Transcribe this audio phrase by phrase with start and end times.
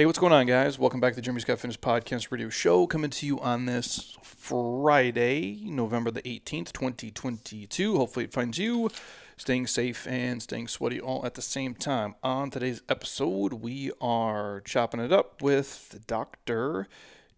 [0.00, 0.78] Hey, what's going on, guys?
[0.78, 4.16] Welcome back to the Jeremy Scott Fitness Podcast Radio Show, coming to you on this
[4.22, 7.98] Friday, November the 18th, 2022.
[7.98, 8.88] Hopefully, it finds you
[9.36, 12.14] staying safe and staying sweaty all at the same time.
[12.22, 16.88] On today's episode, we are chopping it up with Dr.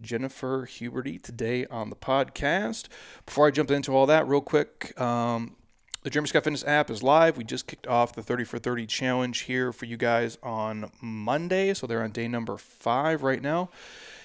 [0.01, 2.87] Jennifer Huberty today on the podcast.
[3.27, 5.57] Before I jump into all that, real quick, um,
[6.03, 7.37] the Jeremy Scott Fitness app is live.
[7.37, 11.75] We just kicked off the 30 for 30 challenge here for you guys on Monday.
[11.75, 13.71] So they're on day number five right now.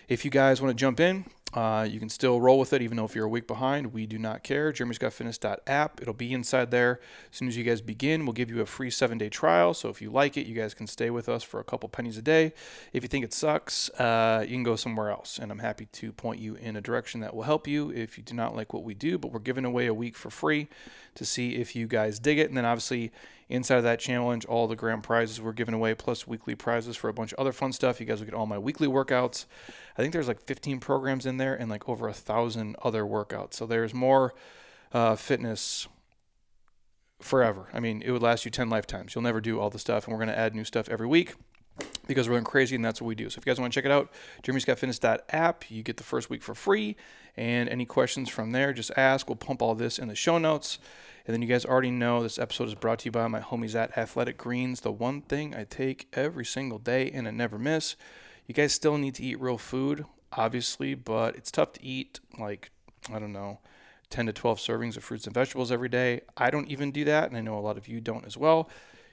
[0.08, 2.98] If you guys want to jump in, uh, you can still roll with it, even
[2.98, 4.74] though if you're a week behind, we do not care.
[4.74, 6.02] JeremyScottFitness.app.
[6.02, 7.00] It'll be inside there.
[7.32, 9.74] As soon as you guys begin, we'll give you a free seven day trial.
[9.74, 12.18] So if you like it, you guys can stay with us for a couple pennies
[12.18, 12.54] a day.
[12.92, 15.40] If you think it sucks, uh, you can go somewhere else.
[15.40, 18.24] And I'm happy to point you in a direction that will help you if you
[18.24, 19.18] do not like what we do.
[19.18, 20.68] But we're giving away a week for free
[21.16, 22.50] to see if you guys dig it.
[22.50, 23.12] And then obviously,
[23.50, 27.10] inside of that challenge, all the grand prizes we're giving away, plus weekly prizes for
[27.10, 28.00] a bunch of other fun stuff.
[28.00, 29.46] You guys will get all my weekly workouts.
[29.98, 33.54] I think there's like 15 programs in there and like over a thousand other workouts.
[33.56, 34.34] So there's more
[34.92, 35.88] uh, fitness
[37.20, 37.68] forever.
[37.74, 39.16] I mean, it would last you 10 lifetimes.
[39.16, 41.36] You'll never do all the stuff, and we're going to add new stuff every week
[42.08, 43.30] because we're going crazy and that's what we do.
[43.30, 44.12] So if you guys want to check it out,
[44.44, 46.96] jeremyscottfitness.app, you get the first week for free.
[47.36, 49.28] And any questions from there, just ask.
[49.28, 50.80] We'll pump all this in the show notes.
[51.26, 53.76] And then you guys already know this episode is brought to you by my homies
[53.76, 57.96] at Athletic Greens, the one thing I take every single day and I never miss.
[58.48, 62.72] You guys still need to eat real food, obviously, but it's tough to eat like,
[63.12, 63.60] I don't know,
[64.10, 66.22] 10 to 12 servings of fruits and vegetables every day.
[66.36, 68.70] I don't even do that, and I know a lot of you don't as well.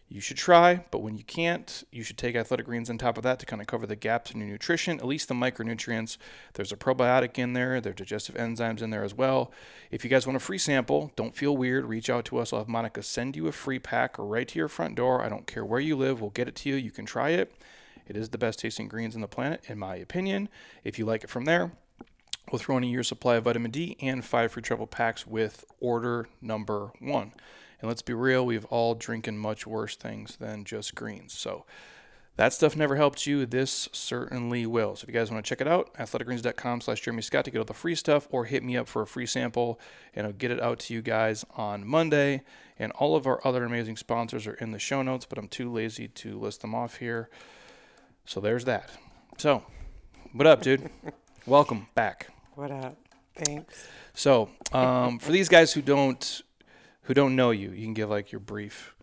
[0.07, 3.23] You should try, but when you can't, you should take athletic greens on top of
[3.23, 6.19] that to kind of cover the gaps in your nutrition, at least the micronutrients.
[6.53, 9.51] There's a probiotic in there, there's digestive enzymes in there as well.
[9.91, 12.53] If you guys want a free sample, don't feel weird, reach out to us.
[12.53, 15.23] I'll have Monica send you a free pack right to your front door.
[15.23, 16.77] I don't care where you live, we'll get it to you.
[16.77, 17.53] You can try it.
[18.07, 20.49] It is the best tasting greens on the planet, in my opinion.
[20.83, 21.73] If you like it from there,
[22.51, 25.65] we'll throw in a year's supply of vitamin D and five free travel packs with
[25.81, 27.33] order number one.
[27.81, 31.33] And let's be real, we've all drinking much worse things than just greens.
[31.33, 31.65] So
[32.37, 33.47] that stuff never helped you.
[33.47, 34.97] This certainly will.
[34.97, 37.59] So if you guys want to check it out, athleticgreens.com slash Jeremy Scott to get
[37.59, 39.79] all the free stuff or hit me up for a free sample
[40.15, 42.43] and I'll get it out to you guys on Monday.
[42.77, 45.71] And all of our other amazing sponsors are in the show notes, but I'm too
[45.71, 47.29] lazy to list them off here.
[48.27, 48.91] So there's that.
[49.39, 49.63] So,
[50.33, 50.91] what up, dude?
[51.47, 52.29] Welcome back.
[52.55, 52.97] What up?
[53.37, 53.87] Thanks.
[54.15, 56.43] So, um, for these guys who don't
[57.03, 58.95] who don't know you, you can give like your brief,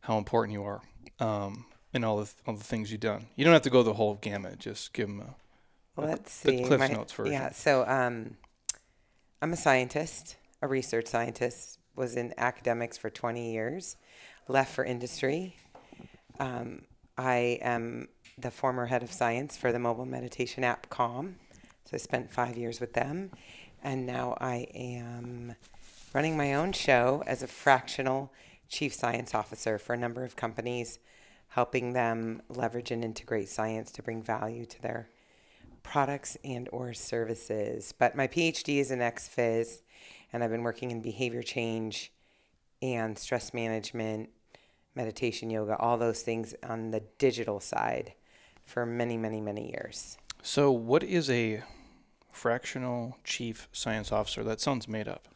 [0.00, 0.80] how important you are,
[1.20, 3.26] um, and all the all the things you've done.
[3.36, 4.58] You don't have to go the whole gamut.
[4.58, 6.64] Just give them a, let's the see.
[6.64, 7.32] Cliff My- Notes version.
[7.32, 7.50] Yeah.
[7.50, 8.36] So, um,
[9.42, 11.78] I'm a scientist, a research scientist.
[11.94, 13.96] Was in academics for 20 years.
[14.48, 15.56] Left for industry.
[16.40, 16.86] Um,
[17.18, 18.08] I am
[18.42, 21.36] the former head of science for the mobile meditation app Calm.
[21.84, 23.30] So I spent five years with them,
[23.82, 25.54] and now I am
[26.12, 28.32] running my own show as a fractional
[28.68, 30.98] chief science officer for a number of companies,
[31.48, 35.08] helping them leverage and integrate science to bring value to their
[35.82, 37.94] products and or services.
[37.96, 39.82] But my PhD is in XPhys,
[40.32, 42.12] and I've been working in behavior change
[42.80, 44.30] and stress management,
[44.94, 48.14] meditation, yoga, all those things on the digital side
[48.64, 50.16] for many, many, many years.
[50.42, 51.62] So, what is a
[52.30, 54.42] fractional chief science officer?
[54.42, 55.28] That sounds made up.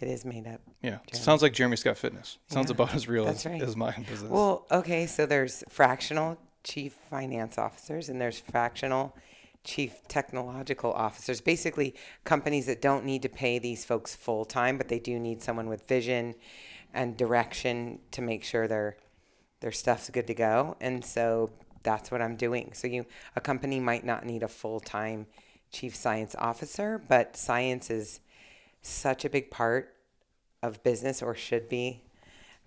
[0.00, 0.60] It is made up.
[0.82, 2.38] Yeah, sounds like Jeremy Scott Fitness.
[2.48, 3.60] Sounds Yeah, about as real as, right.
[3.62, 4.30] as my business.
[4.30, 9.14] Well, okay, so there's fractional chief finance officers and there's fractional
[9.62, 11.42] chief technological officers.
[11.42, 15.42] Basically, companies that don't need to pay these folks full time, but they do need
[15.42, 16.34] someone with vision
[16.94, 18.96] and direction to make sure their
[19.60, 20.76] their stuff's good to go.
[20.80, 21.50] And so
[21.82, 22.72] that's what I'm doing.
[22.74, 25.26] So you a company might not need a full-time
[25.70, 28.20] chief science officer, but science is
[28.82, 29.94] such a big part
[30.62, 32.02] of business or should be.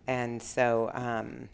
[0.08, 1.50] And so um,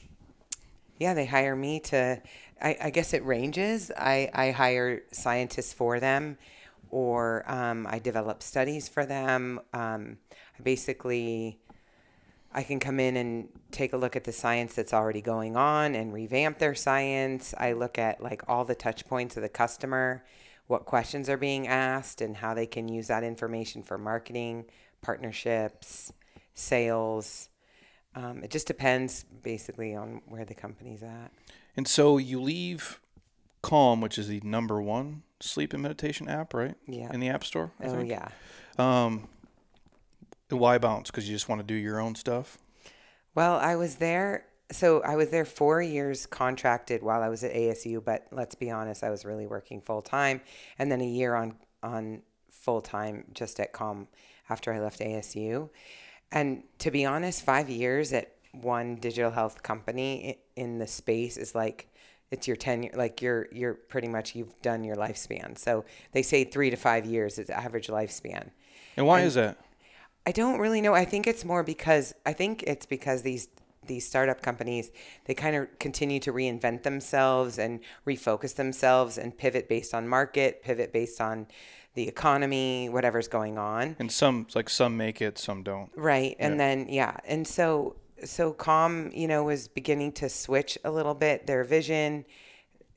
[0.99, 2.21] yeah, they hire me to,
[2.61, 3.91] I, I guess it ranges.
[3.97, 6.37] I, I hire scientists for them
[6.91, 9.59] or um, I develop studies for them.
[9.73, 10.17] Um,
[10.57, 11.59] I basically,
[12.51, 15.93] I can come in and take a look at the science that's already going on
[15.95, 17.53] and revamp their science.
[17.57, 20.23] I look at like all the touch points of the customer,
[20.67, 24.65] what questions are being asked, and how they can use that information for marketing,
[25.01, 26.11] partnerships,
[26.53, 27.49] sales.
[28.15, 31.31] Um, it just depends basically on where the company's at.
[31.77, 32.99] and so you leave
[33.61, 36.75] Calm, which is the number one sleep and meditation app, right?
[36.87, 37.11] Yeah.
[37.13, 37.71] In the App Store.
[37.79, 38.09] I Oh, think?
[38.09, 38.29] yeah.
[38.77, 39.27] Um,
[40.57, 41.11] why bounce?
[41.11, 42.57] Because you just want to do your own stuff.
[43.35, 47.53] Well, I was there so I was there four years contracted while I was at
[47.53, 50.41] ASU, but let's be honest, I was really working full time,
[50.77, 54.07] and then a year on on full time just at Calm
[54.49, 55.69] after I left ASU.
[56.31, 61.55] And to be honest, five years at one digital health company in the space is
[61.55, 61.87] like
[62.31, 66.43] it's your tenure like you're you're pretty much you've done your lifespan so they say
[66.43, 68.49] three to five years is average lifespan
[68.97, 69.57] and why and is that
[70.25, 70.93] i don't really know.
[70.93, 73.47] I think it's more because i think it's because these
[73.85, 74.91] these startup companies
[75.25, 80.61] they kind of continue to reinvent themselves and refocus themselves and pivot based on market
[80.63, 81.47] pivot based on
[81.95, 83.95] the economy whatever's going on.
[83.97, 85.89] And some like some make it some don't.
[85.95, 86.57] Right and yeah.
[86.57, 87.95] then yeah and so
[88.25, 92.25] so Calm, you know, was beginning to switch a little bit their vision,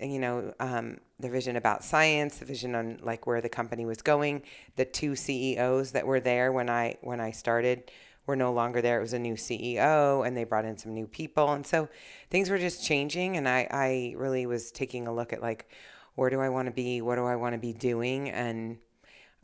[0.03, 4.03] you know, um, the vision about science, the vision on like where the company was
[4.03, 4.43] going.
[4.77, 7.91] The two CEOs that were there when I when I started
[8.27, 8.99] were no longer there.
[8.99, 11.89] It was a new CEO, and they brought in some new people, and so
[12.31, 13.37] things were just changing.
[13.37, 15.69] And I I really was taking a look at like
[16.15, 18.79] where do I want to be, what do I want to be doing, and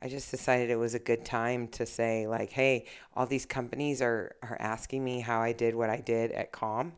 [0.00, 4.02] I just decided it was a good time to say like, hey, all these companies
[4.02, 6.92] are are asking me how I did what I did at Calm,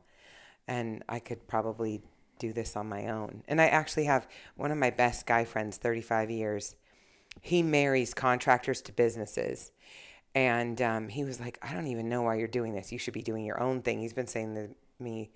[0.69, 2.03] and I could probably
[2.41, 3.45] do this on my own.
[3.47, 4.27] And I actually have
[4.57, 6.75] one of my best guy friends, 35 years.
[7.41, 9.71] He marries contractors to businesses.
[10.35, 12.91] And um, he was like, I don't even know why you're doing this.
[12.91, 14.01] You should be doing your own thing.
[14.01, 14.69] He's been saying to
[15.03, 15.31] me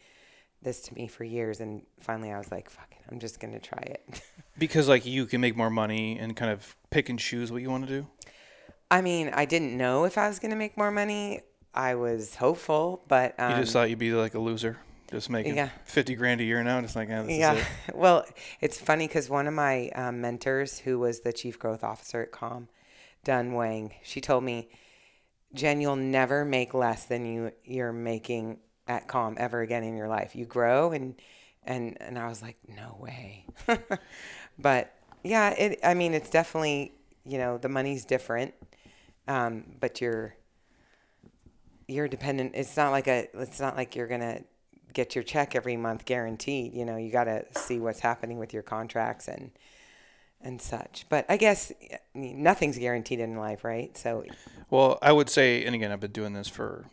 [0.63, 1.61] this to me for years.
[1.61, 4.23] And finally, I was like, fuck it, I'm just going to try it.
[4.59, 7.71] because, like, you can make more money and kind of pick and choose what you
[7.71, 8.07] want to do?
[8.91, 11.41] I mean, I didn't know if I was going to make more money.
[11.75, 14.79] I was hopeful, but um, you just um, thought you'd be like a loser,
[15.15, 15.69] just making yeah.
[15.85, 16.79] fifty grand a year now.
[16.79, 17.55] and Just like, oh, yeah.
[17.55, 17.67] It.
[17.95, 18.25] well,
[18.61, 22.33] it's funny because one of my um, mentors, who was the chief growth officer at
[22.33, 22.69] Calm,
[23.23, 24.69] Dun Wang, she told me,
[25.55, 28.59] Jen, you'll never make less than you you're making
[28.89, 30.35] at Calm ever again in your life.
[30.35, 31.15] You grow and
[31.63, 33.47] and and I was like, no way.
[34.59, 35.79] but yeah, it.
[35.85, 36.93] I mean, it's definitely
[37.25, 38.53] you know the money's different,
[39.29, 40.35] um, but you're
[41.87, 42.53] you're dependent.
[42.55, 43.29] It's not like a.
[43.35, 44.43] It's not like you're gonna
[44.95, 46.73] get your check every month guaranteed.
[46.73, 49.51] You know, you got to see what's happening with your contracts and
[50.41, 51.07] and such.
[51.09, 51.73] But I guess
[52.15, 53.97] nothing's guaranteed in life, right?
[53.97, 54.25] So.
[54.71, 56.87] Well, I would say, and again, I've been doing this for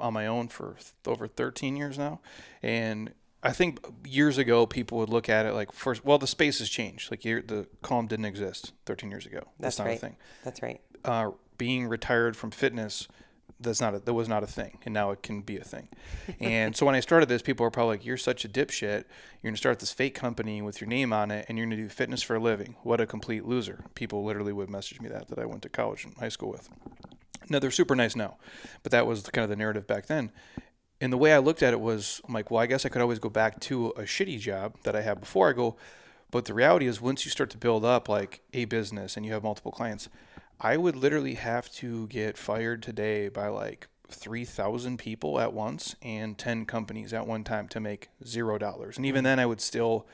[0.00, 0.76] on my own for
[1.06, 2.20] over 13 years now,
[2.62, 3.12] and
[3.42, 6.04] I think years ago people would look at it like first.
[6.04, 7.10] Well, the space has changed.
[7.10, 9.38] Like the Calm didn't exist 13 years ago.
[9.58, 9.96] That's, that's not right.
[9.96, 10.16] a thing.
[10.44, 10.80] That's right.
[11.04, 13.08] Uh, being retired from fitness,
[13.60, 15.88] that's not a, that was not a thing, and now it can be a thing.
[16.40, 19.04] and so when I started this, people were probably like, "You're such a dipshit.
[19.42, 21.88] You're gonna start this fake company with your name on it, and you're gonna do
[21.88, 22.76] fitness for a living.
[22.82, 26.04] What a complete loser!" People literally would message me that that I went to college
[26.04, 26.68] and high school with.
[27.50, 28.36] Now they're super nice now,
[28.82, 30.32] but that was kind of the narrative back then
[31.00, 33.02] and the way I looked at it was, I'm like, well, I guess I could
[33.02, 35.76] always go back to a shitty job that I had before I go.
[36.30, 39.32] But the reality is, once you start to build up like a business and you
[39.32, 40.08] have multiple clients,
[40.60, 46.36] I would literally have to get fired today by like 3,000 people at once and
[46.36, 48.96] 10 companies at one time to make zero dollars.
[48.96, 50.06] And even then, I would still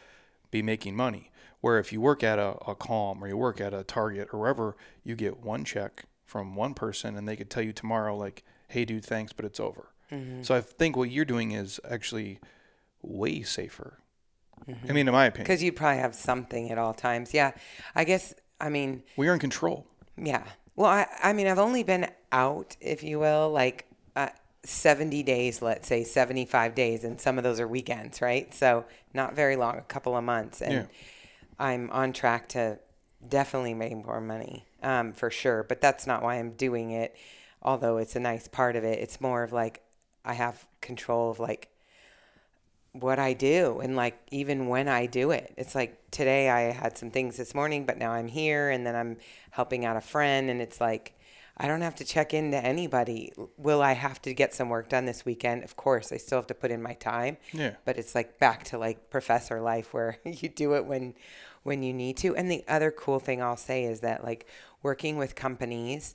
[0.50, 1.30] be making money.
[1.60, 4.40] Where if you work at a, a Calm or you work at a Target or
[4.40, 8.44] wherever, you get one check from one person and they could tell you tomorrow, like,
[8.68, 10.42] hey, dude, thanks, but it's over Mm-hmm.
[10.42, 12.40] So I think what you're doing is actually
[13.02, 13.98] way safer.
[14.68, 14.86] Mm-hmm.
[14.88, 17.34] I mean, in my opinion, because you probably have something at all times.
[17.34, 17.52] Yeah,
[17.94, 18.34] I guess.
[18.60, 19.86] I mean, we are in control.
[20.16, 20.44] Yeah.
[20.76, 24.30] Well, I, I mean, I've only been out, if you will, like uh,
[24.64, 28.52] 70 days, let's say 75 days, and some of those are weekends, right?
[28.52, 30.84] So not very long, a couple of months, and yeah.
[31.58, 32.78] I'm on track to
[33.26, 35.62] definitely make more money um, for sure.
[35.62, 37.14] But that's not why I'm doing it.
[37.62, 39.80] Although it's a nice part of it, it's more of like
[40.24, 41.68] I have control of like
[42.94, 45.52] what I do and like even when I do it.
[45.56, 48.94] It's like today I had some things this morning, but now I'm here and then
[48.94, 49.16] I'm
[49.50, 51.18] helping out a friend and it's like
[51.56, 53.32] I don't have to check into anybody.
[53.56, 55.62] Will I have to get some work done this weekend?
[55.62, 57.36] Of course, I still have to put in my time.
[57.52, 57.74] Yeah.
[57.84, 61.14] But it's like back to like professor life where you do it when
[61.64, 62.36] when you need to.
[62.36, 64.46] And the other cool thing I'll say is that like
[64.82, 66.14] working with companies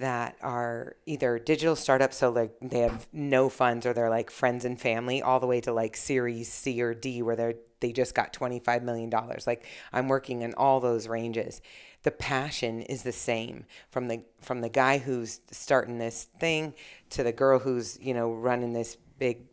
[0.00, 4.64] that are either digital startups, so like they have no funds or they're like friends
[4.64, 8.14] and family, all the way to like Series C or D where they're they just
[8.14, 9.46] got twenty five million dollars.
[9.46, 11.60] Like I'm working in all those ranges.
[12.02, 16.74] The passion is the same from the from the guy who's starting this thing
[17.10, 19.46] to the girl who's you know running this big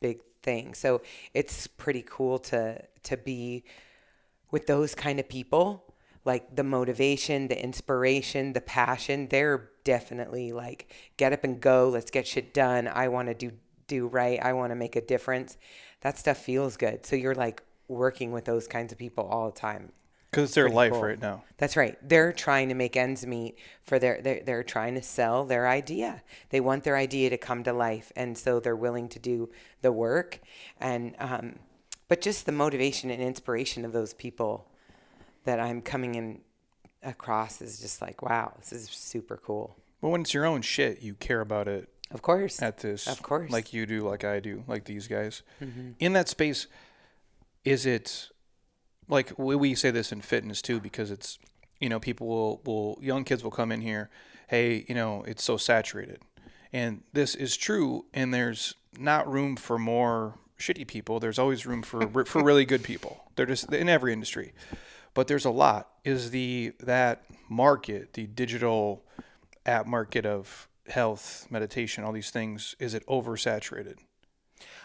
[0.00, 0.74] big thing.
[0.74, 1.02] So
[1.34, 3.64] it's pretty cool to to be
[4.50, 5.84] with those kind of people
[6.28, 12.10] like the motivation, the inspiration, the passion, they're definitely like get up and go, let's
[12.10, 12.86] get shit done.
[12.86, 13.52] I want to do
[13.86, 14.38] do right.
[14.38, 15.56] I want to make a difference.
[16.02, 17.06] That stuff feels good.
[17.06, 19.92] So you're like working with those kinds of people all the time.
[20.30, 21.04] Because it's their Pretty life cool.
[21.04, 21.42] right now.
[21.56, 21.96] That's right.
[22.06, 26.22] They're trying to make ends meet for their they're, they're trying to sell their idea.
[26.50, 29.48] They want their idea to come to life and so they're willing to do
[29.80, 30.40] the work
[30.78, 31.60] and um
[32.08, 34.68] but just the motivation and inspiration of those people
[35.44, 36.40] that I'm coming in
[37.02, 39.76] across is just like wow, this is super cool.
[40.00, 42.62] But when it's your own shit, you care about it Of course.
[42.62, 43.08] at this.
[43.08, 43.50] Of course.
[43.50, 45.42] Like you do, like I do, like these guys.
[45.60, 45.90] Mm-hmm.
[45.98, 46.66] In that space,
[47.64, 48.28] is it
[49.08, 51.38] like we, we say this in fitness too because it's
[51.80, 54.10] you know people will will young kids will come in here,
[54.48, 56.20] hey you know it's so saturated,
[56.72, 61.20] and this is true, and there's not room for more shitty people.
[61.20, 63.24] There's always room for for really good people.
[63.36, 64.52] They're just in every industry,
[65.14, 65.88] but there's a lot.
[66.08, 69.04] Is the that market the digital
[69.66, 73.98] app market of health, meditation, all these things, is it oversaturated?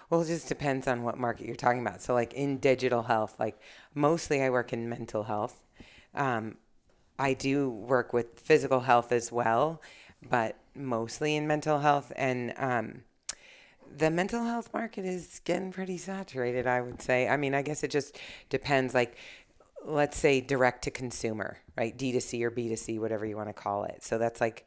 [0.10, 2.01] Well, it just depends on what market you're talking about.
[2.01, 3.58] So, like in digital health, like
[3.96, 5.63] mostly I work in mental health.
[6.13, 6.58] Um,
[7.18, 9.82] I do work with physical health as well,
[10.30, 12.12] but mostly in mental health.
[12.18, 13.03] And um,
[13.96, 17.27] the mental health market is getting pretty saturated, I would say.
[17.27, 18.18] I mean, I guess it just
[18.50, 18.94] depends.
[18.94, 19.15] Like,
[19.86, 21.98] let's say direct to consumer, right?
[21.98, 24.04] D2C or B2C, whatever you want to call it.
[24.04, 24.66] So that's like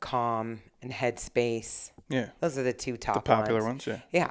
[0.00, 1.92] Calm and Headspace.
[2.08, 3.86] Yeah, Those are the two top the popular ones.
[3.86, 3.86] ones.
[3.86, 4.20] Yeah.
[4.20, 4.30] Yeah.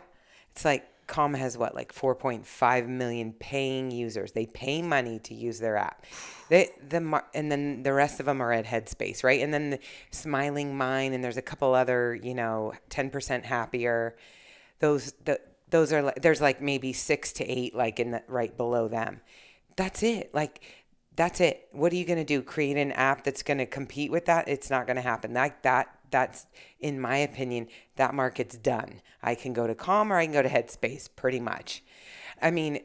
[0.52, 4.32] It's like Calm has what, like 4.5 million paying users.
[4.34, 6.06] They pay money to use their app.
[6.50, 9.42] They, the and then the rest of them are at Headspace, right?
[9.42, 9.80] And then the
[10.12, 14.16] Smiling Mind, and there's a couple other, you know, 10% happier.
[14.80, 18.56] Those the those are like there's like maybe six to eight like in the right
[18.56, 19.22] below them.
[19.76, 20.34] That's it.
[20.34, 20.62] Like
[21.16, 21.68] that's it.
[21.72, 22.42] What are you going to do?
[22.42, 24.48] Create an app that's going to compete with that?
[24.48, 25.34] It's not going to happen.
[25.34, 26.46] Like that that's
[26.80, 29.02] in my opinion that market's done.
[29.24, 31.84] I can go to Calm or I can go to Headspace pretty much.
[32.42, 32.80] I mean,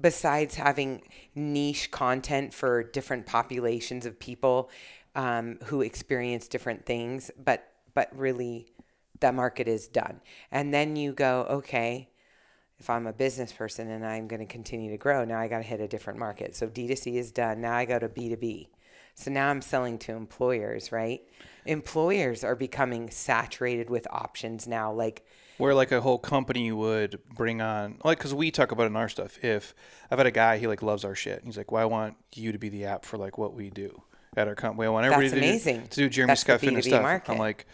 [0.00, 1.02] besides having
[1.34, 4.70] niche content for different populations of people
[5.14, 8.68] um, who experience different things, but but really
[9.20, 10.20] that market is done.
[10.52, 12.10] And then you go, okay,
[12.78, 15.58] if I'm a business person and I'm going to continue to grow, now I got
[15.58, 16.54] to hit a different market.
[16.54, 17.60] So D2C is done.
[17.60, 18.68] Now I go to B2B.
[19.14, 21.22] So now I'm selling to employers, right?
[21.66, 24.92] Employers are becoming saturated with options now.
[24.92, 25.26] Like,
[25.58, 29.08] where like a whole company would bring on like because we talk about in our
[29.08, 29.74] stuff if
[30.08, 32.16] i've had a guy he like loves our shit and he's like well i want
[32.34, 34.00] you to be the app for like what we do
[34.36, 35.80] at our company i want everybody That's to, amazing.
[35.80, 37.32] Do, to do jeremy That's scott fitness B2B stuff market.
[37.32, 37.66] i'm like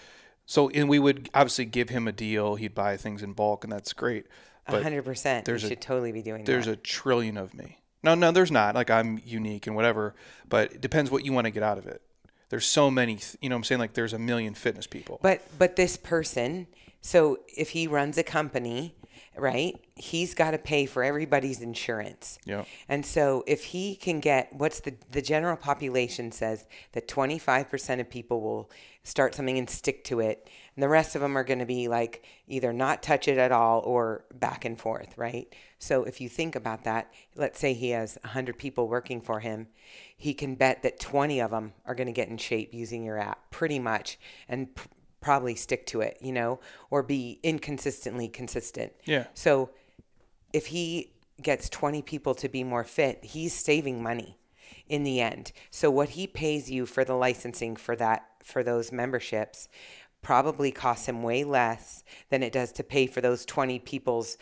[0.47, 3.73] so and we would obviously give him a deal he'd buy things in bulk and
[3.73, 4.27] that's great
[4.69, 5.37] 100%.
[5.39, 6.51] You there's a- should totally be doing that.
[6.51, 6.73] there's that.
[6.73, 10.15] a trillion of me no no there's not like i'm unique and whatever
[10.49, 12.03] but it depends what you want to get out of it
[12.51, 15.19] there's so many th- you know what i'm saying like there's a million fitness people
[15.23, 16.67] But but this person,
[17.01, 18.95] so if he runs a company,
[19.37, 19.75] right?
[19.97, 22.39] He's got to pay for everybody's insurance.
[22.47, 22.65] Yeah.
[22.89, 28.09] And so if he can get what's the the general population says that 25% of
[28.09, 28.71] people will
[29.03, 31.89] start something and stick to it, and the rest of them are going to be
[31.89, 35.53] like either not touch it at all or back and forth, right?
[35.79, 39.69] So if you think about that, let's say he has 100 people working for him,
[40.17, 43.19] he can bet that 20 of them are going to get in shape using your
[43.19, 44.69] app pretty much and
[45.21, 48.93] probably stick to it, you know, or be inconsistently consistent.
[49.05, 49.27] Yeah.
[49.35, 49.71] So
[50.53, 54.39] if he gets 20 people to be more fit, he's saving money
[54.89, 55.53] in the end.
[55.71, 59.69] So what he pays you for the licensing for that for those memberships
[60.25, 64.37] probably costs him way less than it does to pay for those 20 people's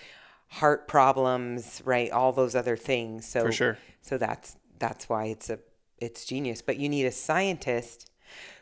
[0.48, 2.10] heart problems, right?
[2.10, 3.26] All those other things.
[3.26, 3.78] So For sure.
[4.00, 5.58] so that's that's why it's a
[5.98, 8.10] it's genius, but you need a scientist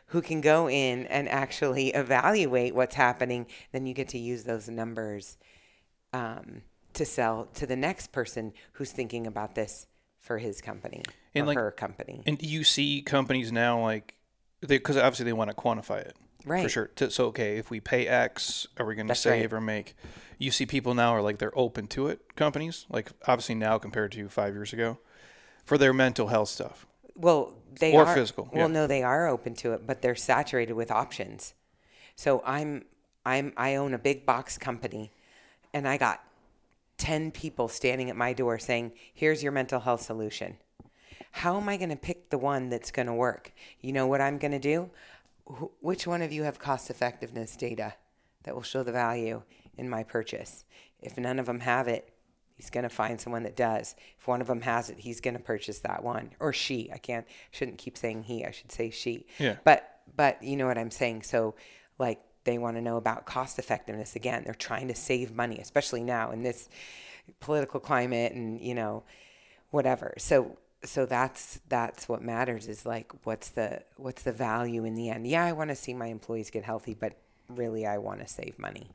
[0.07, 3.47] who can go in and actually evaluate what's happening.
[3.71, 5.37] Then you get to use those numbers
[6.13, 6.61] um,
[6.93, 9.87] to sell to the next person who's thinking about this
[10.19, 12.21] for his company And or like- her company.
[12.25, 14.15] And do you see companies now like
[14.61, 16.91] they because obviously they want to quantify it for sure.
[17.09, 19.57] So okay, if we pay X, are we going to save right.
[19.57, 19.95] or make?
[20.37, 22.35] You see people now are like they're open to it.
[22.35, 24.99] Companies like obviously now compared to five years ago,
[25.65, 26.87] for their mental health stuff.
[27.15, 28.73] Well, they Or are physical, Well, yeah.
[28.73, 31.53] no, they are open to it, but they're saturated with options.
[32.15, 32.85] So I'm
[33.25, 35.11] I'm I own a big box company,
[35.73, 36.23] and I got
[36.97, 40.57] ten people standing at my door saying, "Here's your mental health solution."
[41.33, 43.53] How am I going to pick the one that's going to work?
[43.79, 44.89] You know what I'm going to do?
[45.59, 47.93] Wh- Which one of you have cost effectiveness data
[48.43, 49.43] that will show the value
[49.77, 50.65] in my purchase?
[51.01, 52.13] If none of them have it,
[52.55, 53.95] he's going to find someone that does.
[54.19, 56.91] If one of them has it, he's going to purchase that one or she.
[56.93, 58.45] I can't shouldn't keep saying he.
[58.45, 59.25] I should say she.
[59.39, 59.57] Yeah.
[59.63, 61.23] But but you know what I'm saying.
[61.23, 61.55] So
[61.97, 64.43] like they want to know about cost effectiveness again.
[64.45, 66.69] They're trying to save money, especially now in this
[67.39, 69.03] political climate and, you know,
[69.69, 70.13] whatever.
[70.17, 75.09] So so that's that's what matters is like what's the what's the value in the
[75.09, 75.27] end.
[75.27, 77.13] Yeah, I want to see my employees get healthy, but
[77.49, 78.89] really I want to save money.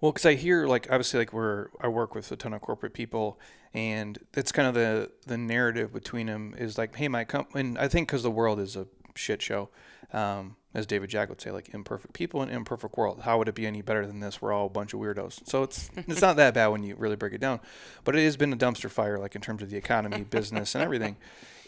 [0.00, 2.94] Well, because I hear like obviously like we're I work with a ton of corporate
[2.94, 3.38] people,
[3.74, 7.60] and it's kind of the the narrative between them is like, hey, my company.
[7.60, 9.68] And I think because the world is a shit show,
[10.12, 13.22] um, as David Jack would say, like imperfect people in imperfect world.
[13.22, 14.40] How would it be any better than this?
[14.40, 15.46] We're all a bunch of weirdos.
[15.48, 17.60] So it's it's not that bad when you really break it down,
[18.04, 20.82] but it has been a dumpster fire, like in terms of the economy, business, and
[20.82, 21.16] everything.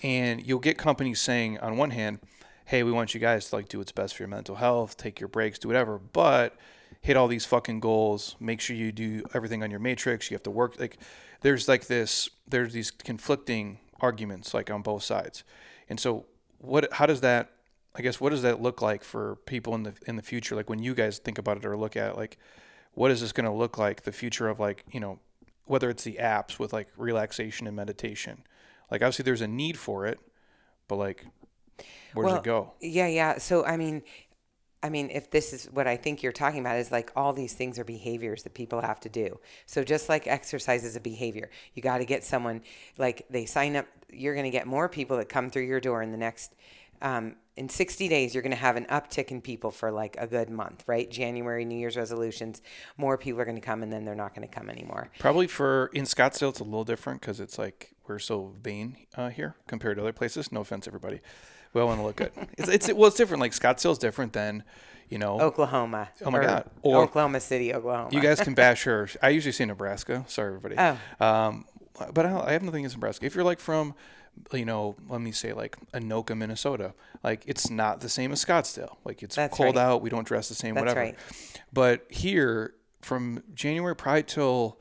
[0.02, 2.20] And you'll get companies saying on one hand,
[2.66, 5.20] hey, we want you guys to like do what's best for your mental health, take
[5.20, 6.56] your breaks, do whatever, but
[7.00, 8.36] hit all these fucking goals.
[8.40, 10.30] Make sure you do everything on your matrix.
[10.30, 10.98] You have to work like
[11.42, 15.44] there's like this there's these conflicting arguments like on both sides.
[15.88, 16.26] And so
[16.64, 17.50] what how does that
[17.94, 20.68] I guess what does that look like for people in the in the future like
[20.68, 22.38] when you guys think about it or look at it like
[22.94, 25.18] what is this going to look like the future of like, you know,
[25.66, 28.44] whether it's the apps with like relaxation and meditation.
[28.90, 30.18] Like obviously there's a need for it,
[30.88, 31.26] but like
[32.12, 32.72] where does Well, it go?
[32.80, 33.38] Yeah, yeah.
[33.38, 34.02] So I mean,
[34.84, 37.54] I mean, if this is what I think you're talking about, is like all these
[37.54, 39.40] things are behaviors that people have to do.
[39.64, 42.60] So just like exercise is a behavior, you got to get someone
[42.98, 43.86] like they sign up.
[44.12, 46.54] You're going to get more people that come through your door in the next.
[47.00, 50.26] Um, in 60 days, you're going to have an uptick in people for like a
[50.26, 51.10] good month, right?
[51.10, 52.60] January, New Year's resolutions,
[52.98, 55.10] more people are going to come, and then they're not going to come anymore.
[55.18, 59.30] Probably for in Scottsdale, it's a little different because it's like we're so vain uh,
[59.30, 60.52] here compared to other places.
[60.52, 61.20] No offense, everybody.
[61.74, 62.32] We all want to look good.
[62.56, 63.40] It's, it's well, it's different.
[63.40, 64.62] Like Scottsdale's different than
[65.08, 65.40] you know.
[65.40, 66.08] Oklahoma.
[66.24, 66.70] Oh my God.
[66.82, 68.08] Or- Oklahoma City, Oklahoma.
[68.12, 69.08] You guys can bash her.
[69.22, 70.24] I usually say Nebraska.
[70.28, 70.76] Sorry, everybody.
[70.78, 71.24] Oh.
[71.26, 71.66] Um,
[72.12, 73.26] but I, I have nothing against Nebraska.
[73.26, 73.94] If you're like from,
[74.52, 78.96] you know, let me say like Anoka, Minnesota, like it's not the same as Scottsdale.
[79.04, 79.82] Like it's That's cold right.
[79.82, 80.02] out.
[80.02, 80.74] We don't dress the same.
[80.74, 81.00] That's whatever.
[81.00, 81.18] right.
[81.72, 84.80] But here, from January probably till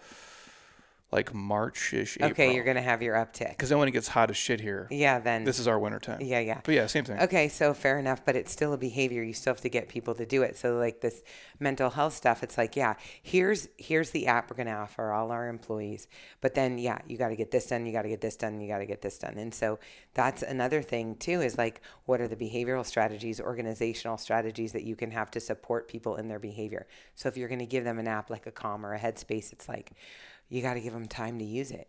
[1.14, 3.50] like March-ish, okay, you're to have your uptick.
[3.52, 5.44] Because then when it gets hot as shit here, Yeah, then.
[5.44, 6.20] this is our winter time.
[6.22, 6.62] yeah, yeah.
[6.64, 7.20] But yeah, same thing.
[7.22, 9.24] Okay, so fair enough, but it's still a behavior.
[9.24, 10.58] You still have to get people to do it.
[10.58, 11.24] So like this
[11.60, 15.48] mental health stuff, it's like, yeah, here's here's the app we're gonna offer all our
[15.48, 16.08] employees.
[16.42, 18.86] But then yeah, you gotta get this done, you gotta get this done, you gotta
[18.86, 19.38] get this done.
[19.38, 19.80] And so
[20.14, 24.96] that's another thing too, is like what are the behavioral strategies, organizational strategies that you
[24.96, 26.88] can have to support people in their behavior.
[27.16, 29.70] So if you're gonna give them an app like a Calm or a Headspace, it's
[29.70, 29.92] like
[30.54, 31.88] you gotta give them time to use it.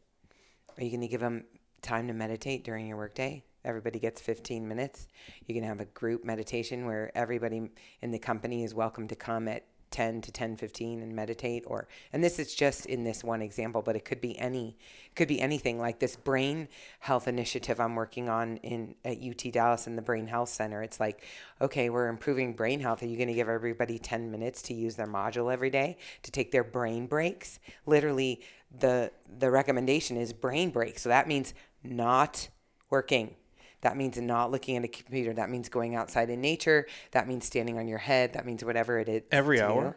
[0.78, 1.44] Are you going to give them
[1.82, 3.44] time to meditate during your workday?
[3.62, 5.06] Everybody gets 15 minutes.
[5.46, 9.48] You can have a group meditation where everybody in the company is welcome to come
[9.48, 13.80] at 10 to 10:15 and meditate or and this is just in this one example
[13.80, 14.76] but it could be any
[15.14, 16.66] could be anything like this brain
[16.98, 20.82] health initiative I'm working on in at UT Dallas in the Brain Health Center.
[20.82, 21.22] It's like
[21.60, 23.04] okay we're improving brain health.
[23.04, 26.32] Are you going to give everybody 10 minutes to use their module every day to
[26.32, 27.60] take their brain breaks?
[27.86, 28.42] Literally
[28.76, 30.98] the the recommendation is brain break.
[30.98, 31.54] So that means
[31.84, 32.48] not
[32.90, 33.36] working
[33.84, 35.32] that means not looking at a computer.
[35.32, 36.86] That means going outside in nature.
[37.12, 38.32] That means standing on your head.
[38.32, 39.22] That means whatever it is.
[39.30, 39.96] Every hour?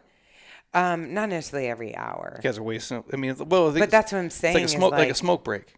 [0.74, 0.80] you.
[0.80, 2.34] Um, not necessarily every hour.
[2.36, 3.02] You guys are wasting.
[3.12, 4.54] I mean, well, I But that's what I'm it's saying.
[4.54, 5.74] like a smoke, like, a smoke break,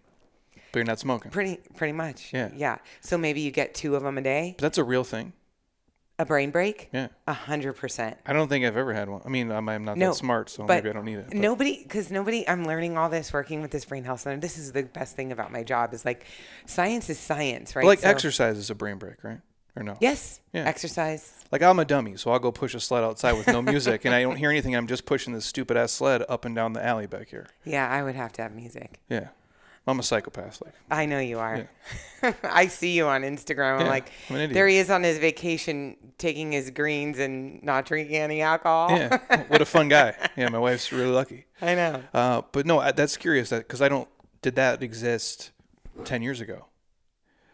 [0.72, 1.30] but you're not smoking.
[1.30, 2.32] Pretty, pretty much.
[2.34, 2.50] Yeah.
[2.56, 2.78] Yeah.
[3.00, 4.54] So maybe you get two of them a day.
[4.58, 5.32] But that's a real thing.
[6.20, 6.90] A brain break.
[6.92, 7.08] Yeah.
[7.26, 8.18] A hundred percent.
[8.26, 9.22] I don't think I've ever had one.
[9.24, 11.26] I mean, I'm, I'm not No, that smart, so maybe I don't need it.
[11.28, 14.38] but- Nobody, because nobody, I'm learning all this working with this brain health center.
[14.38, 16.26] This is the best thing about my job is like,
[16.66, 17.82] science is science, right?
[17.82, 19.40] But like So- exercise is a brain break, right?
[19.76, 19.96] Or no?
[20.00, 20.40] Yes.
[20.52, 20.64] Yeah.
[20.64, 21.42] Exercise.
[21.50, 24.14] Like I'm a dummy, so I'll go push a sled outside with no music, and
[24.14, 24.76] I don't hear anything.
[24.76, 27.46] I'm just pushing this stupid ass sled up and down the alley back here.
[27.64, 29.00] Yeah, I would have to have music.
[29.08, 29.28] Yeah,
[29.90, 30.62] I'm a psychopath.
[30.64, 31.68] Like I know you are.
[32.42, 33.74] I see you on Instagram.
[33.76, 37.86] I'm Yeah, like, I'm there he is on his vacation, taking his greens and not
[37.86, 38.90] drinking any alcohol.
[38.90, 40.14] yeah, what a fun guy.
[40.36, 41.46] Yeah, my wife's really lucky.
[41.62, 42.02] I know.
[42.14, 44.08] Uh, but no, I- that's curious that because I don't.
[44.42, 45.50] Did that exist
[46.04, 46.66] ten years ago?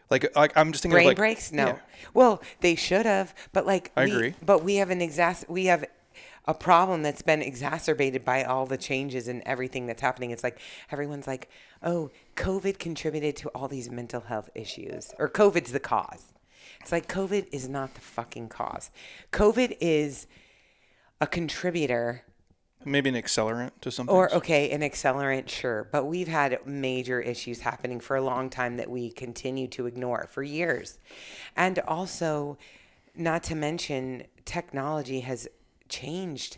[0.09, 1.51] Like, like I'm just thinking of like, breaks?
[1.51, 1.65] No.
[1.67, 1.77] Yeah.
[2.13, 4.33] Well, they should have, but like, I we- agree.
[4.45, 5.83] But we have an exas- we have
[6.47, 10.31] a problem that's been exacerbated by all the changes and everything that's happening.
[10.31, 10.59] It's like
[10.91, 11.49] everyone's like,
[11.83, 16.33] oh, COVID contributed to all these mental health issues, or COVID's the cause.
[16.81, 18.91] It's like COVID is not the fucking cause.
[19.31, 20.27] COVID is
[21.19, 22.23] a contributor
[22.85, 24.15] Maybe an accelerant to something.
[24.15, 28.77] or okay, an accelerant, sure, but we've had major issues happening for a long time
[28.77, 30.99] that we continue to ignore for years.
[31.55, 32.57] And also,
[33.15, 35.49] not to mention, technology has
[35.89, 36.57] changed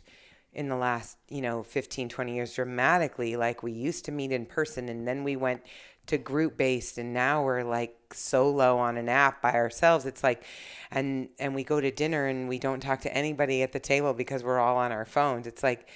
[0.54, 3.36] in the last, you know, 15, 20 years dramatically.
[3.36, 5.62] Like we used to meet in person and then we went
[6.08, 10.44] to group based and now we're like solo on an app by ourselves it's like
[10.90, 14.12] and and we go to dinner and we don't talk to anybody at the table
[14.12, 15.88] because we're all on our phones it's like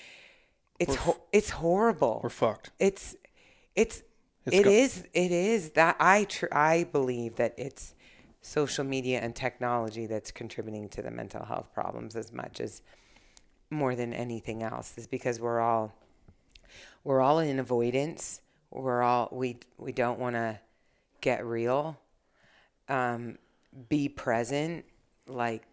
[0.78, 2.70] it's ho- it's horrible We're fucked.
[2.78, 3.16] it's
[3.76, 4.04] it's
[4.46, 7.96] It's it go- is it is that I tr- I believe that it's
[8.42, 12.84] social media and technology that's contributing to the mental health problems as much as
[13.74, 15.94] more than anything else is because we're all
[17.04, 20.60] we're all in avoidance we're all we we don't want to
[21.22, 22.00] get real
[22.90, 23.38] um
[23.90, 24.86] be present
[25.28, 25.64] like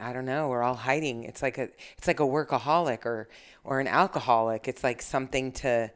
[0.00, 0.48] I don't know.
[0.48, 1.24] We're all hiding.
[1.24, 3.28] It's like a it's like a workaholic or
[3.62, 4.68] or an alcoholic.
[4.68, 5.90] It's like something to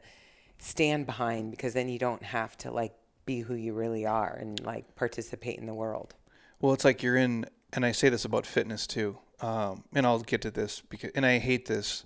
[0.59, 2.93] stand behind because then you don't have to like
[3.25, 6.15] be who you really are and like participate in the world.
[6.61, 9.17] Well, it's like you're in, and I say this about fitness too.
[9.41, 12.03] Um, and I'll get to this because, and I hate this,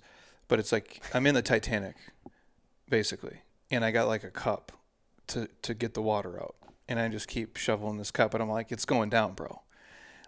[0.48, 1.96] but it's like I'm in the Titanic,
[2.88, 3.38] basically,
[3.70, 4.72] and I got like a cup
[5.28, 6.54] to to get the water out,
[6.88, 9.62] and I just keep shoveling this cup, and I'm like, it's going down, bro.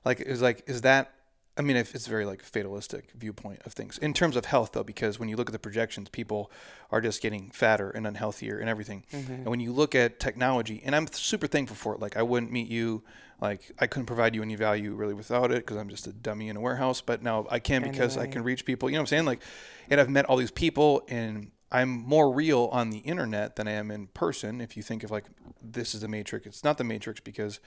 [0.05, 1.13] Like it's like is that?
[1.59, 4.85] I mean, if it's very like fatalistic viewpoint of things in terms of health, though,
[4.85, 6.51] because when you look at the projections, people
[6.91, 9.05] are just getting fatter and unhealthier and everything.
[9.13, 9.33] Mm-hmm.
[9.33, 12.01] And when you look at technology, and I'm super thankful for it.
[12.01, 13.03] Like I wouldn't meet you,
[13.41, 16.49] like I couldn't provide you any value really without it because I'm just a dummy
[16.49, 17.01] in a warehouse.
[17.01, 18.91] But now I can because I can reach people.
[18.91, 19.25] You know what I'm saying?
[19.25, 19.41] Like,
[19.89, 23.73] and I've met all these people, and I'm more real on the internet than I
[23.73, 24.61] am in person.
[24.61, 25.25] If you think of like
[25.63, 27.61] this is the Matrix, it's not the Matrix because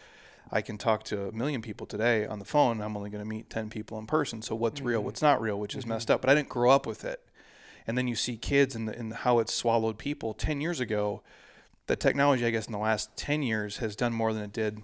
[0.52, 2.82] I can talk to a million people today on the phone.
[2.82, 4.42] I'm only going to meet 10 people in person.
[4.42, 6.22] So what's real, what's not real, which is messed up.
[6.22, 7.22] But I didn't grow up with it.
[7.86, 10.34] And then you see kids and, the, and how it's swallowed people.
[10.34, 11.22] 10 years ago,
[11.88, 14.82] the technology, I guess, in the last 10 years has done more than it did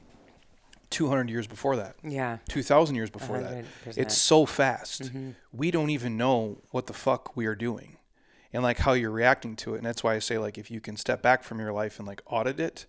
[0.92, 1.96] 200 years before that.
[2.04, 2.38] Yeah.
[2.50, 3.66] 2,000 years before that.
[3.86, 3.98] 100%.
[3.98, 5.12] It's so fast.
[5.52, 7.98] We don't even know what the fuck we are doing
[8.54, 9.78] and like how you're reacting to it.
[9.78, 12.08] And that's why I say, like, if you can step back from your life and
[12.08, 12.86] like audit it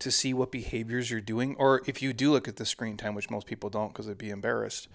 [0.00, 3.14] to see what behaviors you're doing, or if you do look at the screen time,
[3.14, 4.88] which most people don't because they'd be embarrassed.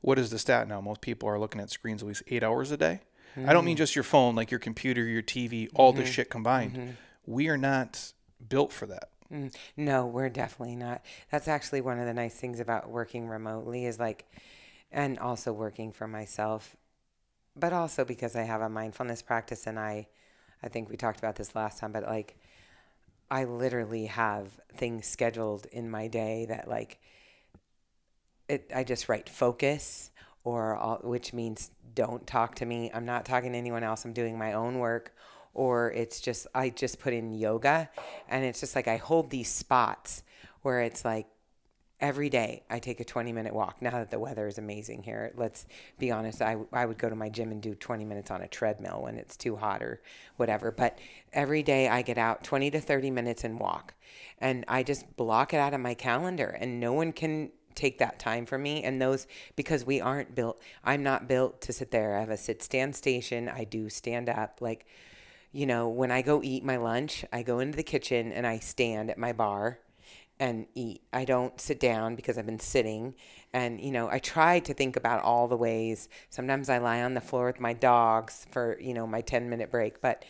[0.00, 0.80] What is the stat now?
[0.80, 3.00] Most people are looking at screens at least eight hours a day.
[3.46, 3.78] I don't mean hmm.
[3.78, 6.12] just your phone, like your computer, your TV, all this mm-hmm.
[6.12, 6.72] shit combined.
[6.72, 6.90] Mm-hmm.
[7.26, 8.12] We are not
[8.48, 9.10] built for that.
[9.32, 11.02] Mm, No, we're definitely not.
[11.30, 14.26] That's actually one of the nice things about working remotely is like,
[14.90, 16.76] and also working for myself,
[17.54, 20.08] but also because I have a mindfulness practice and I,
[20.62, 22.36] I think we talked about this last time, but like,
[23.30, 26.98] I literally have things scheduled in my day that like,
[28.48, 30.10] it, I just write focus
[30.42, 32.90] or all, which means don't talk to me.
[32.92, 34.04] I'm not talking to anyone else.
[34.04, 35.14] I'm doing my own work
[35.54, 37.90] or it's just I just put in yoga
[38.28, 40.22] and it's just like I hold these spots
[40.62, 41.26] where it's like
[42.00, 43.80] every day I take a 20 minute walk.
[43.80, 45.66] Now that the weather is amazing here, let's
[45.98, 48.48] be honest, I, I would go to my gym and do 20 minutes on a
[48.48, 50.00] treadmill when it's too hot or
[50.36, 50.70] whatever.
[50.70, 50.98] But
[51.32, 53.94] every day I get out 20 to 30 minutes and walk.
[54.38, 58.18] And I just block it out of my calendar and no one can take that
[58.18, 62.16] time from me and those because we aren't built i'm not built to sit there
[62.16, 64.86] i have a sit stand station i do stand up like
[65.52, 68.58] you know when i go eat my lunch i go into the kitchen and i
[68.58, 69.78] stand at my bar
[70.40, 71.02] and eat.
[71.12, 73.14] I don't sit down because i've been sitting.
[73.52, 76.08] And you know i try to think about all the ways.
[76.30, 79.70] Sometimes i lie on the floor with my dogs for you know my 10 minute
[79.70, 80.24] break but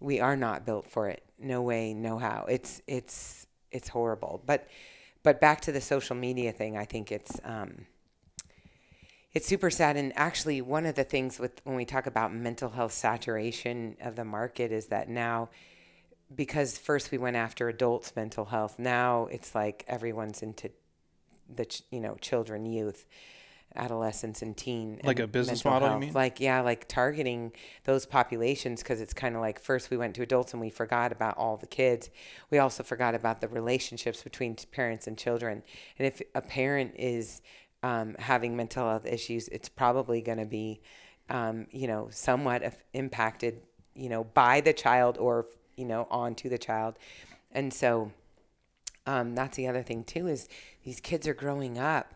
[0.00, 1.22] we are not built for it.
[1.38, 2.44] No way no how.
[2.48, 4.42] It's it's it's horrible.
[4.44, 4.68] But
[5.22, 7.86] but back to the social media thing i think it's um
[9.34, 9.96] it's super sad.
[9.96, 14.16] And actually one of the things with when we talk about mental health saturation of
[14.16, 15.48] the market is that now
[16.34, 18.78] because first we went after adults mental health.
[18.78, 20.70] Now it's like everyone's into
[21.54, 23.06] the ch- you know children youth
[23.74, 26.12] adolescents and teen Like and a business model, you mean?
[26.12, 27.52] like yeah like targeting
[27.84, 31.12] those populations because it's kind of like first we went to adults and we forgot
[31.12, 32.10] about all the kids.
[32.50, 35.62] We also forgot about the relationships between parents and children.
[35.98, 37.40] And if a parent is
[37.82, 40.80] um, having mental health issues it's probably going to be
[41.30, 43.62] um, you know somewhat impacted
[43.94, 46.96] you know by the child or you know on to the child.
[47.50, 48.12] And so
[49.06, 50.48] um, that's the other thing too is
[50.84, 52.14] these kids are growing up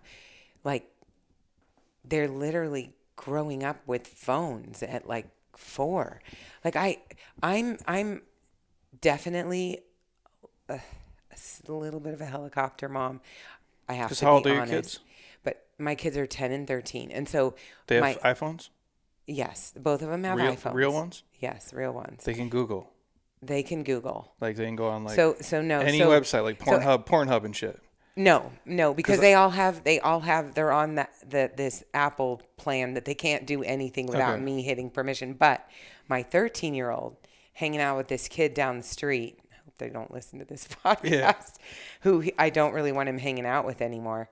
[0.65, 0.89] like
[2.05, 6.21] they're literally growing up with phones at like four.
[6.65, 6.99] Like i
[7.43, 8.23] i'm i'm
[9.01, 9.81] definitely
[10.69, 10.81] a
[11.69, 13.21] little bit of a helicopter mom
[13.89, 14.73] i have to how old be are your honest.
[14.73, 15.01] kids?
[15.45, 17.55] but my kids are 10 and 13 and so
[17.87, 18.69] They have my iPhones,
[19.27, 20.75] yes both of them have real, iphones.
[20.75, 21.23] real ones.
[21.41, 22.25] yes real ones.
[22.25, 22.93] They can Google,
[23.43, 26.43] they can google like they can go on like so so no any so, website,
[26.43, 27.81] like so- Pornhub, Pornhub and shit.
[28.19, 32.41] No, no, because they all have they all have they're on that the this Apple
[32.57, 34.43] plan that they can't do anything without Okay.
[34.43, 35.35] me hitting permission.
[35.35, 35.69] But
[36.09, 37.17] my 13 year old
[37.53, 40.67] hanging out with this kid down the street, I hope they don't listen to this
[40.85, 41.57] podcast,
[42.01, 44.31] who he- I don't really want him hanging out with anymore,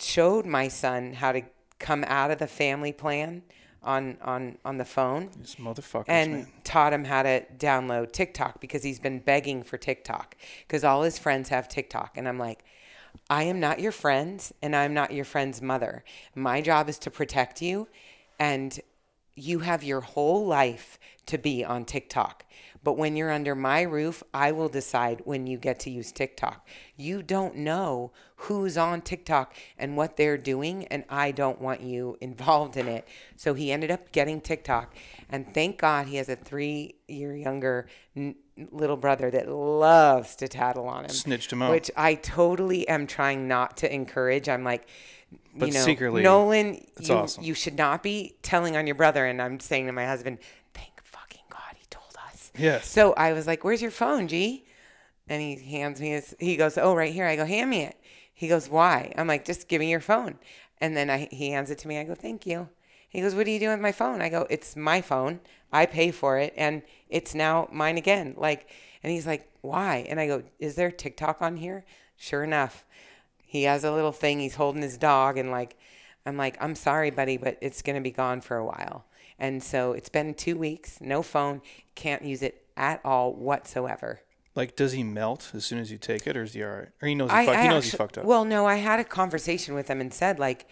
[0.00, 1.42] showed my son how to
[1.78, 3.42] come out of the family plan
[3.82, 6.46] on on on the phone These motherfuckers, and man.
[6.64, 10.36] taught him how to download TikTok because he's been begging for TikTok
[10.66, 12.16] because all his friends have TikTok.
[12.16, 12.64] And I'm like,
[13.30, 16.04] I am not your friends and I'm not your friend's mother.
[16.34, 17.88] My job is to protect you
[18.38, 18.78] and
[19.38, 22.44] you have your whole life to be on TikTok.
[22.84, 26.66] But when you're under my roof, I will decide when you get to use TikTok.
[26.96, 32.16] You don't know who's on TikTok and what they're doing, and I don't want you
[32.22, 33.06] involved in it.
[33.36, 34.94] So he ended up getting TikTok.
[35.28, 38.36] And thank God he has a three year younger n-
[38.70, 41.10] little brother that loves to tattle on him.
[41.10, 41.70] Snitched him out.
[41.70, 44.48] Which I totally am trying not to encourage.
[44.48, 44.88] I'm like,
[45.54, 47.42] But you know, secretly, Nolan, you, awesome.
[47.42, 49.26] you should not be telling on your brother.
[49.26, 50.38] And I'm saying to my husband,
[50.72, 52.52] thank fucking God he told us.
[52.56, 52.88] Yes.
[52.88, 54.64] So I was like, where's your phone, G?
[55.28, 57.26] And he hands me his, he goes, oh, right here.
[57.26, 57.96] I go, hand me it.
[58.32, 59.12] He goes, why?
[59.16, 60.38] I'm like, just give me your phone.
[60.80, 61.98] And then I, he hands it to me.
[61.98, 62.68] I go, thank you.
[63.08, 64.22] He goes, what are you doing with my phone?
[64.22, 65.40] I go, it's my phone.
[65.72, 66.54] I pay for it.
[66.56, 68.34] And it's now mine again.
[68.36, 68.70] Like,
[69.02, 70.06] and he's like, why?
[70.08, 71.84] And I go, is there TikTok on here?
[72.16, 72.84] Sure enough,
[73.48, 74.40] he has a little thing.
[74.40, 75.38] He's holding his dog.
[75.38, 75.76] And like,
[76.26, 79.06] I'm like, I'm sorry, buddy, but it's going to be gone for a while.
[79.38, 81.62] And so it's been two weeks, no phone,
[81.94, 84.20] can't use it at all whatsoever.
[84.54, 86.88] Like, does he melt as soon as you take it, or is he all right?
[87.00, 88.24] Or he knows he, I, fuck, I he knows he fucked up.
[88.24, 90.68] Well, no, I had a conversation with him and said, like,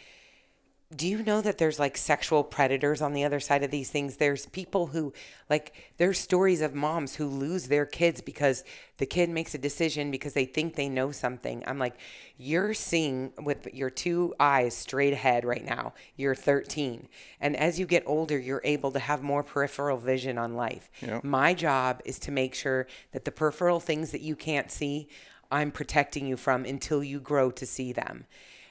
[0.96, 4.16] do you know that there's like sexual predators on the other side of these things?
[4.16, 5.12] There's people who,
[5.50, 8.64] like, there's stories of moms who lose their kids because
[8.98, 11.62] the kid makes a decision because they think they know something.
[11.66, 11.96] I'm like,
[12.38, 15.92] you're seeing with your two eyes straight ahead right now.
[16.16, 17.08] You're 13.
[17.40, 20.90] And as you get older, you're able to have more peripheral vision on life.
[21.02, 21.24] Yep.
[21.24, 25.08] My job is to make sure that the peripheral things that you can't see,
[25.50, 28.26] I'm protecting you from until you grow to see them.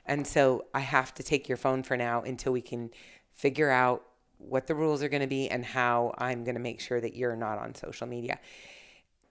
[0.06, 2.92] And so I have to take your phone for now until we can
[3.34, 4.04] figure out
[4.38, 7.16] what the rules are going to be and how I'm going to make sure that
[7.16, 8.40] you're not on social media.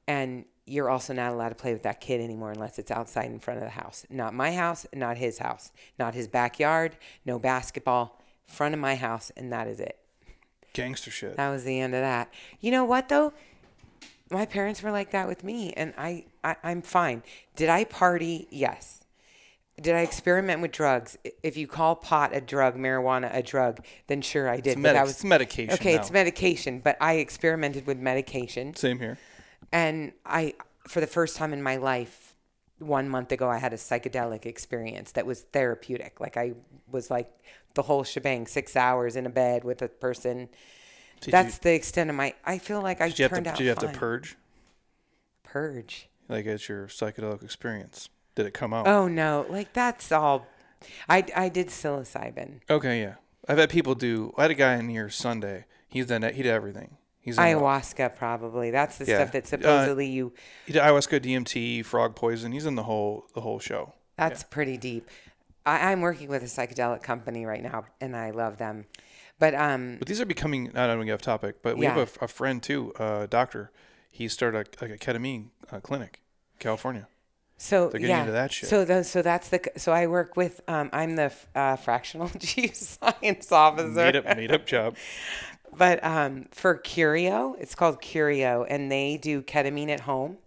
[0.07, 3.39] And you're also not allowed to play with that kid anymore unless it's outside in
[3.39, 4.07] front of the house.
[4.11, 9.31] Not my house, not his house, not his backyard, no basketball, front of my house,
[9.37, 9.99] and that is it.
[10.73, 11.37] Gangster shit.
[11.37, 12.33] That was the end of that.
[12.61, 13.33] You know what though?
[14.31, 17.23] My parents were like that with me, and I, I I'm fine.
[17.57, 18.49] Did I party?
[18.51, 19.04] Yes.
[19.81, 21.19] Did I experiment with drugs?
[21.43, 24.77] If you call pot a drug, marijuana a drug, then sure I did.
[24.77, 26.01] but medic- that was it's medication Okay, now.
[26.01, 29.19] it's medication, but I experimented with medication, Same here.
[29.73, 30.55] and I,
[30.87, 32.35] for the first time in my life,
[32.79, 36.21] one month ago, I had a psychedelic experience that was therapeutic.
[36.21, 36.53] Like I
[36.91, 37.31] was like
[37.75, 40.49] the whole shebang, six hours in a bed with a person.
[41.21, 42.35] Did That's you, the extent of my.
[42.45, 43.29] I feel like I have to?
[43.29, 43.93] turned out Did you have fine.
[43.93, 44.37] to purge?
[45.43, 46.09] Purge.
[46.29, 48.87] Like, as your psychedelic experience, did it come out?
[48.87, 50.47] Oh no, like that's all.
[51.09, 52.61] I I did psilocybin.
[52.69, 53.15] Okay, yeah.
[53.49, 54.33] I've had people do.
[54.37, 55.67] I had a guy in here Sunday.
[55.89, 56.23] He's done.
[56.23, 56.97] He did everything.
[57.21, 58.71] He's Ayahuasca, probably.
[58.71, 59.17] That's the Yeah.
[59.17, 60.33] stuff that Uh, supposedly you.
[60.67, 62.53] He did ayahuasca, DMT, frog poison.
[62.53, 63.95] He's in the whole the whole show.
[64.17, 65.09] That's pretty deep.
[65.67, 68.87] I, I'm working with a psychedelic company right now, and I love them.
[69.39, 70.69] But um, But these are becoming.
[70.77, 71.95] I don't want to get off topic, but we Yeah.
[71.97, 73.71] have a, a friend too, a doctor.
[74.11, 76.21] He started a, like a ketamine uh, clinic,
[76.59, 77.09] California.
[77.57, 78.21] So They're getting yeah.
[78.21, 78.69] into that shit.
[78.69, 79.61] So those, so that's the.
[79.77, 80.61] So I work with.
[80.69, 83.89] Um, I'm the uh, fractional chief science officer.
[83.95, 84.97] Made up, made up job.
[85.77, 90.39] But um, for Curio, it's called Curio, and they do ketamine at home.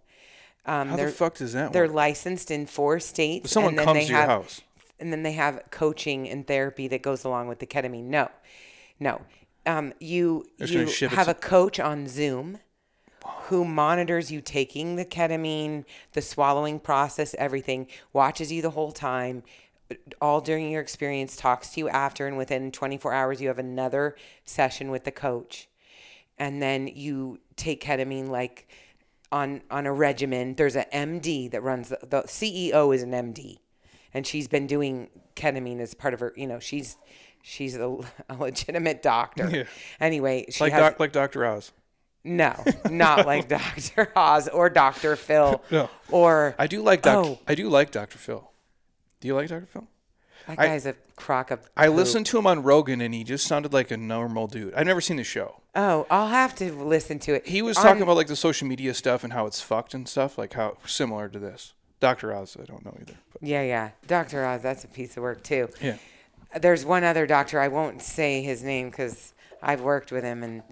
[0.64, 1.92] Um, How the they're fuck does that they're work?
[1.92, 3.44] licensed in four states.
[3.44, 4.62] If someone and then comes they to your have, house.
[4.98, 8.04] and then they have coaching and therapy that goes along with the ketamine.
[8.04, 8.30] No,
[8.98, 9.20] no.
[9.66, 12.58] Um, you you gonna ship it have a coach on Zoom
[13.44, 19.42] who monitors you taking the ketamine, the swallowing process, everything, watches you the whole time,
[20.20, 24.16] all during your experience, talks to you after, and within 24 hours, you have another
[24.44, 25.68] session with the coach.
[26.38, 28.68] And then you take ketamine like
[29.32, 30.54] on on a regimen.
[30.54, 33.58] There's a MD that runs the, the CEO is an MD,
[34.14, 36.32] and she's been doing ketamine as part of her.
[36.36, 36.96] You know, she's
[37.42, 39.50] she's a, a legitimate doctor.
[39.50, 39.64] Yeah.
[40.00, 41.72] Anyway, she Like has doc, like Doctor Oz.
[42.24, 42.54] No,
[42.90, 44.10] not like Dr.
[44.16, 45.16] Oz or Dr.
[45.16, 45.88] Phil No.
[46.10, 47.30] or I do like Doctor.
[47.30, 47.38] Oh.
[47.46, 48.50] I do like Doctor Phil.
[49.20, 49.86] Do you like Doctor Phil?
[50.46, 51.68] that guy's a crock of.
[51.76, 51.96] I poop.
[51.96, 54.72] listened to him on Rogan, and he just sounded like a normal dude.
[54.74, 55.60] I've never seen the show.
[55.74, 57.46] Oh, I'll have to listen to it.
[57.46, 60.08] He was On- talking about like the social media stuff and how it's fucked and
[60.08, 61.74] stuff, like how similar to this.
[62.00, 63.14] Doctor Oz, I don't know either.
[63.32, 64.44] But Yeah, yeah, Dr.
[64.46, 64.62] Oz.
[64.62, 65.68] That's a piece of work too.
[65.82, 65.96] yeah,
[66.58, 67.60] There's one other doctor.
[67.60, 70.62] I won't say his name because I've worked with him and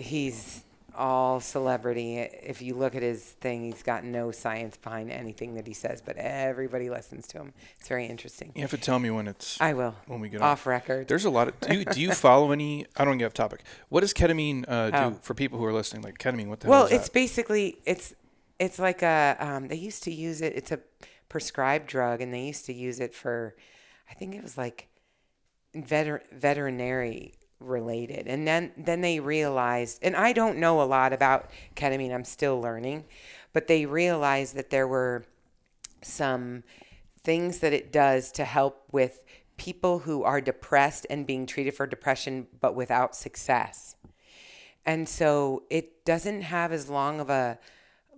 [0.00, 0.64] he's
[0.96, 2.18] all celebrity.
[2.18, 6.02] If you look at his thing, he's got no science behind anything that he says,
[6.04, 7.52] but everybody listens to him.
[7.78, 8.52] It's very interesting.
[8.54, 9.94] You have to tell me when it's I will.
[10.06, 11.06] when we get off record.
[11.08, 11.60] There's a lot of.
[11.60, 12.86] Do you, do you follow any?
[12.96, 13.62] I don't get off topic.
[13.88, 15.18] What does ketamine uh, do Oh.
[15.22, 16.02] for people who are listening?
[16.02, 17.14] Like ketamine, what the well, hell is it's that?
[17.14, 18.14] basically it's
[18.58, 20.54] it's like a um, they used to use it.
[20.56, 20.80] It's a
[21.28, 23.54] prescribed drug, and they used to use it for,
[24.10, 24.88] I think it was like
[25.74, 28.26] veter- veterinary related.
[28.26, 32.60] And then then they realized and I don't know a lot about ketamine I'm still
[32.60, 33.04] learning
[33.52, 35.24] but they realized that there were
[36.02, 36.62] some
[37.22, 39.24] things that it does to help with
[39.56, 43.96] people who are depressed and being treated for depression but without success.
[44.86, 47.58] And so it doesn't have as long of a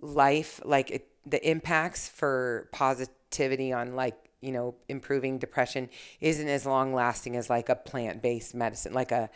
[0.01, 5.89] life like it, the impacts for positivity on like you know improving depression
[6.21, 9.29] isn't as long lasting as like a plant-based medicine like a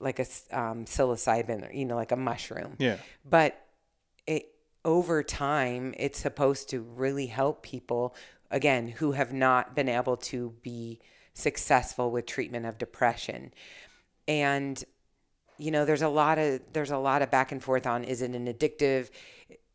[0.00, 2.76] like a um, psilocybin or you know like a mushroom.
[2.78, 2.96] Yeah.
[3.24, 3.60] but
[4.26, 4.46] it
[4.84, 8.14] over time it's supposed to really help people
[8.50, 11.00] again who have not been able to be
[11.32, 13.52] successful with treatment of depression.
[14.26, 14.82] And
[15.58, 18.22] you know there's a lot of there's a lot of back and forth on is
[18.22, 19.10] it an addictive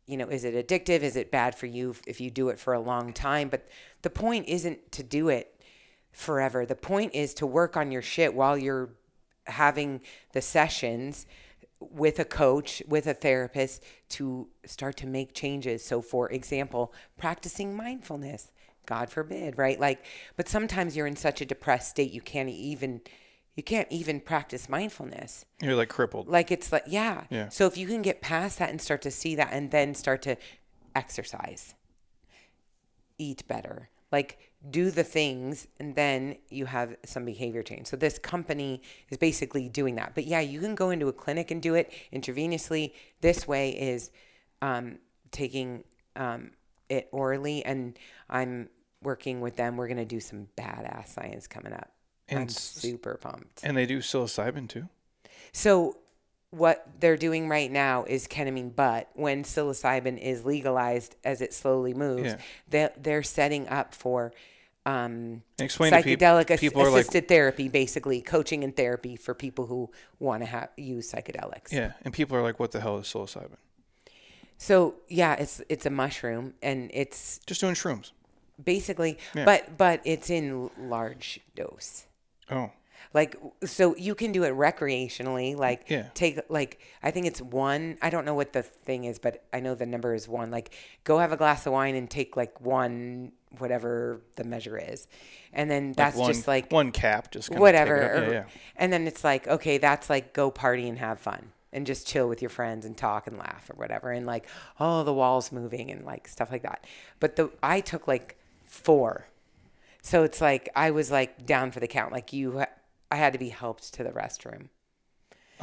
[0.06, 1.00] you know is it addictive?
[1.00, 3.48] Is it bad for you if you do it for a long time?
[3.48, 3.68] But
[4.02, 5.60] the point isn't to do it
[6.12, 8.90] forever the point is to work on your shit while you're
[9.46, 10.00] having
[10.32, 11.26] the sessions
[11.80, 17.74] with a coach with a therapist to start to make changes so for example practicing
[17.74, 18.50] mindfulness
[18.86, 20.04] god forbid right like
[20.36, 23.00] but sometimes you're in such a depressed state you can't even
[23.56, 26.28] you can't even practice mindfulness You're like crippled.
[26.28, 27.24] like it's like yeah.
[27.30, 27.48] Yeah.
[27.50, 30.22] So if you can get past that and start to see that and then start
[30.22, 30.36] to
[30.94, 31.74] exercise,
[33.20, 34.38] eat better, like
[34.70, 37.86] do the things and then you have some behavior change.
[37.86, 40.14] So this company is basically doing that.
[40.14, 42.92] But yeah, you can go into a clinic and do it intravenously.
[43.20, 44.10] This way is
[44.60, 44.98] um,
[45.30, 45.84] taking
[46.16, 46.50] um,
[46.88, 48.68] it orally and I'm
[49.02, 49.76] working with them.
[49.76, 51.92] We're going to do some badass science coming up.
[52.30, 53.60] I'm And super pumped.
[53.62, 54.88] And they do psilocybin too.
[55.52, 55.99] So
[56.50, 61.94] what they're doing right now is ketamine, but when psilocybin is legalized as it slowly
[61.94, 62.36] moves, Yeah.
[62.68, 64.32] they're, they're setting up for
[64.86, 68.74] um, And explain to peop- psychedelic ass- people are like, assisted therapy, basically coaching and
[68.74, 71.70] therapy for people who want to ha- use psychedelics.
[71.70, 73.58] yeah, and people are like, what the hell is psilocybin?
[74.58, 78.12] So yeah, it's it's a mushroom and it's Just doing shrooms.
[78.62, 79.44] basically, Yeah.
[79.44, 82.06] but but it's in large dose.
[82.50, 82.70] Oh,
[83.12, 86.04] like so you can do it recreationally like Yeah.
[86.14, 89.58] take like i think it's one i don't know what the thing is but i
[89.60, 90.50] know the number is one.
[90.50, 95.08] Like go have a glass of wine and take like one whatever the measure is.
[95.52, 97.96] And then that's one, just like one cap, just whatever.
[97.96, 98.44] or- Yeah, yeah.
[98.76, 102.28] and then it's like okay that's like go party and have fun and just chill
[102.28, 104.12] with your friends and talk and laugh or whatever.
[104.12, 104.46] And like
[104.78, 106.84] oh the walls moving and like stuff like that.
[107.18, 109.26] But the i took like four.
[110.02, 112.12] So it's like i was like down for the count.
[112.12, 112.64] Like you
[113.10, 114.68] i had to be helped to the restroom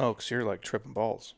[0.00, 1.34] Oh, because you're like tripping balls.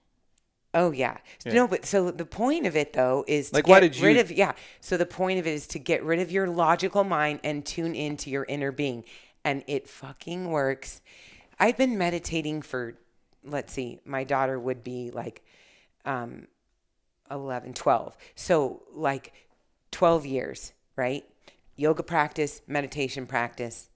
[0.75, 1.17] Oh yeah.
[1.47, 1.55] Yeah.
[1.55, 4.15] No, but so the point of it though is to Like, get why did rid
[4.17, 4.53] you- of yeah.
[4.81, 7.95] So the point of it is to get rid of your logical mind and tune
[7.95, 9.05] into your inner being,
[9.45, 11.01] and it fucking works.
[11.59, 12.97] I've been meditating for,
[13.45, 15.43] let's see, my daughter would be like,
[16.05, 16.47] um,
[17.31, 18.17] 11, 12.
[18.35, 19.33] So like
[19.91, 21.25] 12 years, right?
[21.77, 23.89] Yoga practice, meditation practice.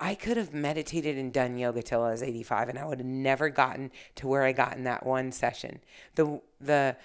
[0.00, 3.06] I could have meditated and done yoga till I was 85 and I would have
[3.06, 5.80] never gotten to where I got in that one session.
[6.14, 6.96] The the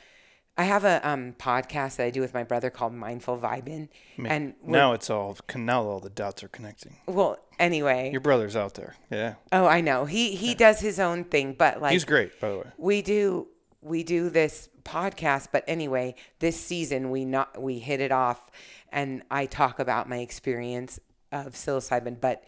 [0.55, 3.89] I have a um, podcast that I do with my brother called Mindful Vibin
[4.23, 6.97] and Now it's all now all the dots are connecting.
[7.07, 8.11] well anyway.
[8.11, 8.95] Your brother's out there.
[9.09, 10.05] Yeah, oh, I know.
[10.05, 12.71] He he does his own thing, but like he's great, by the way.
[12.77, 13.47] we do
[13.81, 18.51] we do this podcast but anyway this season we not we hit it off
[18.91, 20.99] and i talk about my experience
[21.31, 22.43] of psilocybin but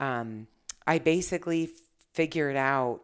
[0.00, 0.46] um,
[0.86, 1.70] i basically
[2.12, 3.00] figured out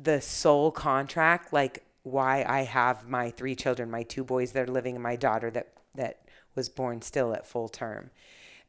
[0.00, 4.72] the soul contract like why i have my three children my two boys that are
[4.72, 6.20] living and my daughter that that
[6.54, 8.10] was born still at full term.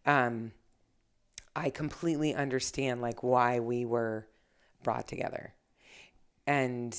[0.05, 0.51] Um,
[1.55, 4.27] i completely understand like why we were
[4.83, 5.53] brought together.
[6.47, 6.97] And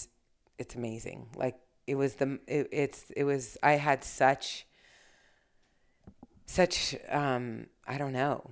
[0.59, 1.29] it's amazing.
[1.35, 4.67] Like it was the it, it's it was I had such
[6.47, 8.51] such um I don't know,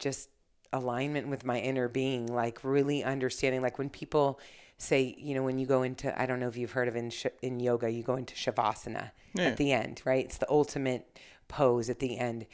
[0.00, 0.28] just
[0.72, 4.40] alignment with my inner being, like really understanding like when people
[4.78, 7.10] say, you know, when you go into I don't know if you've heard of in
[7.10, 9.44] sh- in yoga, you go into shavasana Yeah.
[9.44, 10.24] at the end, right?
[10.24, 12.46] It's the ultimate pose at the end.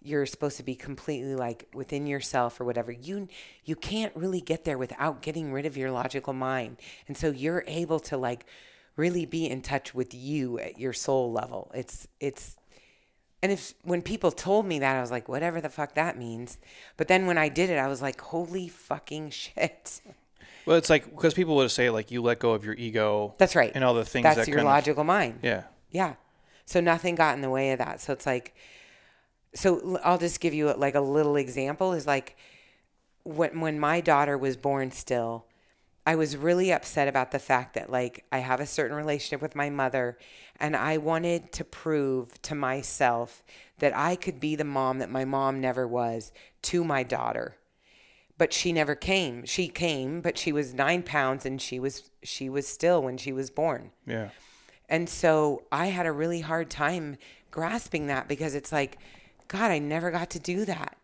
[0.00, 2.92] You're supposed to be completely like within yourself or whatever.
[2.92, 3.28] You
[3.64, 6.76] you can't really get there without getting rid of your logical mind.
[7.08, 8.46] And so you're able to like
[8.96, 11.70] really be in touch with you at your soul level.
[11.74, 12.56] It's it's
[13.44, 16.56] and if when people told me that, I was like, whatever the fuck that means.
[16.96, 20.00] But then when I did it, I was like, holy fucking shit.
[20.64, 23.34] Well, it's like because people would say like you let go of your ego.
[23.36, 23.70] That's right.
[23.74, 25.40] And all the things that That's that your logical mind.
[25.42, 25.64] Yeah.
[25.90, 26.14] Yeah.
[26.64, 28.00] So nothing got in the way of that.
[28.00, 28.54] So it's like,
[29.54, 32.38] so I'll just give you like a little example is like
[33.24, 35.44] when, when my daughter was born still,
[36.06, 39.56] I was really upset about the fact that like I have a certain relationship with
[39.56, 40.18] my mother
[40.60, 43.42] and I wanted to prove to myself
[43.78, 46.30] that I could be the mom that my mom never was
[46.62, 47.56] to my daughter.
[48.36, 49.44] But she never came.
[49.46, 53.32] She came, but she was nine pounds and she was she was still when she
[53.32, 53.90] was born.
[54.06, 54.30] Yeah.
[54.88, 57.16] And so I had a really hard time
[57.50, 58.98] grasping that because it's like,
[59.48, 60.98] God, I never got to do that.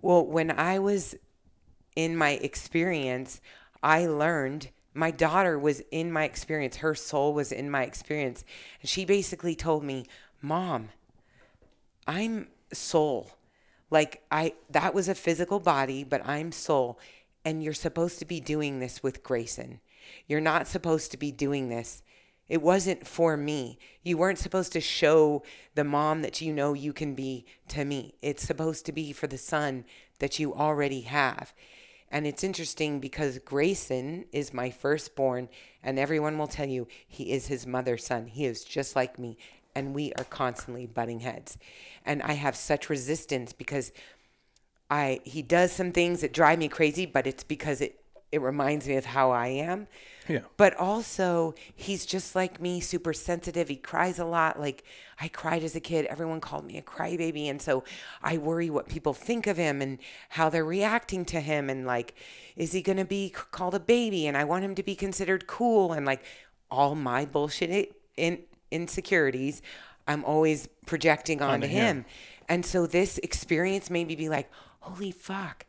[0.00, 1.16] Well, when I was
[1.96, 3.40] in my experience,
[3.82, 6.76] I learned my daughter was in my experience.
[6.76, 8.44] Her soul was in my experience.
[8.80, 10.06] And she basically told me,
[10.42, 10.88] Mom,
[12.06, 13.30] I'm soul.
[13.90, 16.98] Like I that was a physical body, but I'm soul.
[17.44, 19.80] And you're supposed to be doing this with Grayson.
[20.26, 22.02] You're not supposed to be doing this.
[22.48, 23.78] It wasn't for me.
[24.02, 25.42] You weren't supposed to show
[25.74, 28.14] the mom that you know you can be to me.
[28.22, 29.84] It's supposed to be for the son
[30.18, 31.52] that you already have.
[32.10, 35.48] And it's interesting because Grayson is my firstborn,
[35.82, 38.26] and everyone will tell you he is his mother's son.
[38.26, 39.36] He is just like me,
[39.74, 41.58] and we are constantly butting heads.
[42.06, 43.92] And I have such resistance because
[44.90, 48.00] I he does some things that drive me crazy, but it's because it
[48.30, 49.86] it reminds me of how I am.
[50.28, 50.40] Yeah.
[50.58, 53.68] But also, he's just like me, super sensitive.
[53.68, 54.60] He cries a lot.
[54.60, 54.84] Like
[55.20, 56.04] I cried as a kid.
[56.06, 57.84] Everyone called me a crybaby, and so
[58.22, 59.98] I worry what people think of him and
[60.28, 62.14] how they're reacting to him, and like,
[62.56, 64.26] is he gonna be called a baby?
[64.26, 66.22] And I want him to be considered cool, and like
[66.70, 69.62] all my bullshit in insecurities,
[70.06, 71.98] I'm always projecting onto, him.
[71.98, 72.04] him.
[72.50, 74.50] And so this experience made me be like,
[74.80, 75.64] holy fuck.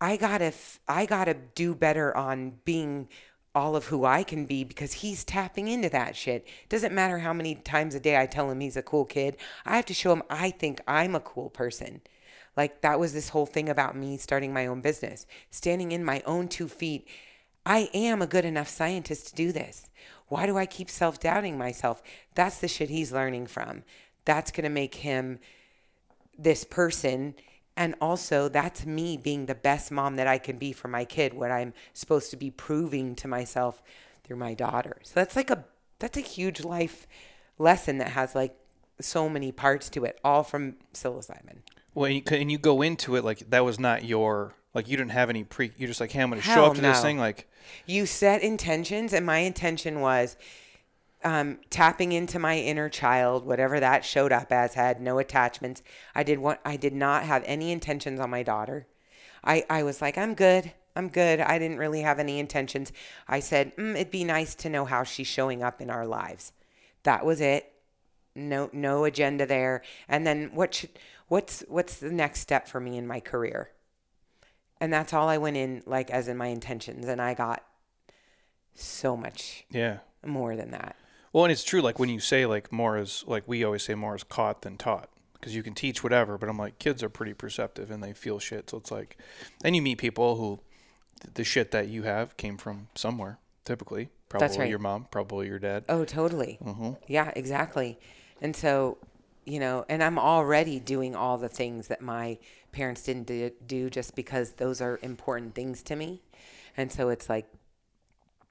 [0.00, 0.52] I gotta,
[0.86, 3.08] I gotta do better on being
[3.54, 6.46] all of who I can be because he's tapping into that shit.
[6.68, 9.38] Doesn't matter how many times a day I tell him he's a cool kid.
[9.64, 12.02] I have to show him I think I'm a cool person.
[12.54, 16.22] Like that was this whole thing about me starting my own business, standing in my
[16.26, 17.08] own two feet.
[17.64, 19.88] I am a good enough scientist to do this.
[20.28, 22.02] Why do I keep self doubting myself?
[22.34, 23.84] That's the shit he's learning from.
[24.24, 25.38] That's going to make him
[26.38, 27.34] this person.
[27.76, 31.34] And also, that's me being the best mom that I can be for my kid,
[31.34, 33.82] what I'm supposed to be proving to myself
[34.24, 34.96] through my daughter.
[35.02, 35.64] So that's like a
[35.98, 37.06] that's a huge life
[37.58, 38.56] lesson that has like
[39.00, 41.58] so many parts to it, all from psilocybin.
[41.94, 44.96] Well, and you, and you go into it like that was not your like you
[44.96, 45.72] didn't have any pre.
[45.76, 47.48] You're just like, hey, I'm going to show up to this thing like,
[47.86, 50.36] You set intentions, and my intention was
[51.24, 54.74] um, tapping into my inner child, whatever that showed up as.
[54.74, 55.82] Had no attachments.
[56.14, 56.60] I did want.
[56.64, 58.86] I did not have any intentions on my daughter.
[59.42, 60.72] I I was like, I'm good.
[60.94, 61.40] I'm good.
[61.40, 62.90] I didn't really have any intentions.
[63.28, 66.52] I said, mm, it'd be nice to know how she's showing up in our lives.
[67.02, 67.72] That was it.
[68.34, 69.82] No no agenda there.
[70.08, 70.90] And then what should
[71.28, 73.70] what's what's the next step for me in my career?
[74.80, 77.62] And that's all I went in like as in my intentions and I got
[78.74, 79.98] so much yeah.
[80.24, 80.96] more than that.
[81.36, 81.82] Well, and it's true.
[81.82, 84.78] Like when you say like more is like we always say more is caught than
[84.78, 88.14] taught because you can teach whatever, but I'm like kids are pretty perceptive and they
[88.14, 88.70] feel shit.
[88.70, 89.18] So it's like,
[89.62, 90.60] and you meet people who
[91.34, 93.38] the shit that you have came from somewhere.
[93.66, 94.70] Typically, probably That's right.
[94.70, 95.84] your mom, probably your dad.
[95.90, 96.56] Oh, totally.
[96.64, 96.92] Mm-hmm.
[97.06, 97.98] Yeah, exactly.
[98.40, 98.96] And so,
[99.44, 102.38] you know, and I'm already doing all the things that my
[102.72, 106.22] parents didn't do, do just because those are important things to me.
[106.78, 107.46] And so it's like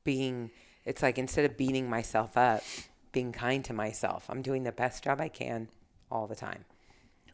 [0.03, 0.51] being,
[0.85, 2.63] it's like instead of beating myself up,
[3.11, 5.69] being kind to myself, I'm doing the best job I can
[6.11, 6.65] all the time.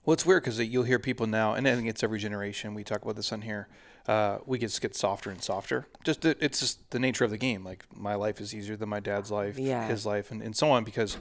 [0.06, 2.74] Well, it's weird because you'll hear people now, and I think it's every generation.
[2.74, 3.68] We talk about this on here.
[4.08, 5.86] Uh, we just get softer and softer.
[6.04, 7.64] Just it's just the nature of the game.
[7.64, 9.88] Like my life is easier than my dad's life, Yeah.
[9.88, 10.84] his life, and, and so on.
[10.84, 11.18] Because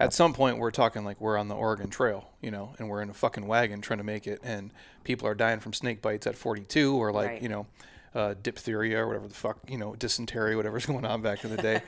[0.00, 3.02] at some point we're talking like we're on the Oregon Trail, you know, and we're
[3.02, 4.70] in a fucking wagon trying to make it, and
[5.04, 7.42] people are dying from snake bites at 42, or like Right.
[7.42, 7.66] you know,
[8.14, 11.62] uh, diphtheria or whatever the fuck, you know, dysentery, whatever's going on back in the
[11.62, 11.82] day.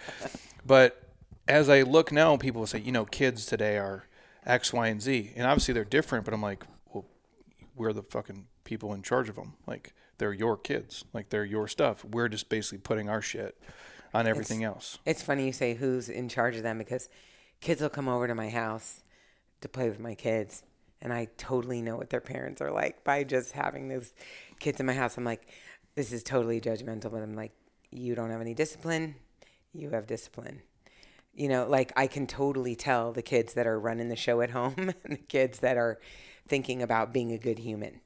[0.66, 1.01] but
[1.47, 4.07] as I look now, people will say, you know, kids today are
[4.47, 6.25] X, Y, and Z, and obviously they're different.
[6.25, 7.05] But I'm like, well,
[7.75, 9.55] we're the fucking people in charge of them.
[9.66, 11.05] Like they're your kids.
[11.12, 12.05] Like they're your stuff.
[12.05, 13.61] We're just basically putting our shit
[14.12, 14.99] on everything else.
[15.05, 17.09] It's funny you say who's in charge of them because
[17.61, 19.03] kids will come over to my house
[19.61, 20.62] to play with my kids.
[21.03, 24.14] And I totally know what their parents are like by just having those
[24.59, 25.18] kids in my house.
[25.18, 25.49] I'm like,
[25.95, 27.53] this is totally judgmental, but I'm like,
[27.90, 29.14] you don't have any discipline.
[29.72, 30.62] You have discipline.
[31.34, 34.51] You know, like I can totally tell the kids that are running the show at
[34.51, 35.99] home and the kids that are
[36.47, 38.01] thinking about being a good human.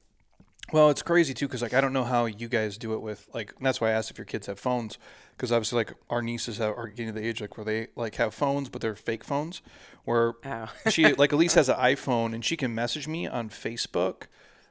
[0.71, 3.27] Well, it's crazy too because like I don't know how you guys do it with
[3.33, 4.99] like and that's why I asked if your kids have phones
[5.35, 8.15] because obviously like our nieces have, are getting to the age like where they like
[8.15, 9.63] have phones but they're fake phones
[10.05, 10.71] where Oh.
[10.91, 14.23] she like Elise has an iPhone and she can message me on Facebook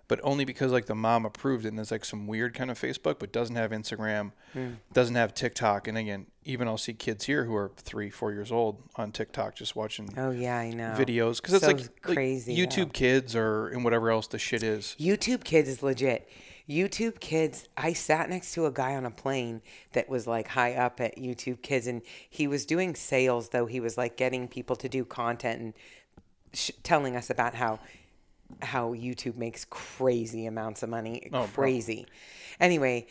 [0.08, 2.78] but only because like the mom approved it and it's like some weird kind of
[2.80, 4.70] Facebook but doesn't have Instagram Hmm.
[4.92, 8.50] doesn't have TikTok and again even I'll see kids here who are three four years
[8.50, 10.94] old on TikTok just watching Oh yeah, I know.
[10.98, 12.92] videos because it's So like, like crazy, YouTube though.
[12.92, 14.96] Kids or and whatever else the shit is.
[14.98, 16.28] YouTube Kids is legit.
[16.68, 20.74] YouTube Kids, I sat next to a guy on a plane that was like high
[20.74, 23.64] up at YouTube Kids, and he was doing sales, though.
[23.64, 25.74] He was like getting people to do content and
[26.52, 27.78] sh- telling us about how
[28.62, 31.28] how YouTube makes crazy amounts of money.
[31.32, 31.46] Oh, bro.
[31.48, 32.06] crazy.
[32.60, 33.06] Anyway,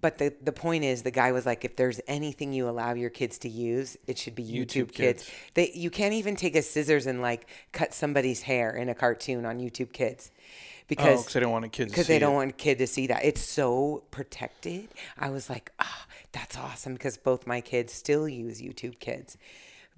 [0.00, 3.10] but the the point is, the guy was like, if there's anything you allow your
[3.10, 5.24] kids to use, it should be YouTube, YouTube Kids.
[5.24, 5.30] Kids.
[5.54, 9.44] They you can't even take a scissors and like cut somebody's hair in a cartoon
[9.44, 10.30] on YouTube Kids
[10.82, 12.36] Oh, because because they don't want a kid to because see they don't it.
[12.36, 13.24] want kid to see that.
[13.24, 14.88] It's so protected.
[15.18, 19.38] I was like, ah, that's awesome because both my kids still use YouTube Kids,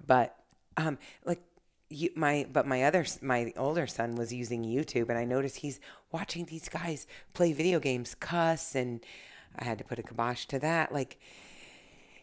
[0.05, 0.37] but
[0.77, 1.41] um, like
[1.89, 5.79] you, my but my other my older son was using YouTube, and I noticed he's
[6.11, 9.01] watching these guys play video games, cuss, and
[9.57, 10.91] I had to put a kibosh to that.
[10.91, 11.19] Like,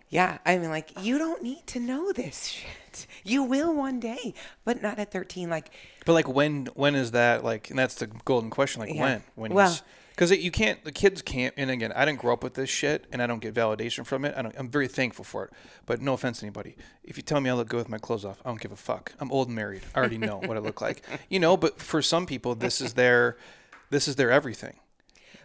[0.08, 3.06] yeah, I mean, like you don't need to know this shit.
[3.24, 4.34] You will one day,
[4.64, 5.48] but not at thirteen.
[5.48, 5.70] Like,
[6.04, 9.02] But like when when is that like and that's the golden question like Yeah.
[9.02, 9.78] when when Well-
[10.12, 13.06] because you can't the kids can't and again I didn't grow up with this shit
[13.12, 14.34] and I don't get validation from it.
[14.36, 15.52] I don't, I'm very thankful for it.
[15.86, 16.76] But no offense to anybody.
[17.04, 18.76] If you tell me I look good with my clothes off I don't give a
[18.76, 19.12] fuck.
[19.20, 19.82] I'm old and married.
[19.94, 21.02] I already know what I look like.
[21.28, 23.36] You know but for some people this is their
[23.90, 24.76] this is their everything.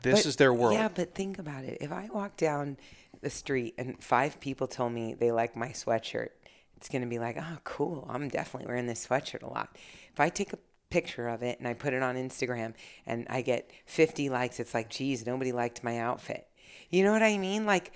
[0.03, 0.74] This But- is their world.
[0.76, 1.80] Yeah, but think about it.
[1.82, 2.78] If I walk down
[3.22, 6.30] the street and five people tell me they like my sweatshirt,
[6.76, 8.05] it's going to be like, oh, cool.
[8.09, 9.76] I'm definitely wearing this sweatshirt a lot.
[10.13, 10.59] If I take a
[10.89, 12.73] picture of it and I put it on Instagram
[13.05, 16.47] and I get 50 likes, it's like, geez, nobody liked my outfit.
[16.89, 17.65] You know what I mean?
[17.65, 17.91] Like,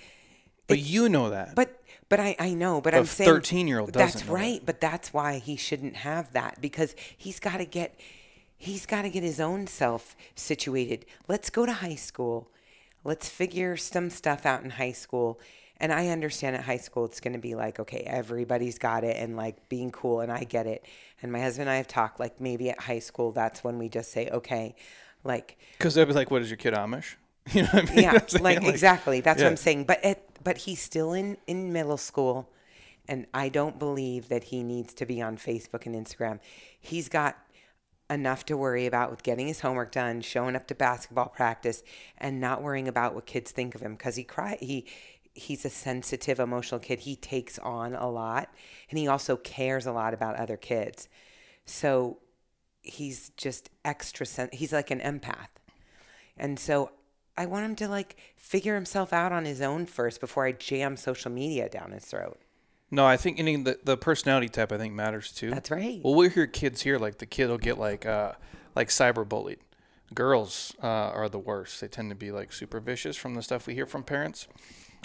[0.68, 4.28] but you know that but but I, I know, but I'm saying 13-year-old That's doesn't
[4.28, 4.40] know that.
[4.40, 7.98] right, but that's why he shouldn't have that because he's got to get
[8.56, 11.06] he's got to get his own self situated.
[11.26, 12.50] Let's go to high school.
[13.02, 15.40] Let's figure some stuff out in high school.
[15.82, 19.16] And I understand at high school it's going to be like, okay, everybody's got it
[19.18, 20.86] and like being cool, and I get it.
[21.20, 23.90] And my husband and I have talked like maybe at high school that's when we
[23.90, 24.76] just say, okay,
[25.24, 27.16] like because they'd be like what is your kid Amish
[27.52, 29.20] you know what I mean yeah, I'm like, exactly.
[29.20, 29.48] That's what.
[29.48, 29.84] I'm saying.
[29.84, 32.48] But it, but he's still in in middle school,
[33.08, 36.38] and I don't believe that he needs to be on Facebook and Instagram.
[36.78, 37.36] He's got
[38.08, 41.82] enough to worry about with getting his homework done, showing up to basketball practice,
[42.18, 44.86] and not worrying about what kids think of him because he cry he.
[45.34, 47.00] He's a sensitive, emotional kid.
[47.00, 48.50] He takes on a lot,
[48.90, 51.08] and he also cares a lot about other kids.
[51.64, 52.18] So
[52.82, 54.26] he's just extra.
[54.26, 55.48] Sen- he's like an empath.
[56.36, 56.90] And so
[57.36, 60.96] I want him to like figure himself out on his own first before I jam
[60.96, 62.38] social media down his throat.
[62.90, 65.50] No, I think any the, the personality type I think matters too.
[65.50, 66.00] That's right.
[66.04, 68.32] Well, we hear kids here like the kid will get like uh
[68.74, 69.58] like cyberbullied.
[70.14, 71.80] Girls uh, are the worst.
[71.80, 74.46] They tend to be like super vicious from the stuff we hear from parents.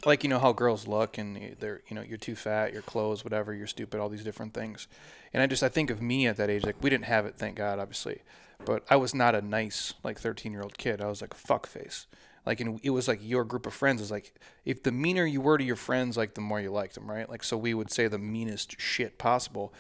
[0.06, 3.24] Like you know how girls look and they're you know you're too fat, your clothes,
[3.24, 4.88] whatever, you're stupid, all these different things.
[5.34, 7.36] And I just I think of me at that age like we didn't have it,
[7.36, 8.22] thank God, obviously.
[8.64, 11.02] But I was not a nice like 13 year old kid.
[11.02, 12.06] I was like a fuck face.
[12.46, 14.34] Like and it was like your group of friends is like
[14.66, 17.30] if the meaner you were to your friends, like the more you liked them, right?
[17.30, 19.74] Like so we would say the meanest shit possible,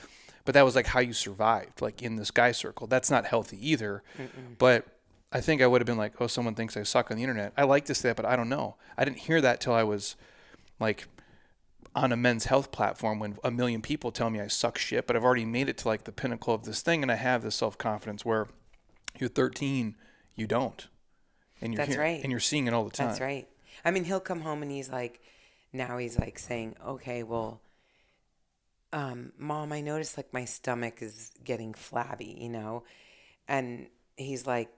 [0.45, 2.87] but that was like how you survived, like in this guy circle.
[2.87, 4.03] That's not healthy either.
[4.57, 4.85] But
[5.31, 7.53] I think I would have been like, oh, someone thinks I suck on the internet.
[7.57, 8.75] I like to say that, but I don't know.
[8.97, 10.15] I didn't hear that till I was
[10.79, 11.07] like
[11.95, 15.15] on a men's health platform when a million people tell me I suck shit, but
[15.15, 17.55] I've already made it to like the pinnacle of this thing and I have this
[17.55, 18.47] self confidence where
[19.19, 19.95] you're 13,
[20.35, 20.87] you don't.
[21.59, 22.21] And you're That's here- right.
[22.21, 23.07] And you're seeing it all the time.
[23.07, 23.47] That's right.
[23.83, 25.19] I mean, he'll come home and he's like,
[25.73, 27.61] now he's like saying, okay, well,
[28.93, 32.83] um, mom, I noticed like my stomach is getting flabby, you know?
[33.47, 34.69] And he's like,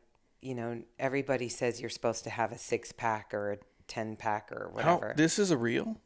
[0.41, 4.51] you know, everybody says you're supposed to have a six pack or a 10 pack
[4.51, 5.13] or How, whatever.
[5.17, 5.97] this is a real?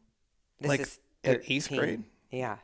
[0.59, 0.87] This like
[1.23, 2.03] at eighth grade?
[2.31, 2.57] Yeah.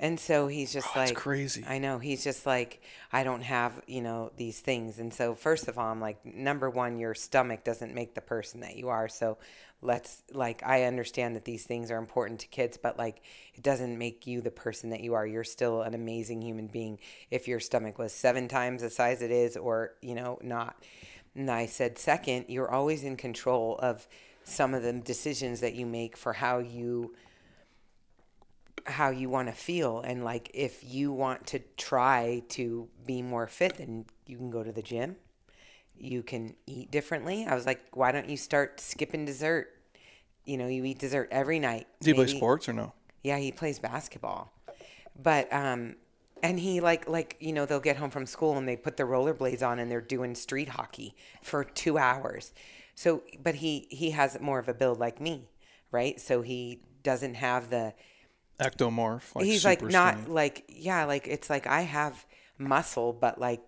[0.00, 1.64] And so he's just Oh, like crazy.
[1.66, 1.98] I know.
[1.98, 2.82] He's just like
[3.12, 4.98] I don't have, you know, these things.
[4.98, 8.60] And so first of all, I'm like number 1 your stomach doesn't make the person
[8.60, 9.08] that you are.
[9.08, 9.38] So
[9.80, 13.22] let's like I understand that these things are important to kids, but like
[13.54, 15.26] it doesn't make you the person that you are.
[15.26, 16.98] You're still an amazing human being
[17.30, 20.76] if your stomach was 7 times the size it is or, you know, not.
[21.34, 24.06] And I said second, you're always in control of
[24.44, 27.14] some of the decisions that you make for how you
[28.86, 33.46] how you want to feel and like if you want to try to be more
[33.46, 35.16] fit then you can go to the gym.
[35.96, 37.46] You can eat differently.
[37.46, 39.68] I was like why don't you start skipping dessert?
[40.44, 41.86] You know you eat dessert every night.
[42.00, 42.92] Do you play sports or no?
[43.22, 44.52] yeah he plays basketball.
[45.20, 45.96] But um
[46.42, 49.04] and he like like you know they'll get home from school and they put the
[49.04, 52.52] rollerblades on and they're doing street hockey for two hours.
[52.94, 55.48] So but he he has more of a build like me
[55.92, 56.20] right?
[56.20, 57.94] So he doesn't have the
[58.60, 59.34] Ectomorph.
[59.34, 60.30] Like he's like not skinny.
[60.34, 62.24] like yeah like it's like i have
[62.58, 63.60] muscle but like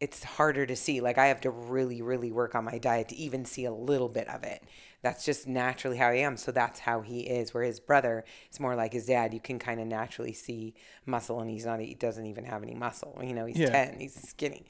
[0.00, 3.16] it's harder to see like i have to really really work on my diet to
[3.16, 4.62] even see a little bit of it
[5.02, 8.60] that's just naturally how i am so that's how he is where his brother is
[8.60, 10.74] more like his dad you can kind of naturally see
[11.06, 13.70] muscle and he's not he doesn't even have any muscle you know he's Yeah.
[13.86, 14.64] 10 he's skinny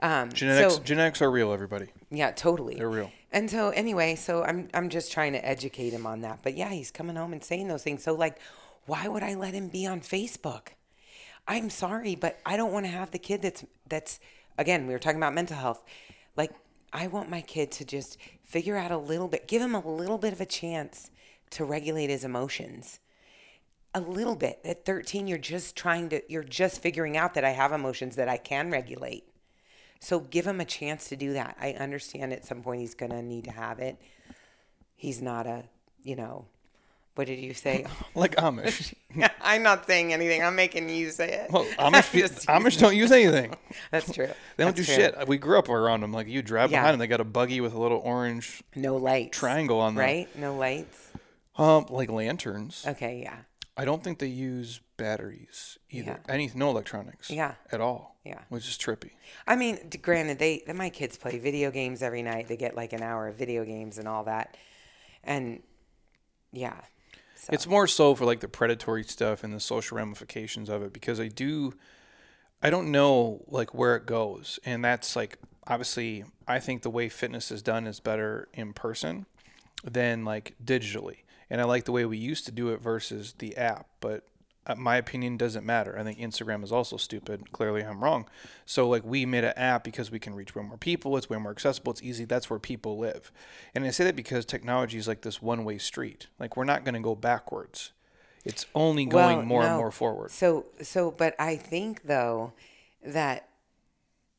[0.00, 1.86] um Genetics, so, genetics are real, everybody.
[2.10, 2.74] yeah, totally.
[2.74, 3.12] They're real.
[3.30, 6.40] And so anyway, so I'm I'm just trying to educate him on that.
[6.42, 8.02] But yeah, he's coming home and saying those things.
[8.02, 8.40] So like,
[8.86, 10.68] why would I let him be on Facebook?
[11.46, 14.20] I'm sorry, but I don't want to have the kid that's that's
[14.58, 15.82] again, we were talking about mental health.
[16.36, 16.52] Like
[16.92, 20.18] I want my kid to just figure out a little bit, give him a little
[20.18, 21.10] bit of a chance
[21.50, 23.00] to regulate his emotions.
[23.94, 24.58] A little bit.
[24.64, 28.28] At 13, you're just trying to you're just figuring out that I have emotions that
[28.28, 29.24] I can regulate.
[30.00, 31.56] So give him a chance to do that.
[31.60, 33.98] I understand at some point he's going to need to have it.
[34.96, 35.64] He's not a,
[36.02, 36.46] you know,
[37.14, 37.86] what did you say?
[38.14, 38.94] Like Amish.
[39.40, 40.42] I'm not saying anything.
[40.42, 41.50] I'm making you say it.
[41.50, 43.54] Well, Amish, Amish don't use anything.
[43.90, 44.26] That's true.
[44.56, 45.04] They don't That's do true.
[45.04, 45.28] shit.
[45.28, 46.12] We grew up around them.
[46.12, 46.80] Like you drive Yeah.
[46.80, 49.38] behind them, they got a buggy with a little orange No lights.
[49.38, 50.04] triangle on them.
[50.04, 50.36] Right?
[50.38, 51.10] No lights.
[51.56, 52.84] Um, like lanterns.
[52.86, 53.36] Okay, yeah.
[53.76, 56.20] I don't think they use batteries either.
[56.26, 56.32] Yeah.
[56.34, 57.30] Any no electronics.
[57.30, 57.54] Yeah.
[57.70, 58.16] At all.
[58.24, 58.38] Yeah.
[58.50, 59.10] Which is trippy.
[59.46, 62.48] I mean, granted, they my kids play video games every night.
[62.48, 64.56] They get like an hour of video games and all that,
[65.24, 65.62] and
[66.52, 66.76] yeah,
[67.42, 70.92] so, It's more so for like the predatory stuff and the social ramifications of it
[70.92, 71.74] because I do
[72.62, 74.60] I don't know like where it goes.
[74.64, 79.26] And that's like obviously I think the way fitness is done is better in person
[79.82, 81.24] than like digitally.
[81.50, 84.24] And I like the way we used to do it versus the app, but
[84.64, 85.98] Uh, my opinion doesn't matter.
[85.98, 87.50] I think Instagram is also stupid.
[87.52, 88.28] Clearly, I'm wrong.
[88.64, 91.16] So, like, we made an app because we can reach way more people.
[91.16, 91.90] It's way more accessible.
[91.92, 92.24] It's easy.
[92.24, 93.32] That's where people live.
[93.74, 96.28] And I say that because technology is like this one way street.
[96.38, 97.92] Like, we're not going to go backwards.
[98.44, 100.30] It's only going Well, more and more forward.
[100.30, 102.52] So, so, but I think though
[103.04, 103.48] that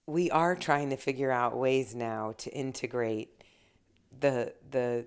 [0.06, 3.44] we are trying to figure out ways now to integrate
[4.20, 5.06] the the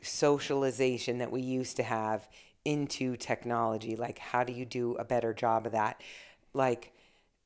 [0.00, 2.28] socialization that we used to have
[2.68, 3.96] into technology.
[3.96, 6.02] Like, how do you do a better job of that?
[6.52, 6.92] Like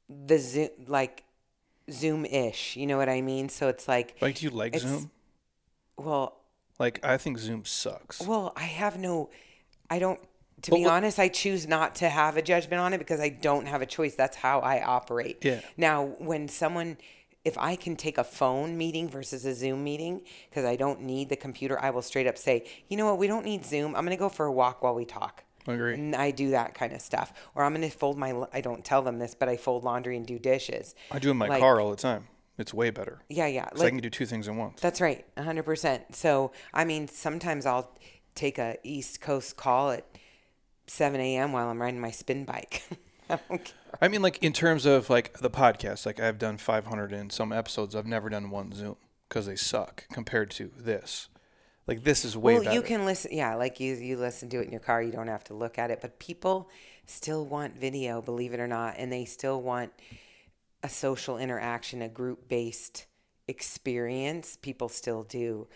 [0.08, 1.22] the Zoom, like
[1.90, 2.76] Zoom ish.
[2.76, 3.48] You know what I mean?
[3.48, 5.10] So it's like, Like, do you like Zoom?
[5.96, 6.38] well,
[6.78, 8.20] Like, I think Zoom sucks.
[8.20, 9.30] Well, I have no,
[9.88, 10.20] I don't,
[10.62, 13.20] to But be what- honest, I choose not to have a judgment on it because
[13.20, 14.14] I don't have a choice.
[14.16, 15.44] That's how I operate.
[15.44, 15.60] Yeah.
[15.76, 16.96] Now, when someone,
[17.44, 21.28] if I can take a phone meeting versus a Zoom meeting because I don't need
[21.28, 23.96] the computer, I will straight up say, you know what, we don't need Zoom.
[23.96, 25.44] I'm going to go for a walk while we talk.
[25.66, 25.94] I agree.
[25.94, 27.32] And I do that kind of stuff.
[27.54, 30.16] Or I'm going to fold my, I don't tell them this, but I fold laundry
[30.16, 30.94] and do dishes.
[31.10, 32.28] I do in my like- car all the time.
[32.58, 33.22] It's way better.
[33.30, 33.64] Yeah, yeah.
[33.70, 34.80] 'Cause I can do two things at once.
[34.80, 36.14] That's right, 100%.
[36.14, 37.90] So, I mean, sometimes I'll
[38.34, 40.04] take a East Coast call at
[40.86, 41.52] 7 a.m.
[41.52, 42.82] while I'm riding my spin bike.
[43.32, 43.74] I don't care.
[44.00, 47.52] I mean, like in terms of like the podcast, like I've done 500 in some
[47.52, 47.94] episodes.
[47.96, 48.96] I've never done one Zoom
[49.28, 51.28] because they suck compared to this.
[51.86, 52.74] Like this is way well, better.
[52.74, 53.32] you can listen.
[53.32, 55.02] Yeah, like you, you listen to it in your car.
[55.02, 56.00] You don't have to look at it.
[56.00, 56.68] But people
[57.06, 59.92] still want video, believe it or not, and they still want
[60.82, 63.06] a social interaction, a group based
[63.48, 64.58] experience.
[64.60, 65.68] People still do.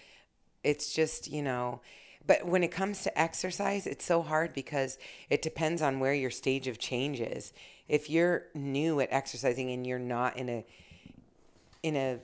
[0.62, 1.80] It's just, you know,
[2.26, 4.98] but when it comes to exercise, it's so hard because
[5.30, 7.52] it depends on where your stage of change is.
[7.88, 10.64] If you're new at exercising and you're not in a,
[11.82, 12.18] in a,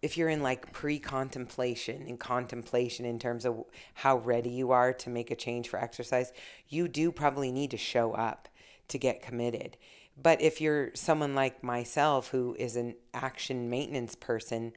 [0.00, 5.10] if you're in like pre-contemplation and contemplation in terms of how ready you are to
[5.10, 6.32] make a change for exercise,
[6.68, 8.48] you do probably need to show up
[8.88, 9.76] to get committed.
[10.20, 14.72] But if you're someone like myself who is an action maintenance person,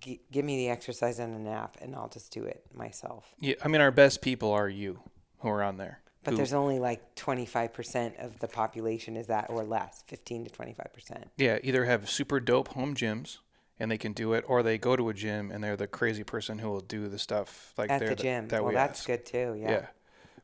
[0.00, 3.34] g- give me the exercise and a nap and I'll just do it myself.
[3.40, 5.00] yeah, I mean, our best people are you
[5.40, 6.00] who are on there.
[6.24, 10.50] But who- there's only like 25% of the population is that or less, 15 to
[10.50, 11.24] 25%.
[11.36, 13.38] yeah, either have super dope home gyms
[13.80, 16.24] and they can do it, or they go to a gym and they're the crazy
[16.24, 18.48] person who will do the stuff like At the gym.
[18.48, 19.06] That well, we that's ask.
[19.06, 19.56] good too.
[19.58, 19.70] Yeah.
[19.70, 19.86] Yeah.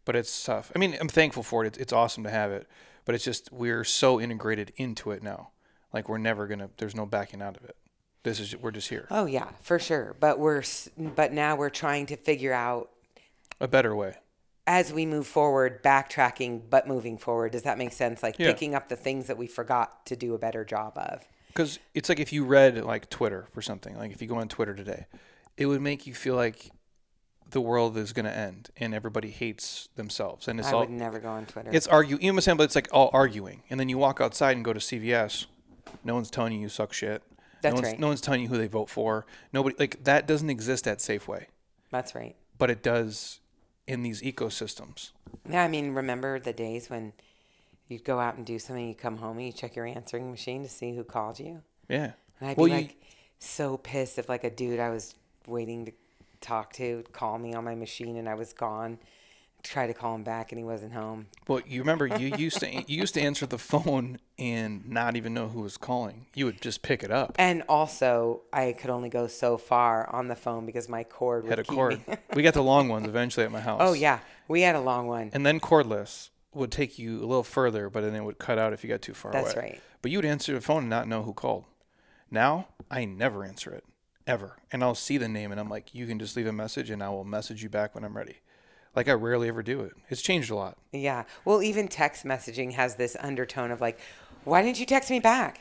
[0.05, 0.71] But it's tough.
[0.75, 1.69] I mean, I'm thankful for it.
[1.69, 2.69] It's, it's awesome to have it,
[3.05, 5.51] but it's just we're so integrated into it now.
[5.93, 6.71] Like we're never gonna.
[6.77, 7.75] There's no backing out of it.
[8.25, 9.07] This is we're just here.
[9.11, 10.17] Oh yeah, for sure.
[10.19, 10.63] But we're
[10.97, 12.91] but now we're trying to figure out
[13.61, 14.15] A better way.
[14.67, 17.53] as we move forward, backtracking, but moving forward.
[17.53, 18.23] Does that make sense?
[18.23, 18.49] Like Yeah.
[18.49, 21.23] picking up the things that we forgot to do a better job of.
[21.49, 24.49] Because it's like if you read like Twitter for something, like if you go on
[24.49, 25.07] Twitter today,
[25.57, 26.71] it would make you feel like
[27.51, 30.49] the world is going to end and everybody hates themselves.
[30.49, 31.71] And it's all I all would never go on Twitter.
[31.73, 32.17] it's argue.
[32.21, 33.63] You understand, but it's like all arguing.
[33.71, 35.45] And then you walk outside and go to CVS.
[36.03, 37.23] No one's telling you you suck shit.
[37.65, 38.01] That's no one's, right.
[38.01, 39.27] No one's telling you who they vote for.
[39.53, 41.47] Nobody like that doesn't exist at Safeway,
[41.91, 42.37] That's right.
[42.59, 43.41] but it does
[43.87, 45.11] in these ecosystems.
[45.51, 47.13] Yeah, I mean, remember the days when
[47.89, 50.63] you'd go out and do something, you come home and you check your answering machine
[50.63, 51.63] to see who called you?
[51.89, 52.13] Yeah.
[52.41, 52.97] And I'd Well, be you- like
[53.39, 55.15] so pissed if like a dude I was
[55.47, 55.93] waiting to
[56.41, 58.99] talk to call me on my machine and I was gone.
[59.65, 61.27] Try to call him back and he wasn't home.
[61.49, 65.33] Well, you remember you used to you used to answer the phone and not even
[65.33, 66.27] know who was calling.
[66.35, 67.35] You would just pick it up.
[67.39, 71.59] And also, I could only go so far on the phone because my cord Had
[71.59, 71.99] a cord.
[72.35, 73.81] we got the long ones eventually at my house.
[73.83, 75.31] oh yeah, we had a long one.
[75.33, 78.75] And then cordless would take you a little further, but then it would cut out
[78.75, 79.55] if you got too far That's away.
[79.55, 79.83] That's right.
[80.03, 81.65] But you would answer the phone and not know who called.
[82.31, 83.85] Now I never answer it
[84.27, 86.91] ever, and I'll see the name and I'm like, you can just leave a message
[86.91, 88.41] and I will message you back when I'm ready.
[88.95, 89.93] Like I rarely ever do it.
[90.09, 90.77] It's changed a lot.
[90.93, 91.25] Yeah.
[91.45, 93.99] Well, even text messaging has this undertone of like,
[94.45, 95.61] why didn't you text me back?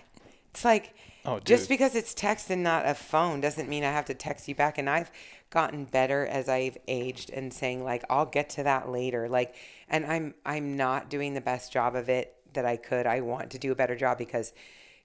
[0.52, 0.94] It's like,
[1.26, 4.48] Oh, just because it's text and not a phone doesn't mean I have to text
[4.50, 4.78] you back.
[4.78, 5.10] And I've
[5.50, 9.30] gotten better as I've aged and saying like, I'll get to that later.
[9.30, 9.56] Like,
[9.88, 13.08] and I'm I'm not doing the best job of it that I could.
[13.08, 14.52] I want to do a better job because,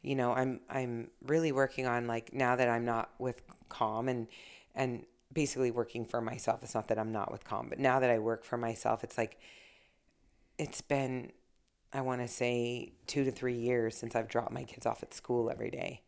[0.03, 4.27] you know, I'm I'm really working on like now that I'm not with Calm and
[4.75, 6.63] and basically working for myself.
[6.63, 9.19] It's not that I'm not with Calm, but now that I work for myself, it's
[9.19, 9.39] like
[10.59, 11.33] it's been
[11.93, 15.15] I want to say 2 to 3 years since I've dropped my kids off at
[15.15, 16.03] school every day.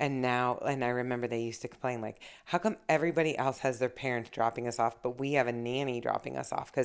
[0.00, 3.78] And now and I remember they used to complain like how come everybody else has
[3.78, 6.84] their parents dropping us off but we have a nanny dropping us off I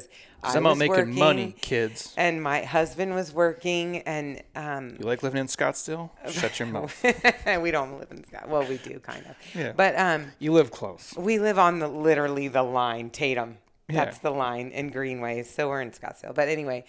[0.57, 2.13] I'm out making working money, kids.
[2.17, 6.09] and my husband was working and um You like living in Scottsdale?
[6.29, 6.95] Shut your mouth.
[7.61, 8.49] we don't live in Scott.
[8.49, 9.35] Well, we do kind of.
[9.53, 9.73] Yeah.
[9.75, 11.13] But um You live close.
[11.15, 13.57] we live on the literally the line Tatum.
[13.89, 14.05] Yeah.
[14.05, 15.43] That's the line in Greenway.
[15.43, 16.33] So we're in Scottsdale.
[16.33, 16.85] But anyway,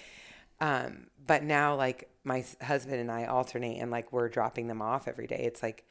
[0.60, 5.08] um, but now like my husband and I alternate, and like we're dropping them off
[5.08, 5.42] every day.
[5.44, 5.84] It's like,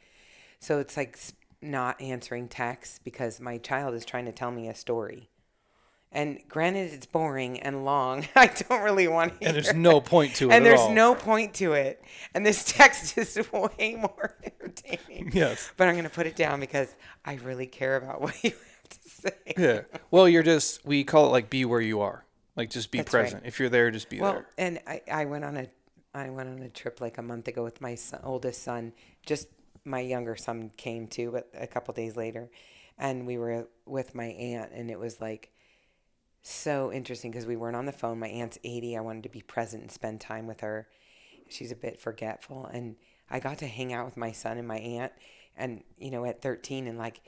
[0.64, 1.18] so it's like
[1.62, 5.30] not answering texts because my child is trying to tell me a story.
[6.16, 8.26] And granted, it's boring and long.
[8.36, 9.48] I don't really want to.
[9.48, 10.94] And there's no point to it And there's all.
[10.94, 12.04] no point to it.
[12.36, 15.32] And this text is way more entertaining.
[15.34, 15.72] Yes.
[15.76, 16.96] But I'm going to put it down because
[17.26, 19.54] I really care about what you have to say.
[19.58, 19.82] Yeah.
[20.12, 22.26] Well, you're just we call it like be where you are.
[22.56, 23.22] Like just be That's right.
[23.24, 23.44] present.
[23.48, 24.48] If you're there, just be Well, there.
[24.60, 25.68] and I, I went on a
[26.14, 28.94] I went on a trip like a month ago with my son, oldest son.
[29.26, 29.48] Just
[29.86, 32.50] my younger son came too, but a couple days later,
[32.98, 35.52] and we were with my aunt, and it was like
[36.42, 38.20] so interesting because we weren't on the phone.
[38.20, 38.98] My aunt's eighty.
[38.98, 40.88] I wanted to be present and spend time with her.
[41.50, 42.96] She's a bit forgetful, and
[43.30, 45.12] I got to hang out with my son and my aunt,
[45.58, 47.22] and you know, at thirteen, and like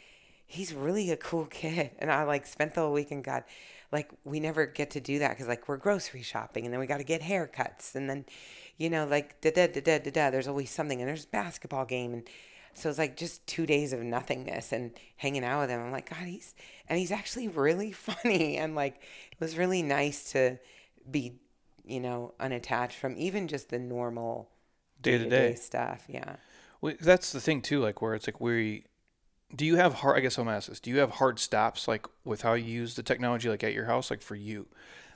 [0.46, 1.92] he's really a cool kid.
[2.00, 3.44] And I like spent the whole weekend, God,
[3.92, 6.88] like we never get to do that because like we're grocery shopping and then we
[6.88, 8.26] got to get haircuts and then,
[8.78, 10.30] you know, like da da da da da da.
[10.30, 12.24] There's always something and there's basketball game and
[12.74, 15.80] so it's like just two days of nothingness and hanging out with him.
[15.80, 16.54] I'm like, God, he's
[16.90, 18.96] and he's actually really funny and like
[19.32, 20.58] it was really nice to
[21.10, 21.36] be,
[21.86, 24.50] you know, unattached from even just the normal
[25.02, 25.54] Day to day.
[25.56, 26.06] stuff.
[26.08, 26.38] Yeah.
[26.82, 27.80] Well, that's the thing too.
[27.80, 28.86] Like where it's like we.
[29.54, 30.18] Do you have hard?
[30.18, 30.80] I guess I'm gonna ask this.
[30.80, 33.86] Do you have hard stops like with how you use the technology, like at your
[33.86, 34.68] house, like for you?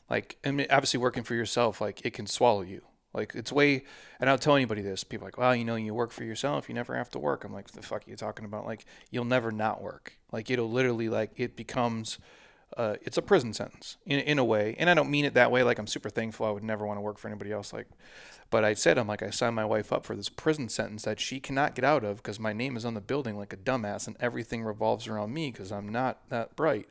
[0.10, 2.82] Like, I mean, obviously working for yourself, like it can swallow you.
[3.14, 3.86] Like it's way,
[4.20, 5.04] and I'll tell anybody this.
[5.04, 7.44] People like, well, you know, you work for yourself, you never have to work.
[7.44, 8.66] I'm like, the fuck are you talking about?
[8.66, 10.18] Like, you'll never not work.
[10.32, 12.20] Like it'll literally like it becomes,
[12.78, 14.76] uh, it's a prison sentence in in a way.
[14.78, 15.64] And I don't mean it that way.
[15.64, 16.46] Like I'm super thankful.
[16.46, 17.74] I would never want to work for anybody else.
[17.74, 17.88] Like,
[18.50, 21.20] but I said I'm like I signed my wife up for this prison sentence that
[21.20, 24.08] she cannot get out of because my name is on the building like a dumbass
[24.08, 26.88] and everything revolves around me because I'm not that bright.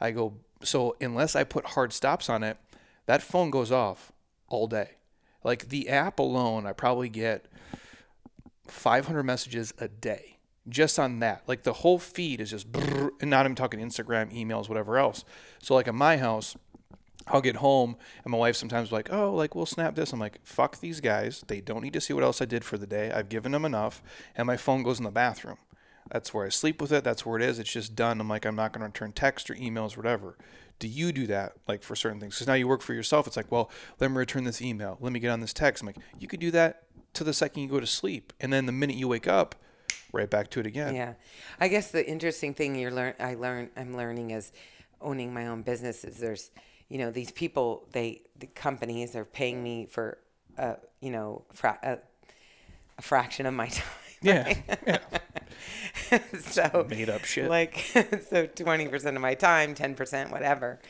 [0.00, 2.58] I go so unless I put hard stops on it,
[3.06, 4.12] that phone goes off
[4.48, 4.92] all day.
[5.44, 7.46] Like the app alone, I probably get
[8.68, 10.31] 500 messages a day
[10.68, 11.42] just on that.
[11.46, 15.24] Like the whole feed is just, and not even talking Instagram, emails, whatever else.
[15.60, 16.56] So like at my house,
[17.26, 20.12] I'll get home and my wife sometimes like, oh, like we'll snap this.
[20.12, 21.44] I'm like, fuck these guys.
[21.46, 23.10] They don't need to see what else I did for the day.
[23.12, 24.02] I've given them enough,
[24.36, 25.58] and my phone goes in the bathroom.
[26.10, 27.04] That's where I sleep with it.
[27.04, 27.58] That's where it is.
[27.58, 28.20] It's just done.
[28.20, 30.36] I'm like, I'm not going to return text or emails, whatever.
[30.78, 32.34] Do you do that like for certain things?
[32.34, 33.26] Because now you work for yourself.
[33.26, 34.98] It's like, well, let me return this email.
[35.00, 35.82] Let me get on this text.
[35.82, 36.82] I'm like, you could do that
[37.14, 39.54] to the second you go to sleep, and then the minute you wake up,
[40.12, 40.94] right back to it again.
[40.94, 41.14] Yeah,
[41.60, 44.52] I guess the interesting thing you're learn I learn I'm learning is
[45.00, 46.50] owning my own business is there's
[46.88, 50.18] you know, these people, they, the companies are paying me for,
[50.58, 51.96] uh, you know, fra- a,
[52.98, 53.84] a fraction of my time.
[54.20, 54.52] Yeah.
[54.86, 56.18] yeah.
[56.38, 57.48] so Made up shit.
[57.48, 57.78] like
[58.28, 60.80] so 20% of my time 10% whatever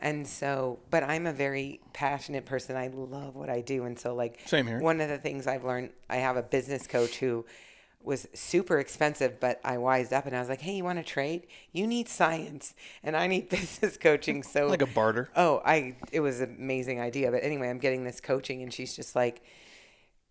[0.00, 4.14] and so but i'm a very passionate person i love what i do and so
[4.14, 4.78] like Same here.
[4.80, 7.44] one of the things i've learned i have a business coach who
[8.02, 11.04] was super expensive but i wised up and i was like hey you want to
[11.04, 12.72] trade you need science
[13.02, 15.28] and i need business coaching so like a barter.
[15.36, 17.30] Oh, I it was an amazing idea.
[17.30, 19.42] But anyway, I'm getting this coaching and she's just like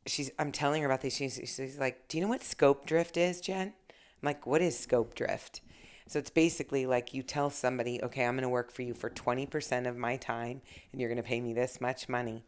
[0.06, 1.16] she's I'm telling her about this.
[1.16, 3.74] She's she's like, Do you know what scope drift is, Jen?
[3.90, 5.62] I'm like, what is scope drift?
[6.08, 9.46] So it's basically like you tell somebody, okay, I'm gonna work for you for twenty
[9.46, 10.62] percent of my time
[10.92, 12.46] and you're gonna pay me this much money.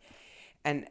[0.66, 0.88] And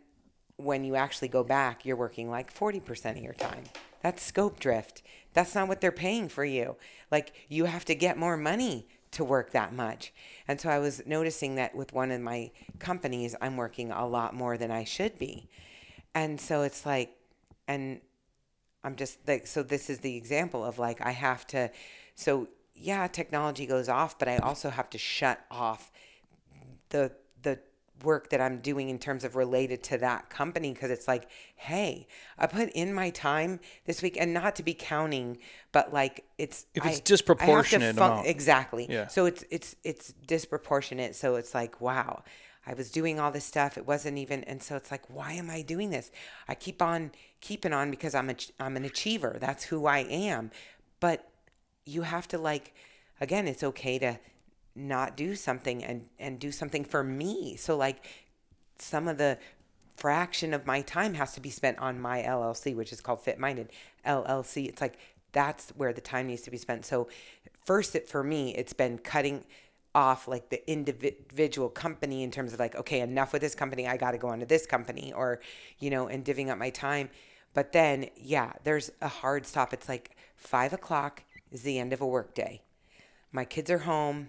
[0.57, 3.65] when you actually go back, you're working like 40% of your time.
[4.03, 5.03] That's scope drift.
[5.35, 6.77] That's not what they're paying for you.
[7.11, 10.13] Like, you have to get more money to work that much.
[10.49, 14.35] And so I was noticing that with one of my companies, I'm working a lot
[14.35, 15.49] more than I should be.
[16.15, 17.17] And so it's like,
[17.69, 18.01] and
[18.85, 21.71] I'm just like, so this is the example of like, I have to,
[22.15, 25.91] so yeah, technology goes off, but I also have to shut off
[26.91, 27.13] the,
[28.03, 32.07] work that I'm doing in terms of related to that company because it's like, hey,
[32.39, 35.39] I put in my time this week and not to be counting,
[35.73, 38.27] but like it's If it's I- I disproportionate fun- amount.
[38.27, 38.87] exactly.
[38.89, 39.07] Yeah.
[39.07, 41.15] So it's it's it's disproportionate.
[41.17, 42.23] So it's like, wow,
[42.67, 43.79] I was doing all this stuff.
[43.79, 46.11] It wasn't even, and so it's like, why am I doing this?
[46.49, 49.37] I keep on keeping on because I'm a I'm an achiever.
[49.41, 50.51] That's who I am.
[51.01, 51.29] But
[51.85, 52.75] you have to like,
[53.21, 54.19] again, it's okay to
[54.77, 57.57] not do something and and do something for me.
[57.57, 58.05] So like,
[58.79, 59.39] some of the
[59.97, 63.39] fraction of my time has to be spent on my LLC, which is called Fit
[63.39, 63.71] Minded
[64.07, 64.69] LLC.
[64.69, 64.99] It's like
[65.33, 66.85] that's where the time needs to be spent.
[66.85, 67.09] So
[67.65, 69.45] first, it for me, it's been cutting
[69.95, 73.89] off like the individual company in terms of like, okay, enough with this company.
[73.89, 75.41] I got to go on to this company, or
[75.79, 77.09] you know, and divvying up my time.
[77.55, 79.73] But then, yeah, there's a hard stop.
[79.73, 82.61] It's like five o'clock is the end of a work day.
[83.33, 84.29] My kids are home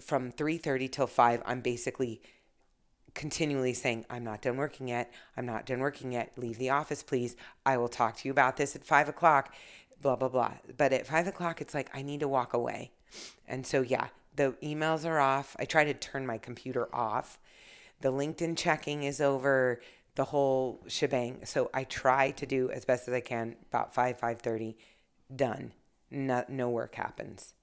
[0.00, 2.20] from 3.30 till 5 i'm basically
[3.14, 5.12] continually saying i'm not done working yet.
[5.36, 6.32] I'm not done working yet.
[6.36, 7.36] Leave the office please.
[7.64, 9.54] I will talk to you about this at 5 o'clock
[10.00, 10.54] blah blah blah.
[10.76, 12.92] But at 5 o'clock it's like i need to walk away.
[13.46, 15.56] And so yeah the emails are off.
[15.58, 17.38] I try to turn my computer off.
[18.00, 19.80] The linkedin checking is over
[20.14, 21.44] the whole shebang.
[21.44, 23.56] So i try to do as best as i can.
[23.68, 24.74] About 5 5.30
[25.34, 25.72] done.
[26.10, 27.54] No, no work happens.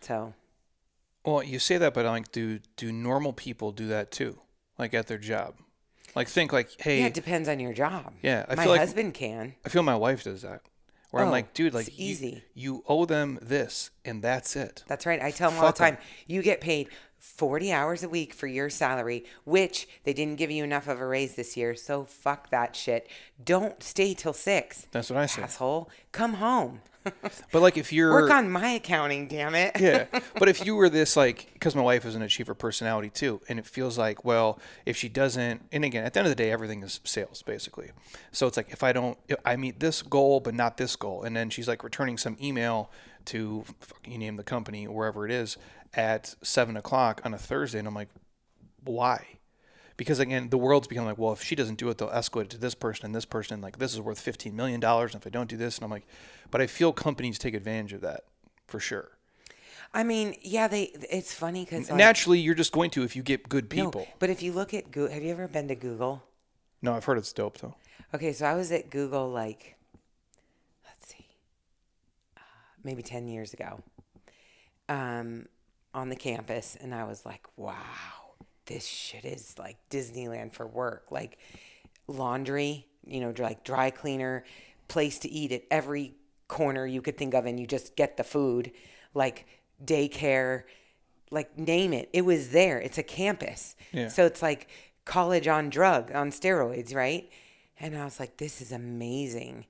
[0.00, 0.34] So
[1.28, 4.38] Well, you say that, but like, do do normal people do that too?
[4.78, 5.54] Like at their job,
[6.14, 8.14] like think like, hey, Yeah, it depends on your job.
[8.22, 9.54] Yeah, I my feel like- husband can.
[9.64, 10.62] I feel my wife does that.
[11.10, 12.44] Where I'm Oh, like, dude, like, you- easy.
[12.52, 14.84] You, owe them this, and that's it.
[14.88, 15.22] That's right.
[15.22, 15.98] I tell them all the Fuck time.
[16.26, 20.62] You get paid 40 hours a week for your salary, which they didn't give you
[20.64, 21.74] enough of a raise this year.
[21.74, 23.08] So fuck that shit.
[23.42, 24.86] Don't stay till six.
[24.92, 25.42] That's what I say.
[25.42, 25.88] Asshole.
[26.12, 26.82] Come home.
[27.52, 29.80] But like, if you're Work on my accounting, damn it.
[29.80, 30.06] yeah.
[30.38, 33.58] But if you were this like, because my wife is an achiever personality too, and
[33.58, 36.50] it feels like, well, if she doesn't, and again, at the end of the day,
[36.50, 37.90] everything is sales basically.
[38.32, 41.22] So it's like if I don't, if I meet this goal but not this goal,
[41.22, 42.90] and then she's like returning some email
[43.26, 43.64] to
[44.06, 45.56] you name the company wherever it is
[45.94, 48.08] at seven o'clock on a Thursday, and I'm like,
[48.84, 49.37] why?
[49.98, 52.50] Because again, the world's become like, well, if she doesn't do it, they'll escalate it
[52.50, 55.20] to this person and this person, and like this is worth fifteen million dollars, and
[55.20, 56.06] if I don't do this, and I'm like,
[56.50, 58.24] but I feel companies take advantage of that
[58.66, 59.10] for sure.
[59.92, 60.84] I mean, yeah, they.
[61.10, 64.02] It's funny because Naturally, you're just going to if you get good people.
[64.02, 66.22] No, but if you look at Google, have you ever been to Google?
[66.80, 67.74] No, I've heard it's dope though.
[68.14, 69.76] Okay, so I was at Google like,
[70.84, 71.26] let's see,
[72.36, 72.40] uh,
[72.82, 73.82] maybe 10 years ago
[74.88, 75.46] um,
[75.92, 76.76] on the campus.
[76.80, 77.74] And I was like, wow,
[78.68, 81.06] this shit is like Disneyland for work.
[81.10, 81.38] Like
[82.06, 84.44] laundry, you know, like dry cleaner,
[84.86, 86.14] place to eat at every
[86.46, 87.44] corner you could think of.
[87.44, 88.70] And you just get the food,
[89.14, 89.46] like
[89.84, 90.62] daycare,
[91.30, 92.08] like name it.
[92.12, 92.80] It was there.
[92.80, 93.74] It's a campus.
[93.92, 94.08] Yeah.
[94.08, 94.68] So it's like
[95.04, 97.30] college on drug, on steroids, right?
[97.80, 99.66] And I was like, this is amazing.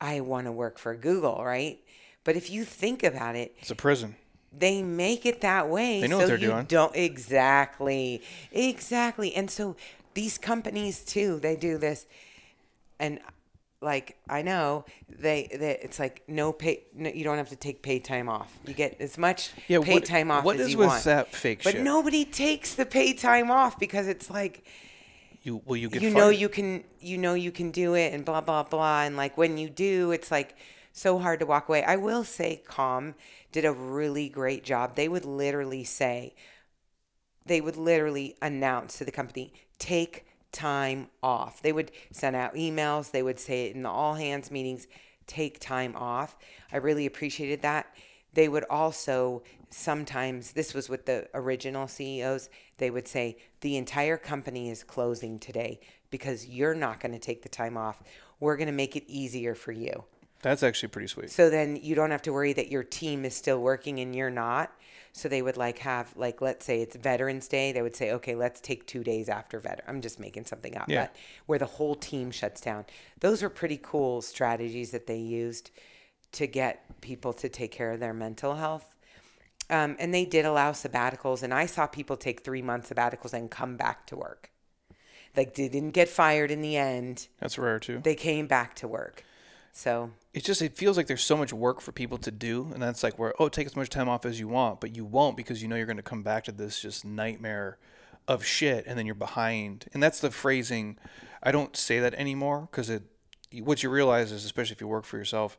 [0.00, 1.78] I want to work for Google, right?
[2.24, 4.16] But if you think about it, It's a prison.
[4.56, 6.00] They make it that way.
[6.00, 6.64] They know so what they're you doing.
[6.66, 8.22] Don't exactly,
[8.52, 9.34] exactly.
[9.34, 9.76] And so
[10.14, 12.06] these companies too, they do this,
[12.98, 13.18] and
[13.80, 16.84] like I know they, they it's like no pay.
[16.94, 18.52] No, you don't have to take paid time off.
[18.66, 21.04] You get as much Yeah, paid what- time off what as is you with want.
[21.04, 21.82] that fake but shit?
[21.82, 24.64] nobody takes the paid time off because it's like
[25.42, 26.20] You will you get you fired?
[26.20, 29.36] know you can you know you can do it and blah blah blah and like
[29.36, 30.54] when you do it's like
[30.92, 33.14] so hard to walk away i will say calm
[33.52, 36.34] did a really great job they would literally say
[37.46, 41.62] they would literally announce to the company, take time off.
[41.62, 44.86] They would send out emails, they would say it in the all hands meetings,
[45.26, 46.36] take time off.
[46.72, 47.86] I really appreciated that.
[48.34, 54.16] They would also sometimes, this was with the original CEOs, they would say, the entire
[54.16, 55.80] company is closing today
[56.10, 58.02] because you're not going to take the time off.
[58.38, 60.04] We're going to make it easier for you.
[60.42, 61.30] That's actually pretty sweet.
[61.30, 64.30] So then you don't have to worry that your team is still working and you're
[64.30, 64.72] not.
[65.14, 68.34] So they would like have like let's say it's Veterans Day, they would say, okay,
[68.34, 69.84] let's take two days after veteran.
[69.88, 71.02] I'm just making something up, Yeah.
[71.02, 71.16] but
[71.46, 72.86] where the whole team shuts down.
[73.20, 75.70] Those were pretty cool strategies that they used
[76.32, 78.96] to get people to take care of their mental health.
[79.70, 83.50] Um, and they did allow sabbaticals, and I saw people take three month sabbaticals and
[83.50, 84.50] come back to work.
[85.36, 88.00] Like they didn't get fired in the end; That's rare too.
[88.02, 89.24] they came back to work.
[89.72, 92.82] So It's just it feels like there's so much work for people to do, and
[92.82, 95.36] that's like where oh take as much time off as you want, but you won't
[95.36, 97.78] because you know you're going to come back to this just nightmare
[98.26, 99.86] of shit, and then you're behind.
[99.92, 100.98] And that's the phrasing.
[101.42, 103.02] I don't say that anymore because it.
[103.60, 105.58] What you realize is, especially if you work for yourself,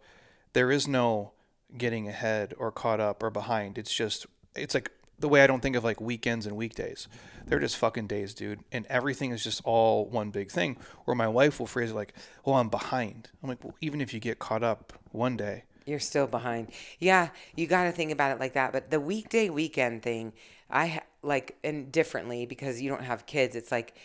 [0.54, 1.34] there is no
[1.78, 3.78] getting ahead or caught up or behind.
[3.78, 4.92] It's just it's like
[5.24, 7.08] the way I don't think of like weekends and weekdays.
[7.48, 8.60] They're just fucking days, dude.
[8.74, 10.76] And everything is just all one big thing.
[11.08, 12.14] Or my wife will phrase it like,
[12.46, 16.00] "Oh, I'm behind." I'm like, "Well, even if you get caught up one day, You're
[16.00, 16.72] still behind.
[17.00, 18.72] Yeah, you got to think about it like that.
[18.74, 20.34] But the weekday weekend thing,
[20.70, 23.56] I like and differently because you don't have kids.
[23.56, 23.96] It's like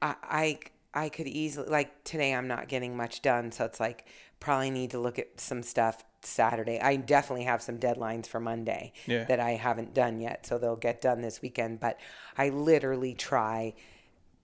[0.00, 0.58] I I
[1.04, 4.06] I could easily like today I'm not getting much done, so it's like
[4.40, 6.80] probably need to look at some stuff Saturday.
[6.80, 9.24] I definitely have some deadlines for Monday Yeah.
[9.24, 11.98] that I haven't done yet, so they'll get done this weekend, but
[12.36, 13.74] I literally try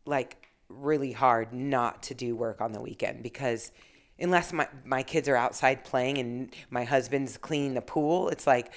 [0.06, 3.72] like really hard not to do work on the weekend because
[4.18, 8.72] unless my, my kids are outside playing and my husband's cleaning the pool, it's like,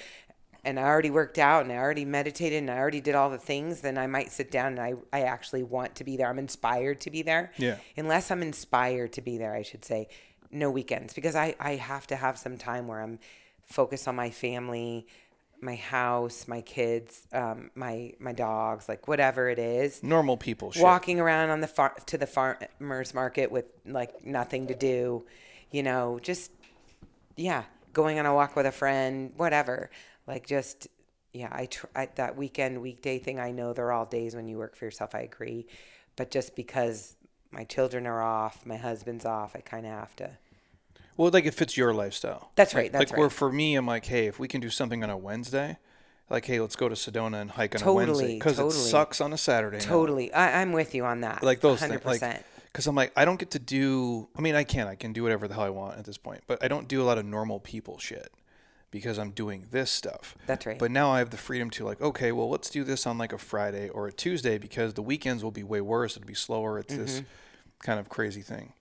[0.64, 3.38] and I already worked out and I already meditated and I already did all the
[3.38, 6.28] things, then I might sit down and I, I actually want to be there.
[6.28, 7.50] I'm inspired to be there.
[7.56, 7.78] Yeah.
[7.96, 10.08] Unless I'm inspired to be there, I should say,
[10.52, 13.18] no weekends because I, I have to have some time where I'm
[13.64, 15.06] focused on my family,
[15.60, 20.82] my house, my kids, um, my my dogs, like whatever it is normal people shit."
[20.82, 25.24] walking around on the far to the farmers market with like nothing to do,
[25.70, 26.50] you know, just
[27.36, 29.90] yeah, going on a walk with a friend, whatever.
[30.26, 30.88] Like just
[31.32, 33.40] yeah, I, tr- I that weekend weekday thing.
[33.40, 35.14] I know they're all days when you work for yourself.
[35.14, 35.66] I agree,
[36.16, 37.16] but just because
[37.50, 40.38] my children are off, my husband's off, I kind of have to.
[41.22, 42.50] Well, like it fits your lifestyle.
[42.56, 45.04] That's right, that's like where for me, I'm like, hey, if we can do something
[45.04, 45.78] on a Wednesday,
[46.28, 49.32] like hey, let's go to Sedona and hike on a Wednesday because it sucks on
[49.32, 49.78] a Saturday.
[49.78, 51.42] Totally, I, I'm with you on that.
[51.42, 52.22] like those hundred things.
[52.22, 54.28] Like, because I'm like, I don't get to do.
[54.36, 54.88] I mean, I can.
[54.88, 57.02] I can do whatever the hell I want at this point, but I don't do
[57.02, 58.32] a lot of normal people shit
[58.90, 60.36] because I'm doing this stuff.
[60.46, 60.78] That's right.
[60.78, 63.32] But now I have the freedom to like, okay, well, let's do this on like
[63.32, 66.16] a Friday or a Tuesday because the weekends will be way worse.
[66.16, 66.78] It'll be slower.
[66.78, 67.26] It's this Mm-hmm.
[67.80, 68.72] kind of crazy thing.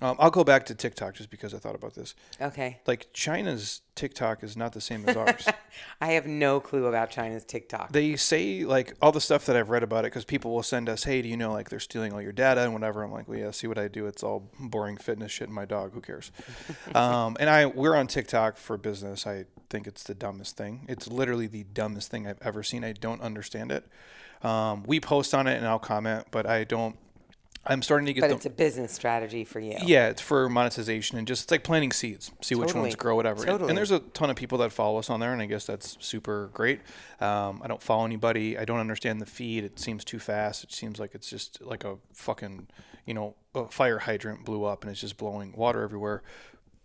[0.00, 2.14] Um, I'll go back to TikTok just because I thought about this.
[2.40, 5.48] Okay, Like China's TikTok is not the same as ours.
[6.00, 7.90] I have no clue about China's TikTok.
[7.90, 10.88] they say like all the stuff that I've read about it because people will send
[10.88, 13.02] us, hey, do you know like they're stealing all your data and whatever.
[13.02, 14.06] I'm like, well, yeah, see what I do.
[14.06, 15.92] It's all boring fitness shit and my dog.
[15.94, 16.30] Who cares?
[16.94, 19.26] um, and I we're on TikTok for business.
[19.26, 20.86] I think it's the dumbest thing.
[20.88, 22.84] It's literally the dumbest thing I've ever seen.
[22.84, 23.84] I don't understand it.
[24.42, 26.96] Um, we post on it and I'll comment, but I don't.
[27.68, 29.76] I'm starting to get but the it's a business strategy for you.
[29.84, 32.30] yeah, it's for monetization and just it's like planting seeds.
[32.40, 33.40] See which ones grow, whatever.
[33.42, 33.68] And- Totally.
[33.70, 35.96] And there's a ton of people that follow us on there, and I guess that's
[36.00, 36.80] super great.
[37.20, 38.56] Um, I don't follow anybody.
[38.56, 39.64] I don't understand the feed.
[39.64, 40.64] It seems too fast.
[40.64, 42.68] It seems like it's just like a fucking,
[43.04, 46.22] you know, a fire hydrant blew up and it's just blowing water everywhere.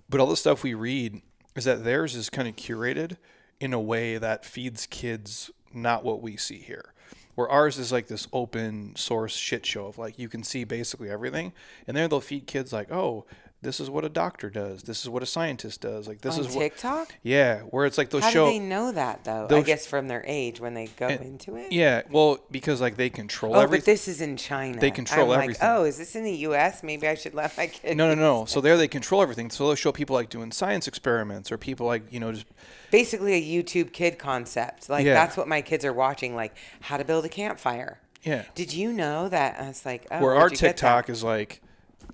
[0.09, 1.21] But all the stuff we read
[1.55, 3.17] is that theirs is kind of curated
[3.59, 6.92] in a way that feeds kids not what we see here.
[7.35, 11.09] Where ours is like this open source shit show of like you can see basically
[11.09, 11.53] everything,
[11.87, 13.25] and there they'll feed kids like, oh,
[13.63, 16.41] this is what a doctor does, this is what a scientist does, like this on
[16.45, 17.15] is what, TikTok.
[17.23, 19.47] yeah, where it's like they'll How show, do they know that though?
[19.49, 21.71] I guess from their age when they go into it.
[21.71, 23.81] yeah, well because like they control Oh, everything.
[23.81, 24.79] but this is in China.
[24.79, 25.67] They control I'm everything.
[25.67, 26.83] Like, oh, is this in the U.S.?
[26.83, 27.95] Maybe I should let my kids.
[27.95, 28.45] no, no, no.
[28.53, 29.49] So there they control everything.
[29.49, 32.45] So they'll show people like doing science experiments or people like you know just
[32.91, 34.87] Basically, a YouTube kid concept.
[34.89, 35.15] Like Yeah.
[35.15, 36.35] that's what my kids are watching.
[36.35, 37.99] Like how to build a campfire.
[38.21, 38.43] yeah.
[38.53, 39.59] Did you know that?
[39.59, 40.67] I was like, oh, Where our you get that?
[40.77, 41.61] TikTok is like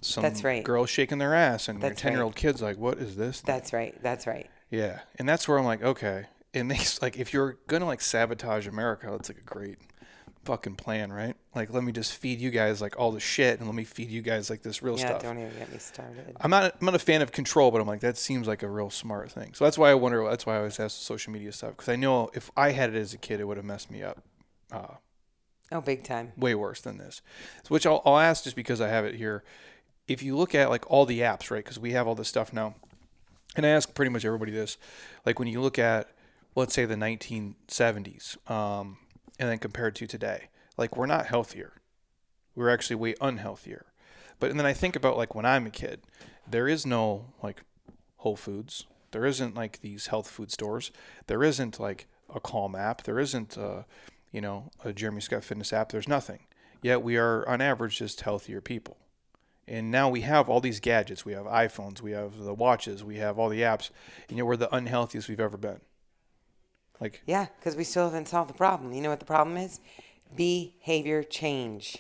[0.01, 0.63] some That's right.
[0.63, 3.55] girl shaking their ass, and your ten year old kid's like, "What is this?" thing?"
[3.55, 3.95] That's right.
[4.01, 4.49] That's right.
[4.69, 6.25] Yeah, and that's where I'm like, okay.
[6.53, 9.77] And they like, if you're gonna like sabotage America, that's like a great
[10.45, 11.35] fucking plan, right?
[11.53, 14.09] Like, let me just feed you guys like all the shit, and let me feed
[14.09, 15.21] you guys like this real Yeah, stuff.
[15.23, 16.35] don't even get me started.
[16.41, 18.69] I'm not I'm not a fan of control, but I'm like that seems like a
[18.69, 19.53] real smart thing.
[19.53, 20.23] So that's why I wonder.
[20.29, 22.95] That's why I always ask the social media stuff because I know if I had
[22.95, 24.23] it as a kid, it would have messed me up,
[24.71, 24.95] uh,
[25.71, 26.31] Oh, big time.
[26.35, 27.21] way worse than this.
[27.67, 29.43] Which I'll, I'll ask just because I have it here.
[30.09, 31.63] If you look at like all the apps, right?
[31.63, 32.73] Because we have all this stuff now,
[33.55, 34.77] and I ask pretty much everybody this.
[35.25, 36.09] Like when you look at,
[36.55, 38.97] let's say the 1970s, um,
[39.37, 41.73] and then compared to today, like we're not healthier.
[42.55, 43.83] We're actually way unhealthier.
[44.39, 46.01] But and then I think about like when I'm a kid,
[46.49, 47.61] there is no like
[48.17, 48.87] Whole Foods.
[49.11, 50.91] There isn't like these health food stores.
[51.27, 53.03] There isn't like a Calm app.
[53.03, 53.85] There isn't a,
[54.31, 55.91] you know, a Jeremy Scott Fitness app.
[55.91, 56.39] There's nothing.
[56.81, 58.97] Yet we are on average just healthier people.
[59.69, 61.25] And now we have all these gadgets.
[61.25, 62.01] We have iPhones.
[62.01, 63.03] We have the watches.
[63.03, 63.91] We have all the apps.
[64.27, 65.79] And yet we're the unhealthiest we've ever been.
[66.99, 68.91] Like Yeah, because we still haven't solved the problem.
[68.93, 69.79] You know what the problem is?
[70.35, 71.97] Behavior change.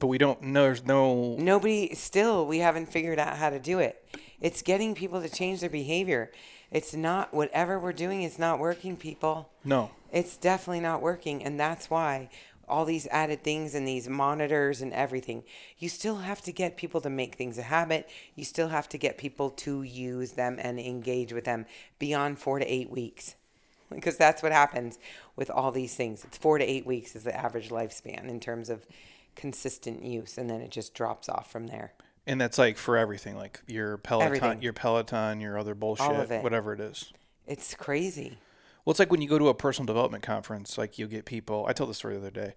[0.00, 3.78] but we don't know there's no Nobody, still, we haven't figured out how to do
[3.78, 4.04] it.
[4.40, 6.32] It's getting people to change their behavior.
[6.70, 9.50] It's not, whatever we're doing is not working, people.
[9.64, 9.90] no.
[10.12, 11.44] It's definitely not working.
[11.44, 12.30] And that's why
[12.70, 15.44] all these added things and these monitors and everything,
[15.78, 18.08] you still have to get people to make things a habit.
[18.34, 21.66] You still have to get people to use them and engage with them
[21.98, 23.34] beyond four to eight weeks.
[23.92, 25.00] Because that's what happens
[25.34, 26.22] with all these things.
[26.24, 28.86] It's four to eight weeks is the average lifespan in terms of
[29.34, 30.38] consistent use.
[30.38, 31.94] And then it just drops off from there.
[32.24, 34.62] And that's like for everything, like your Peloton, Everything.
[34.62, 36.44] your Peloton, your other bullshit, it.
[36.44, 37.12] whatever it is.
[37.48, 38.38] It's crazy.
[38.84, 41.66] Well, it's like when you go to a personal development conference, like you get people.
[41.68, 42.54] I told the story the other day.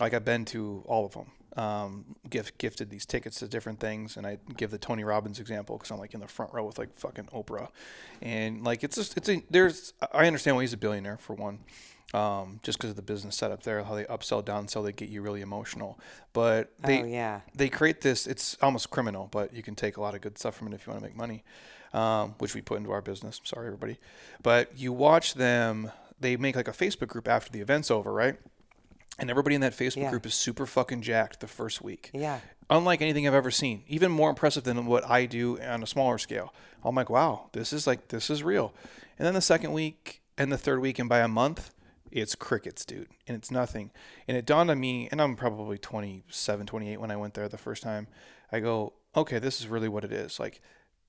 [0.00, 1.30] Like I've been to all of them.
[1.56, 5.76] Um, gift gifted these tickets to different things, and I give the Tony Robbins example
[5.76, 7.68] because I'm like in the front row with like fucking Oprah,
[8.20, 11.60] and like it's just it's a there's I understand why he's a billionaire for one,
[12.12, 15.22] um, just because of the business setup there, how they upsell, downsell, they get you
[15.22, 15.98] really emotional.
[16.32, 17.40] But they oh, yeah.
[17.54, 18.26] they create this.
[18.26, 20.86] It's almost criminal, but you can take a lot of good stuff from it if
[20.86, 21.44] you want to make money,
[21.94, 23.40] um, which we put into our business.
[23.44, 23.98] Sorry, everybody,
[24.42, 25.90] but you watch them.
[26.20, 28.36] They make like a Facebook group after the event's over, right?
[29.18, 30.10] And everybody in that Facebook Yeah.
[30.10, 32.10] group is super fucking jacked the first week.
[32.12, 32.40] Yeah.
[32.68, 36.18] Unlike anything I've ever seen, even more impressive than what I do on a smaller
[36.18, 36.52] scale.
[36.82, 38.74] I'm like, wow, this is like this is real.
[39.18, 41.70] And then the second week and the third week, and by a month,
[42.10, 43.90] it's crickets, dude, and it's nothing.
[44.26, 47.58] And it dawned on me, and I'm probably 27, 28 when I went there the
[47.58, 48.08] first time.
[48.50, 50.38] I go, okay, this is really what it is.
[50.40, 50.60] Like,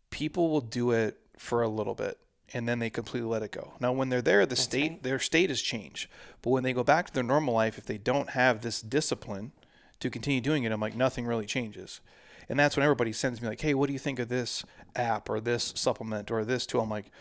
[0.09, 2.17] people will do it for a little bit,
[2.53, 3.73] and then they completely let it go.
[3.79, 5.03] Now, when they're there, the state right.
[5.03, 6.09] their state has changed.
[6.41, 9.51] But when they go back to their normal life, if they don't have this discipline
[9.99, 12.01] to continue doing it, I'm like, nothing really changes.
[12.47, 14.63] And that's when everybody sends me like, hey, what do you think of this
[14.95, 16.81] app or this supplement or this tool?
[16.81, 17.11] I'm like,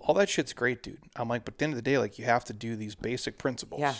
[0.00, 0.98] all that shit's great, dude.
[1.16, 2.94] I'm like, but at the end of the day, like you have to do these
[2.94, 3.80] basic principles.
[3.80, 3.94] Yeah.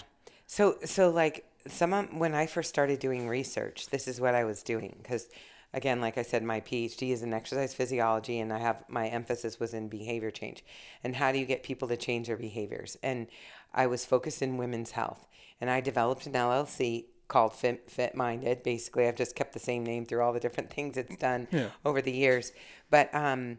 [0.47, 4.45] So so like some of, when I first started doing research, this is what I
[4.45, 5.29] was doing because
[5.75, 9.59] again, like I said, my PhD is in exercise physiology, and I have my emphasis
[9.61, 10.65] was in behavior change
[11.03, 12.97] and how do you get people to change their behaviors.
[13.03, 13.27] And
[13.75, 15.27] I was focused in women's health,
[15.61, 18.63] and I developed an LLC called Fit, Fit Minded.
[18.63, 21.69] Basically, I've just kept the same name through all the different things it's done Yeah.
[21.85, 22.53] over the years.
[22.91, 23.59] But um,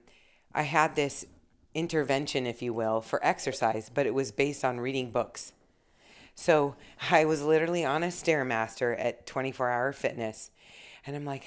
[0.54, 1.26] I had this
[1.74, 5.54] intervention, if you will, for exercise, but it was based on reading books.
[6.36, 6.76] So
[7.12, 10.52] I was literally on a Stairmaster at 24 Hour Fitness.
[11.08, 11.46] And I'm like,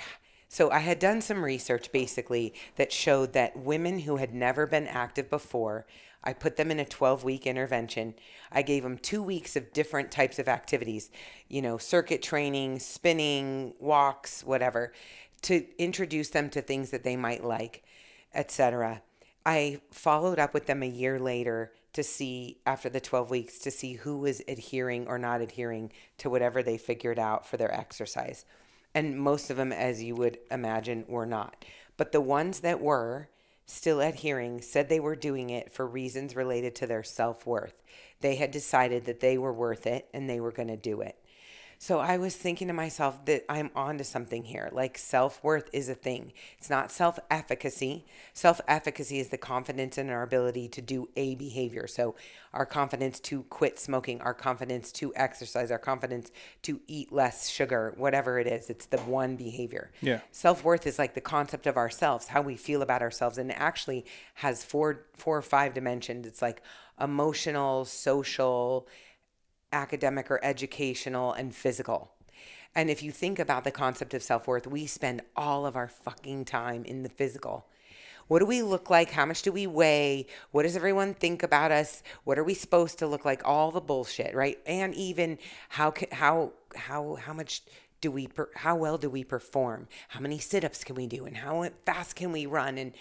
[0.57, 4.87] so I had done some research basically that showed that women who had never been
[4.87, 5.85] active before,
[6.25, 8.15] I put them in a 12 week intervention.
[8.51, 11.11] I gave them two weeks of different types of activities,
[11.47, 14.95] you know, circuit training, spinning, walks, whatever,
[15.43, 17.85] to introduce them to things that they might like,
[18.35, 19.03] etc.
[19.45, 23.71] I followed up with them a year later to see, after the 12 weeks, to
[23.71, 28.47] see who was adhering or not adhering to whatever they figured out for their exercise.
[28.97, 31.67] And most of them, as you would imagine, were not.
[31.99, 33.29] But the ones that were
[33.67, 37.75] still adhering said they were doing it for reasons related to their self worth.
[38.23, 41.23] They had decided that they were worth it and they were going to do it.
[41.79, 44.71] So I was thinking to myself that I'm onto something here.
[44.73, 46.33] Like self worth is a thing.
[46.59, 48.05] It's not self efficacy.
[48.33, 51.87] Self efficacy is the confidence in our ability to do a behavior.
[51.87, 52.15] So
[52.53, 56.31] our confidence to quit smoking, our confidence to exercise, our confidence
[56.63, 58.71] to eat less sugar, whatever it is.
[58.71, 59.91] It's the one behavior.
[60.01, 60.21] Yeah.
[60.33, 63.57] Self worth is like the concept of ourselves, how we feel about ourselves, and it
[63.59, 64.05] actually
[64.35, 66.27] has four four or five dimensions.
[66.27, 66.63] It's like
[67.01, 68.89] emotional, social,
[69.73, 72.13] academic or educational and physical.
[72.75, 75.89] And if you think about the concept of self worth, we spend all of our
[75.89, 77.67] fucking time in the physical.
[78.29, 79.13] What do we look like?
[79.13, 80.27] How much do we weigh?
[80.51, 82.03] What does everyone think about us?
[82.25, 83.41] What are we supposed to look like?
[83.45, 84.59] All the bullshit, right?
[84.67, 85.39] And even
[85.71, 87.63] how how how how much
[88.01, 89.89] do we per- how well do we perform?
[90.09, 91.25] How many sit-ups can we do?
[91.25, 92.79] And how fast can we run?
[92.79, 92.93] And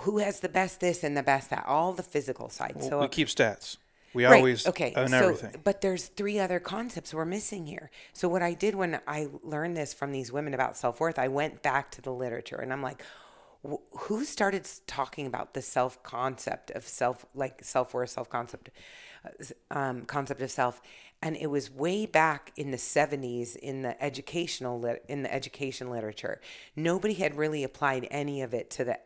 [0.00, 1.64] who has the best this and the best that?
[1.66, 2.82] All the physical side.
[2.82, 3.76] so we keep stats.
[4.16, 5.60] We Right, always okay on so everything.
[5.64, 7.90] but there's three other concepts we're missing here.
[8.14, 11.62] So what i did when i learned this from these women about self-worth i went
[11.62, 13.02] back to the literature and i'm like
[13.90, 18.70] who started talking about the self concept of self like self-worth self concept
[19.70, 20.80] um, concept of self?
[21.22, 25.90] And it was way back in the 70s in the educational lit- in the education
[25.90, 26.40] literature.
[26.76, 28.98] Nobody had really applied any of it to the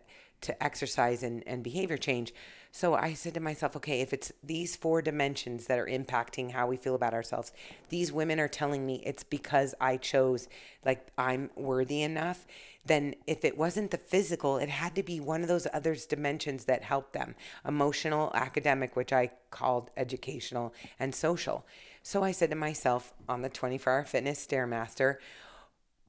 [0.42, 2.32] to exercise and, and behavior change
[2.70, 6.66] so i said to myself okay if it's these four dimensions that are impacting how
[6.66, 7.52] we feel about ourselves
[7.88, 10.48] these women are telling me it's because i chose
[10.84, 12.46] like i'm worthy enough
[12.86, 16.64] then if it wasn't the physical it had to be one of those other dimensions
[16.64, 17.34] that helped them
[17.66, 21.66] emotional academic which i called educational and social
[22.02, 25.16] so i said to myself on the 24 hour fitness stairmaster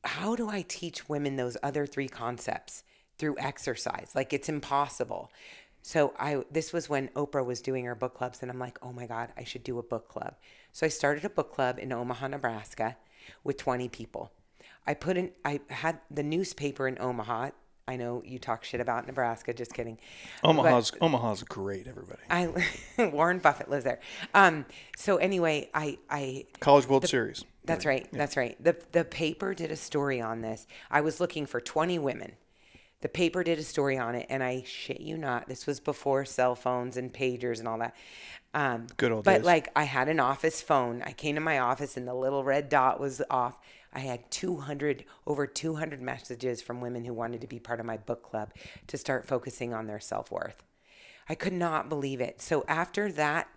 [0.04, 2.84] how do I teach women those other three concepts
[3.18, 4.12] through exercise?
[4.16, 5.32] Like it's impossible.
[5.82, 8.94] So I this was when Oprah was doing her book clubs and I'm like, "Oh
[8.94, 10.36] my god, I should do a book club."
[10.72, 12.98] So I started a book club in Omaha, Nebraska
[13.44, 14.32] with 20 people.
[14.86, 17.50] I put in I had the newspaper in Omaha.
[17.88, 19.98] I know you talk shit about Nebraska, just kidding.
[20.44, 21.88] Omaha's Omaha's great.
[21.88, 22.22] Everybody.
[22.30, 22.48] I
[23.12, 24.00] Warren Buffett lives there.
[24.34, 27.44] Um so anyway, I I College World Series.
[27.66, 28.08] that's right.
[28.12, 28.56] That's right.
[28.64, 30.68] The the paper did a story on this.
[30.90, 32.34] I was looking for 20 women.
[33.02, 36.24] The paper did a story on it, and I shit you not, this was before
[36.24, 37.96] cell phones and pagers and all that.
[38.54, 39.46] Um, Good old but days.
[39.46, 41.02] like, I had an office phone.
[41.02, 43.58] I came to my office, and the little red dot was off.
[43.94, 47.98] I had 200, over 200 messages from women who wanted to be part of my
[47.98, 48.54] book club
[48.88, 50.64] to start focusing on their self worth.
[51.28, 52.42] I could not believe it.
[52.42, 53.48] So after that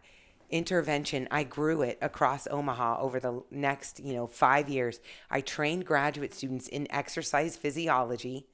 [0.48, 5.00] intervention, I grew it across Omaha over the next, you know, 5 years.
[5.30, 8.46] I trained graduate students in exercise physiology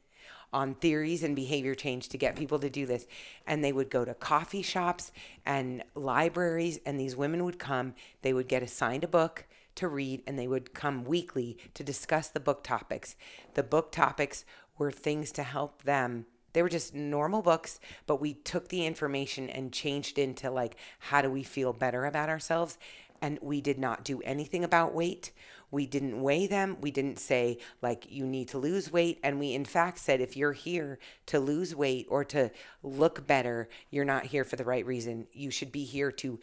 [0.52, 3.06] on theories and behavior change to get people to do this.
[3.47, 5.12] And they would go to coffee shops
[5.47, 9.47] and libraries and these women would come, they would get assigned a book
[9.77, 13.16] to read and they would come weekly to discuss the book topics.
[13.55, 14.44] The book topics
[14.78, 19.48] were things to help them they were just normal books, but we took the information
[19.48, 22.78] and changed into like, how do we feel better about ourselves?
[23.22, 25.31] And we did not do anything about weight.
[25.70, 26.76] We didn't weigh them.
[26.80, 29.20] We didn't say, like, you need to lose weight.
[29.22, 32.51] And we, in fact, said, if you're here to lose weight or to
[32.82, 35.26] look better, you're not here for the right reason.
[35.32, 36.40] You should be here to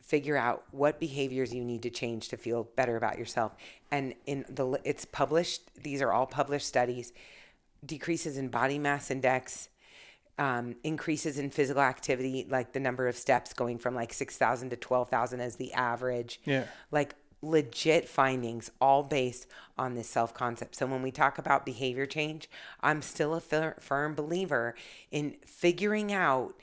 [0.00, 3.54] figure out what behaviors you need to change to feel better about yourself.
[3.90, 7.12] And in the, it's published, these are all published studies
[7.86, 9.68] decreases in body mass index,
[10.38, 14.76] um, increases in physical activity, like the number of steps going from like 6,000 to
[14.76, 16.40] 12,000 as the average.
[16.44, 16.64] Yeah.
[16.90, 17.14] Like
[17.44, 19.46] legit findings, all based
[19.76, 20.76] on this self concept.
[20.76, 22.48] So when we talk about behavior change,
[22.80, 24.74] I'm still a fir- firm believer
[25.10, 26.54] in figuring out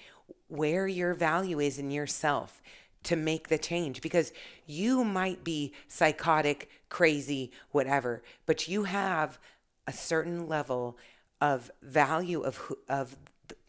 [0.48, 2.62] where your value is in yourself
[3.04, 4.32] to make the change because
[4.66, 9.40] you might be psychotic, crazy, whatever, but you have
[9.88, 10.98] a certain level
[11.40, 13.16] of value of of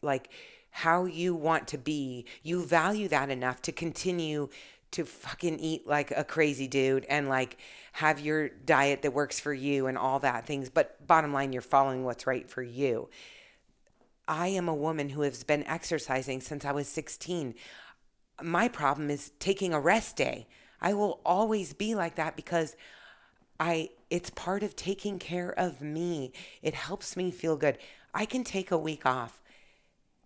[0.03, 0.29] like
[0.71, 2.27] how you want to be.
[2.43, 4.49] You value that enough to continue
[4.93, 7.59] to fucking eat like a crazy dude and like
[7.93, 10.71] have your diet that works for you and all that things.
[10.71, 13.09] But bottom line, you're following what's right for you.
[14.29, 17.55] I am a woman who has been exercising since I was 16.
[18.43, 20.47] My problem is taking a rest day.
[20.81, 22.77] I will always be like that because
[23.61, 26.33] I it's part of taking care of me.
[26.61, 27.79] It helps me feel good.
[28.13, 29.43] I can take a week off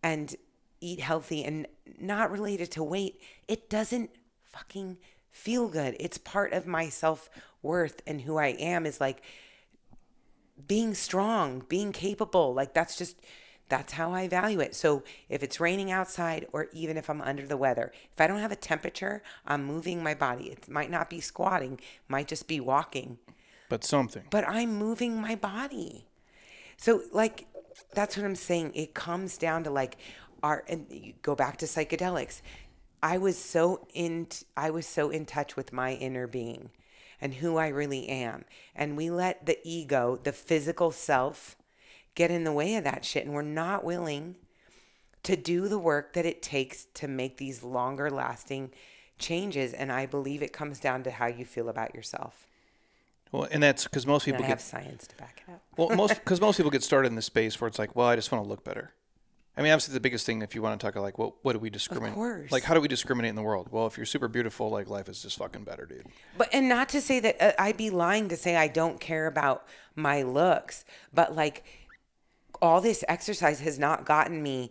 [0.02, 0.34] and
[0.80, 1.66] eat healthy and
[1.98, 3.20] not related to weight.
[3.48, 4.10] It doesn't
[4.56, 4.96] fucking
[5.30, 5.96] feel good.
[6.00, 9.22] It's part of my self-worth and who I am is like
[10.66, 12.54] being strong, being capable.
[12.54, 13.16] Like that's just
[13.68, 14.74] that's how I value it.
[14.76, 18.38] So if it's raining outside or even if I'm under the weather, if I don't
[18.38, 20.50] have a temperature, I'm moving my body.
[20.50, 23.18] It might not be squatting, might just be walking,
[23.68, 24.22] But something.
[24.30, 26.06] but I'm moving my body.
[26.76, 27.46] So like
[27.92, 28.72] that's what I'm saying.
[28.74, 29.98] It comes down to like
[30.42, 32.40] our and you go back to psychedelics.
[33.06, 34.26] I was so in
[34.56, 36.70] I was so in touch with my inner being
[37.20, 38.44] and who I really am.
[38.74, 41.56] And we let the ego, the physical self,
[42.16, 44.34] get in the way of that shit and we're not willing
[45.22, 48.72] to do the work that it takes to make these longer lasting
[49.20, 52.48] changes and I believe it comes down to how you feel about yourself.
[53.30, 55.62] Well, and that's because most people I get have science to back it up.
[55.76, 58.16] well most because most people get started in this space where it's like, well, I
[58.16, 58.90] just want to look better.
[59.56, 61.54] I mean, obviously, the biggest thing if you want to talk about like, well, what
[61.54, 62.14] do we discriminate?
[62.14, 62.52] course.
[62.52, 63.68] Like, how do we discriminate in the world?
[63.70, 66.06] Well, if you're super beautiful, like life is just fucking better, dude.
[66.36, 69.26] But and not to say that uh, I'd be lying to say I don't care
[69.26, 70.84] about my looks,
[71.14, 71.64] but like
[72.60, 74.70] all this exercise has not gotten me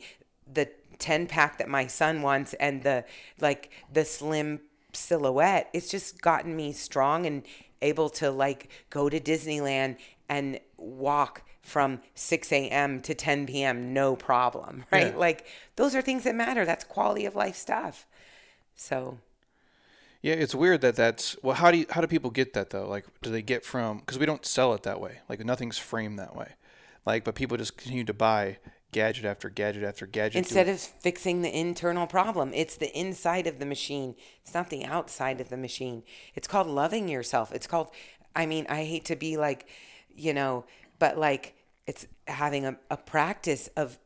[0.51, 3.03] the 10 pack that my son wants and the
[3.39, 4.61] like the slim
[4.93, 7.43] silhouette it's just gotten me strong and
[7.81, 9.97] able to like go to disneyland
[10.29, 15.17] and walk from 6 a.m to 10 p.m no problem right Yeah.
[15.17, 18.05] like those are things that matter that's quality of life stuff
[18.75, 19.19] so
[20.21, 21.55] Yeah, it's weird that that's well.
[21.55, 22.87] How do you, how do people get that though?
[22.87, 25.19] Like, do they get from because we don't sell it that way.
[25.29, 26.49] Like, nothing's framed that way.
[27.05, 28.57] Like, but people just continue to buy
[28.91, 30.37] gadget after gadget after gadget.
[30.39, 34.85] instead of fixing the internal problem it's the inside of the machine it's not the
[34.85, 36.01] outside of the machine
[36.33, 37.89] it's called loving yourself it's called
[38.37, 39.67] i mean i hate to be like
[40.15, 40.63] you know
[41.05, 41.53] but like
[41.85, 43.99] it's having a, a practice of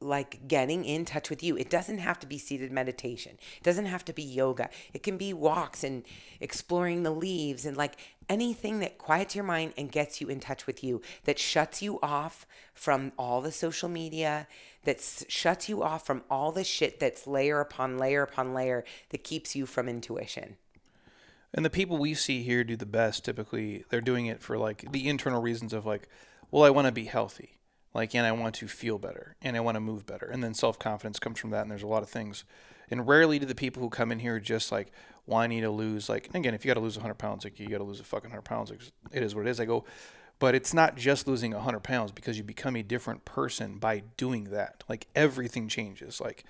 [0.00, 1.56] like getting in touch with you.
[1.56, 3.32] It doesn't have to be seated meditation.
[3.56, 4.70] It doesn't have to be yoga.
[4.94, 6.04] It can be walks and
[6.38, 7.96] exploring the leaves and like
[8.28, 11.98] anything that quiets your mind and gets you in touch with you, that shuts you
[12.04, 14.46] off from all the social media,
[14.84, 19.24] that shuts you off from all the shit that's layer upon layer upon layer that
[19.24, 20.56] keeps you from intuition.
[21.54, 23.24] And the people we see here do the best.
[23.24, 26.08] Typically, they're doing it for like the internal reasons of like,
[26.50, 27.58] well, I want to be healthy,
[27.94, 30.54] like, and I want to feel better, and I want to move better, and then
[30.54, 31.62] self confidence comes from that.
[31.62, 32.44] And there's a lot of things.
[32.90, 34.92] And rarely do the people who come in here just like,
[35.26, 36.08] well, I need to lose.
[36.08, 38.00] Like, and again, if you got to lose 100 pounds, like you got to lose
[38.00, 38.70] a fucking 100 pounds.
[38.70, 38.80] Like,
[39.12, 39.60] it is what it is.
[39.60, 39.84] I go,
[40.38, 44.44] but it's not just losing 100 pounds because you become a different person by doing
[44.44, 44.84] that.
[44.88, 46.20] Like everything changes.
[46.20, 46.44] Like,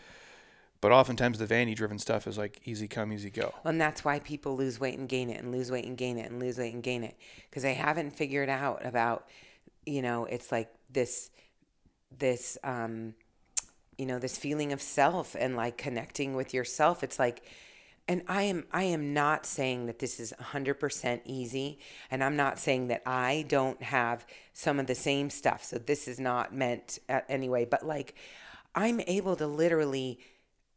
[0.81, 3.53] but oftentimes the vanity driven stuff is like easy come, easy go.
[3.65, 6.31] And that's why people lose weight and gain it and lose weight and gain it
[6.31, 7.17] and lose weight and gain it
[7.51, 9.27] because they haven't figured out about,
[9.87, 11.31] you know, it's like this,
[12.17, 13.15] this, um,
[13.97, 17.03] you know, this feeling of self and like connecting with yourself.
[17.03, 17.43] It's like,
[18.07, 21.79] and I am I am not saying that this is 100% easy
[22.11, 24.25] and I'm not saying that I don't have
[24.55, 25.63] some of the same stuff.
[25.63, 28.15] So this is not meant uh, anyway, but like
[28.75, 30.21] I'm able to literally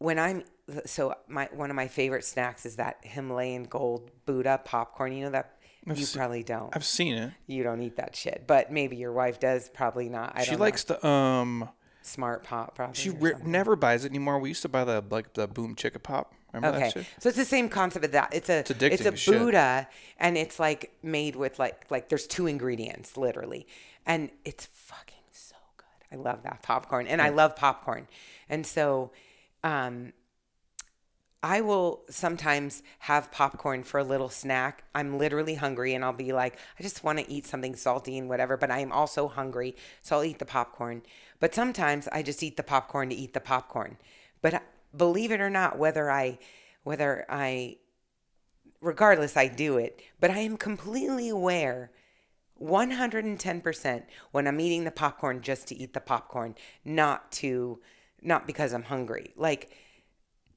[0.01, 0.43] when I'm
[0.85, 5.11] so my one of my favorite snacks is that Himalayan gold Buddha popcorn.
[5.13, 6.75] You know that you se- probably don't.
[6.75, 7.31] I've seen it.
[7.47, 9.69] you don't eat that shit, but maybe your wife does.
[9.69, 10.33] Probably not.
[10.35, 11.69] I She likes the um.
[12.01, 12.75] smart pop.
[12.75, 12.95] Probably.
[12.95, 14.39] She re- never buys it anymore.
[14.39, 16.33] We used to buy the like the boom chicka pop.
[16.53, 17.05] Remember Okay, that shit?
[17.19, 18.33] so it's the same concept of that.
[18.33, 19.39] It's a it's, addicting a as shit.
[19.39, 19.87] Buddha,
[20.19, 23.67] and it's like made with like like there's two ingredients literally,
[24.05, 26.17] and it's fucking so good.
[26.17, 28.07] I love that popcorn, and I love popcorn,
[28.49, 29.11] and so,
[29.63, 30.13] um,
[31.43, 34.83] I will sometimes have popcorn for a little snack.
[34.93, 38.29] I'm literally hungry, and I'll be like, I just want to eat something salty and
[38.29, 41.01] whatever, but I am also hungry, so I'll eat the popcorn.
[41.39, 43.97] But sometimes I just eat the popcorn to eat the popcorn.
[44.43, 44.61] But
[44.95, 46.37] believe it or not, whether I,
[46.83, 47.77] whether I,
[48.79, 49.99] regardless, I do it.
[50.19, 51.89] But I am completely aware
[52.61, 56.55] 110% when I'm eating the popcorn just to eat the popcorn,
[56.85, 57.79] not to,
[58.21, 59.33] not because I'm hungry.
[59.35, 59.71] Like,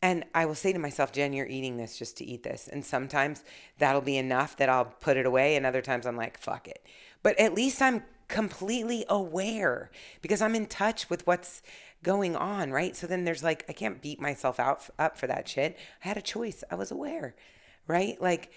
[0.03, 2.69] and I will say to myself, Jen, you're eating this just to eat this.
[2.69, 3.43] And sometimes
[3.79, 5.57] that'll be enough that I'll put it away.
[5.57, 6.85] And other times I'm like, fuck it.
[7.23, 11.63] But at least I'm completely aware because I'm in touch with what's
[12.03, 12.95] going on, right?
[12.95, 15.79] So then there's like, I can't beat myself out up for that shit.
[16.05, 16.63] I had a choice.
[16.71, 17.35] I was aware,
[17.87, 18.21] right?
[18.21, 18.53] Like,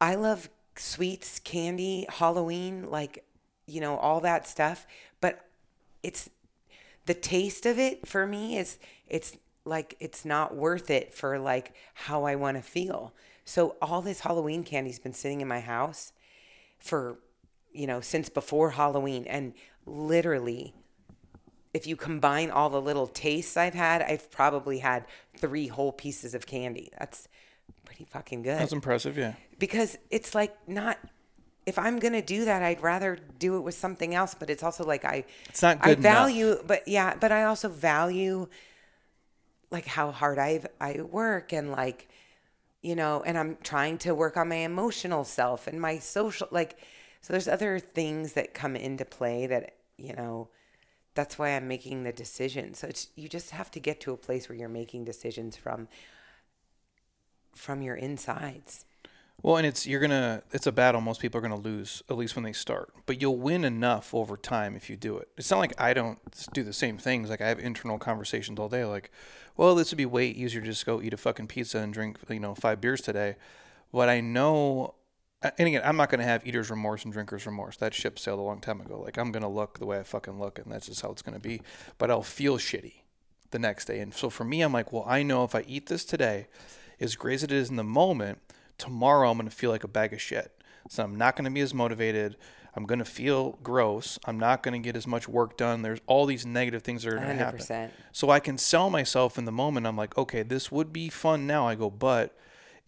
[0.00, 3.24] I love sweets, candy, Halloween, like,
[3.66, 4.86] you know, all that stuff.
[5.20, 5.44] But
[6.02, 6.28] it's
[7.08, 11.72] the taste of it for me is it's like it's not worth it for like
[11.94, 13.14] how I want to feel.
[13.46, 16.12] So all this Halloween candy's been sitting in my house
[16.78, 17.18] for
[17.72, 19.54] you know since before Halloween and
[19.86, 20.74] literally
[21.72, 25.06] if you combine all the little tastes I've had, I've probably had
[25.38, 26.90] 3 whole pieces of candy.
[26.98, 27.26] That's
[27.86, 29.16] pretty fucking good That's impressive.
[29.16, 29.32] Yeah.
[29.58, 30.98] because it's like not
[31.68, 34.34] if I'm gonna do that, I'd rather do it with something else.
[34.34, 36.32] But it's also like I It's not I good enough.
[36.32, 38.48] value, but yeah, but I also value
[39.70, 42.08] like how hard I've I work and like
[42.82, 46.78] you know, and I'm trying to work on my emotional self and my social like.
[47.22, 50.48] So there's other things that come into play that you know.
[51.14, 52.74] That's why I'm making the decision.
[52.74, 55.88] So it's, you just have to get to a place where you're making decisions from
[57.54, 58.84] from your insides.
[59.42, 62.34] Well, and it's you're gonna it's a battle most people are gonna lose at least
[62.34, 65.28] when they start, but you'll win enough over time if you do it.
[65.36, 66.18] It's not like I don't
[66.52, 67.30] do the same things.
[67.30, 68.84] Like I have internal conversations all day.
[68.84, 69.12] Like,
[69.56, 72.18] well, this would be way easier to just go eat a fucking pizza and drink
[72.28, 73.36] you know five beers today.
[73.92, 74.94] What I know,
[75.40, 77.76] and again, I'm not gonna have eater's remorse and drinker's remorse.
[77.76, 79.00] That ship sailed a long time ago.
[79.00, 81.38] Like I'm gonna look the way I fucking look, and that's just how it's gonna
[81.38, 81.62] be.
[81.96, 83.02] But I'll feel shitty
[83.52, 84.00] the next day.
[84.00, 86.48] And so for me, I'm like, well, I know if I eat this today,
[87.00, 88.40] as great as it is in the moment,
[88.78, 90.52] tomorrow I'm going to feel like a bag of shit.
[90.88, 92.36] So I'm not going to be as motivated.
[92.74, 94.18] I'm going to feel gross.
[94.24, 95.82] I'm not going to get as much work done.
[95.82, 97.58] There's all these negative things that are going to happen.
[98.12, 99.86] So I can sell myself in the moment.
[99.86, 101.66] I'm like, okay, this would be fun now.
[101.66, 102.36] I go, but,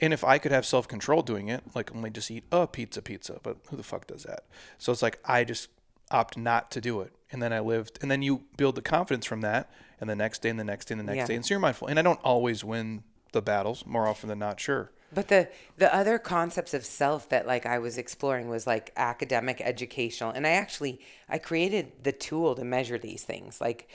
[0.00, 3.02] and if I could have self control doing it, like only just eat a pizza,
[3.02, 4.44] pizza, but who the fuck does that?
[4.78, 5.68] So it's like, I just
[6.10, 7.12] opt not to do it.
[7.32, 9.70] And then I lived, and then you build the confidence from that.
[10.00, 11.26] And the next day, and the next day, and the next Yeah.
[11.26, 11.34] day.
[11.34, 11.88] And so you're mindful.
[11.88, 13.02] And I don't always win
[13.32, 14.90] the battles, more often than not, sure.
[15.12, 19.60] But the the other concepts of self that like I was exploring was like academic,
[19.60, 23.60] educational, and I actually I created the tool to measure these things.
[23.60, 23.88] Like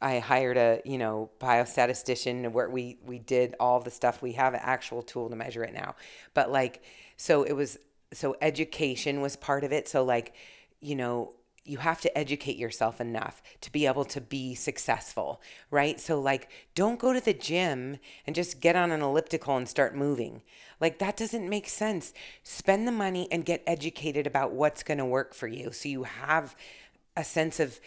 [0.00, 4.22] I hired a you know biostatistician where we we did all the stuff.
[4.22, 5.96] We have an actual tool to measure it now.
[6.34, 6.82] But like
[7.16, 7.78] so it was
[8.12, 9.88] so education was part of it.
[9.88, 10.34] So like
[10.80, 11.32] you know
[11.64, 16.00] you have to educate yourself enough to be able to be successful, right?
[16.00, 19.94] So, like, don't go to the gym and just get on an elliptical and start
[19.94, 20.42] moving.
[20.80, 22.12] Like, that doesn't make sense.
[22.42, 26.04] Spend the money and get educated about what's going to work for you so you
[26.04, 26.56] have
[27.16, 27.80] a sense of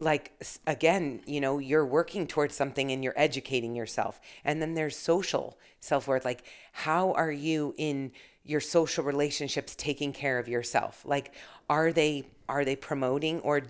[0.00, 0.32] like
[0.66, 5.58] again you know you're working towards something and you're educating yourself and then there's social
[5.80, 8.12] self-worth like how are you in
[8.44, 11.34] your social relationships taking care of yourself like
[11.68, 13.62] are they are they promoting or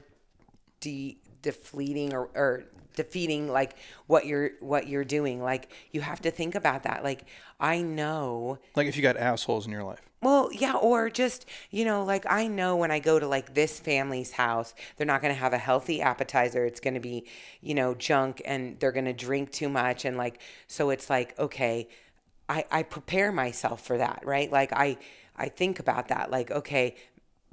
[0.80, 2.64] de- defleeting or, or
[2.94, 3.76] defeating like
[4.08, 7.24] what you're what you're doing like you have to think about that like
[7.60, 10.00] i know Like if you got assholes in your life.
[10.20, 13.78] well, yeah, or just, you know, like I know when I go to like this
[13.78, 16.66] family's house, they're not going to have a healthy appetizer.
[16.66, 17.24] It's going to be,
[17.60, 20.04] you know, junk and they're going to drink too much.
[20.04, 21.86] And like, so it's like, okay,
[22.48, 24.50] I, I prepare myself for that, right?
[24.50, 24.98] Like I,
[25.36, 26.96] I think about that, like, okay,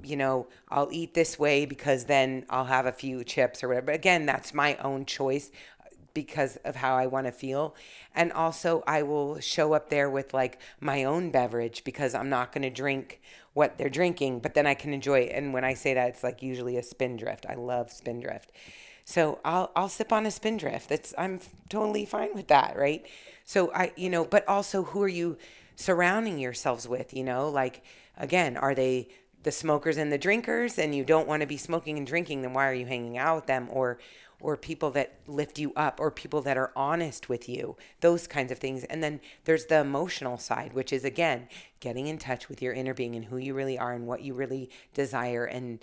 [0.02, 3.92] you know, I'll eat this way because then I'll have a few chips or whatever.
[3.92, 5.50] Again, that's my own choice
[5.80, 7.74] uh, because of how I want to feel.
[8.14, 12.52] And also, I will show up there with like my own beverage because I'm not
[12.52, 13.20] going to drink
[13.54, 15.32] what they're drinking, but then I can enjoy it.
[15.34, 17.46] And when I say that, it's like usually a spindrift.
[17.48, 18.52] I love spindrift.
[19.06, 20.88] So I'll I'll sip on a spindrift.
[20.88, 21.40] That's I'm
[21.70, 23.06] totally fine with that, right?
[23.44, 25.38] So I you know, but also who are you
[25.76, 27.48] surrounding yourselves with, you know?
[27.48, 27.82] Like
[28.18, 29.08] again, are they
[29.46, 32.52] the smokers and the drinkers and you don't want to be smoking and drinking, then
[32.52, 33.68] why are you hanging out with them?
[33.70, 33.98] Or
[34.38, 38.52] or people that lift you up or people that are honest with you those kinds
[38.52, 38.82] of things.
[38.84, 41.48] And then there's the emotional side which is again
[41.78, 44.34] getting in touch with your inner being and who you really are and what you
[44.34, 45.78] really desire and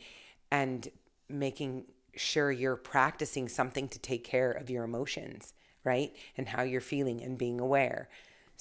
[0.51, 0.89] and
[1.29, 1.85] making
[2.17, 5.53] sure you're practicing something to take care of your emotions
[5.85, 6.15] right?
[6.37, 8.09] And how you're feeling and being aware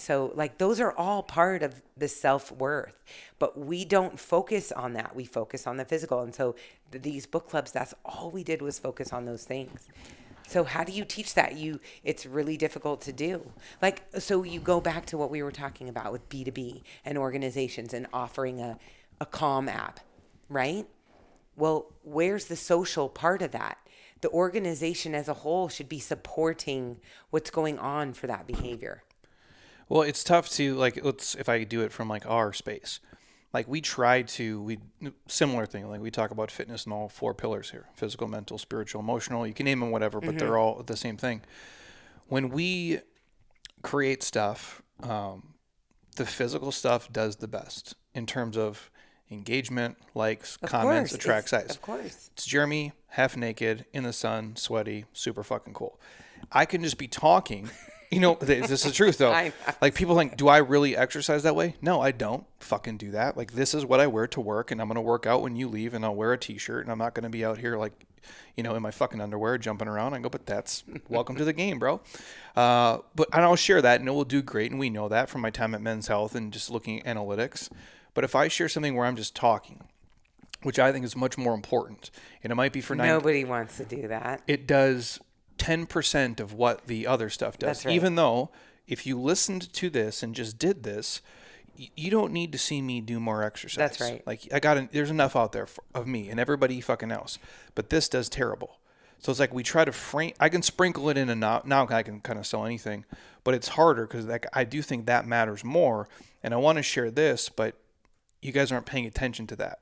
[0.02, 3.04] so, like, those are all part of the self worth,
[3.38, 5.14] but we don't focus on that.
[5.14, 6.20] We focus on the physical.
[6.22, 6.56] And so,
[6.90, 9.88] th- these book clubs, that's all we did was focus on those things.
[10.48, 11.54] So, how do you teach that?
[11.54, 13.52] You, it's really difficult to do.
[13.80, 17.94] Like, so you go back to what we were talking about with B2B and organizations
[17.94, 18.78] and offering a,
[19.20, 20.00] a calm app,
[20.48, 20.86] right?
[21.56, 23.78] Well, where's the social part of that?
[24.20, 26.98] The organization as a whole should be supporting
[27.30, 29.04] what's going on for that behavior.
[29.88, 31.02] Well, it's tough to like.
[31.04, 33.00] Let's if I do it from like our space,
[33.52, 34.78] like we try to we
[35.28, 35.88] similar thing.
[35.88, 39.46] Like we talk about fitness and all four pillars here: physical, mental, spiritual, emotional.
[39.46, 41.42] You can name them whatever, but they're all the same thing.
[42.28, 43.00] When we
[43.82, 45.54] create stuff, um,
[46.16, 48.90] the physical stuff does the best in terms of
[49.30, 51.76] engagement, likes, Of comments, course, attract it's- size.
[51.76, 52.30] Of course.
[52.34, 55.98] It's Jeremy, half naked, in the sun, sweaty, super fucking cool.
[56.50, 57.70] I can just be talking.
[58.12, 59.32] You know, this is the truth though.
[59.80, 61.76] Like people think, do I really exercise that way?
[61.80, 63.36] No, I don't fucking do that.
[63.36, 65.66] Like this is what I wear to work, and I'm gonna work out when you
[65.66, 67.92] leave, and I'll wear a t-shirt, and I'm not gonna be out here like,
[68.56, 70.12] you know, in my fucking underwear jumping around.
[70.14, 72.00] I go, but that's welcome to the game, bro.
[72.54, 75.30] Uh, but and I'll share that, and it will do great, and we know that
[75.30, 77.70] from my time at Men's Health and just looking at analytics.
[78.12, 79.84] But if I share something where I'm just talking,
[80.62, 82.10] which I think is much more important,
[82.44, 84.42] and it might be for 90, Nobody wants to do that.
[84.46, 85.18] it does
[85.62, 87.84] 10% of what the other stuff does.
[87.84, 87.94] Right.
[87.94, 88.50] Even though
[88.88, 91.22] if you listened to this and just did this,
[91.76, 93.76] you don't need to see me do more exercise.
[93.76, 94.26] That's right.
[94.26, 97.38] Like I got, an, there's enough out there for, of me and everybody fucking else,
[97.74, 98.78] but this does terrible.
[99.20, 100.32] So it's like we try to frame.
[100.40, 101.62] I can sprinkle it in and now.
[101.64, 103.04] Now I can kind of sell anything,
[103.44, 106.08] but it's harder because like I do think that matters more,
[106.42, 107.76] and I want to share this, but
[108.40, 109.78] you guys aren't paying attention to that.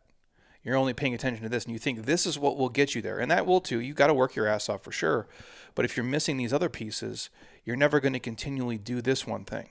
[0.63, 3.01] You're only paying attention to this, and you think this is what will get you
[3.01, 3.81] there, and that will too.
[3.81, 5.27] You got to work your ass off for sure.
[5.75, 7.31] But if you're missing these other pieces,
[7.65, 9.71] you're never going to continually do this one thing,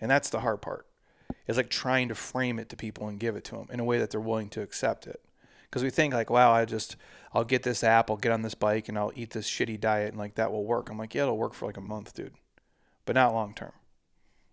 [0.00, 0.86] and that's the hard part.
[1.46, 3.84] It's like trying to frame it to people and give it to them in a
[3.84, 5.22] way that they're willing to accept it.
[5.64, 6.96] Because we think like, wow, I just
[7.32, 10.10] I'll get this app, I'll get on this bike, and I'll eat this shitty diet,
[10.10, 10.90] and like that will work.
[10.90, 12.34] I'm like, yeah, it'll work for like a month, dude,
[13.06, 13.72] but not long term.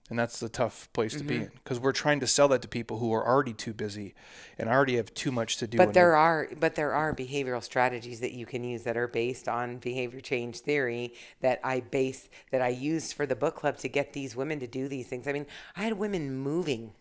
[0.09, 1.27] And that's the tough place to Mm-hmm.
[1.27, 4.13] be in because we're trying to sell that to people who are already too busy
[4.59, 5.77] and already have too much to do.
[5.77, 9.47] But there are but there are behavioral strategies that you can use that are based
[9.47, 13.89] on behavior change theory that I base that I used for the book club to
[13.89, 15.27] get these women to do these things.
[15.27, 16.93] I mean, I had women moving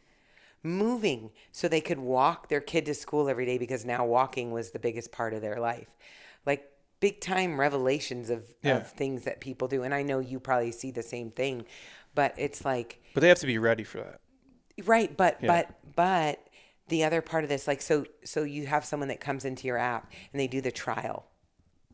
[0.62, 4.70] moving so they could walk their kid to school every day because now walking was
[4.70, 5.88] the biggest part of their life.
[6.46, 6.70] Like
[7.00, 8.78] big time revelations of, Yeah.
[8.78, 9.82] of things that people do.
[9.82, 11.66] And I know you probably see the same thing,
[12.14, 14.20] but it's like but they have to be ready for that.
[14.84, 15.48] Right, but Yeah.
[15.48, 16.40] but but
[16.88, 19.78] the other part of this, like so so you have someone that comes into your
[19.78, 21.26] app and they do the trial,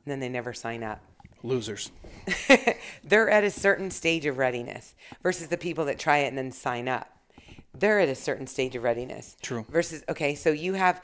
[0.05, 1.01] and then they never sign up.
[1.42, 1.90] Losers.
[3.05, 6.52] They're at a certain stage of readiness versus the people that try it and then
[6.52, 7.09] sign up.
[7.74, 9.36] They're at a certain stage of readiness.
[9.42, 9.64] True.
[9.70, 11.01] Versus okay, so you have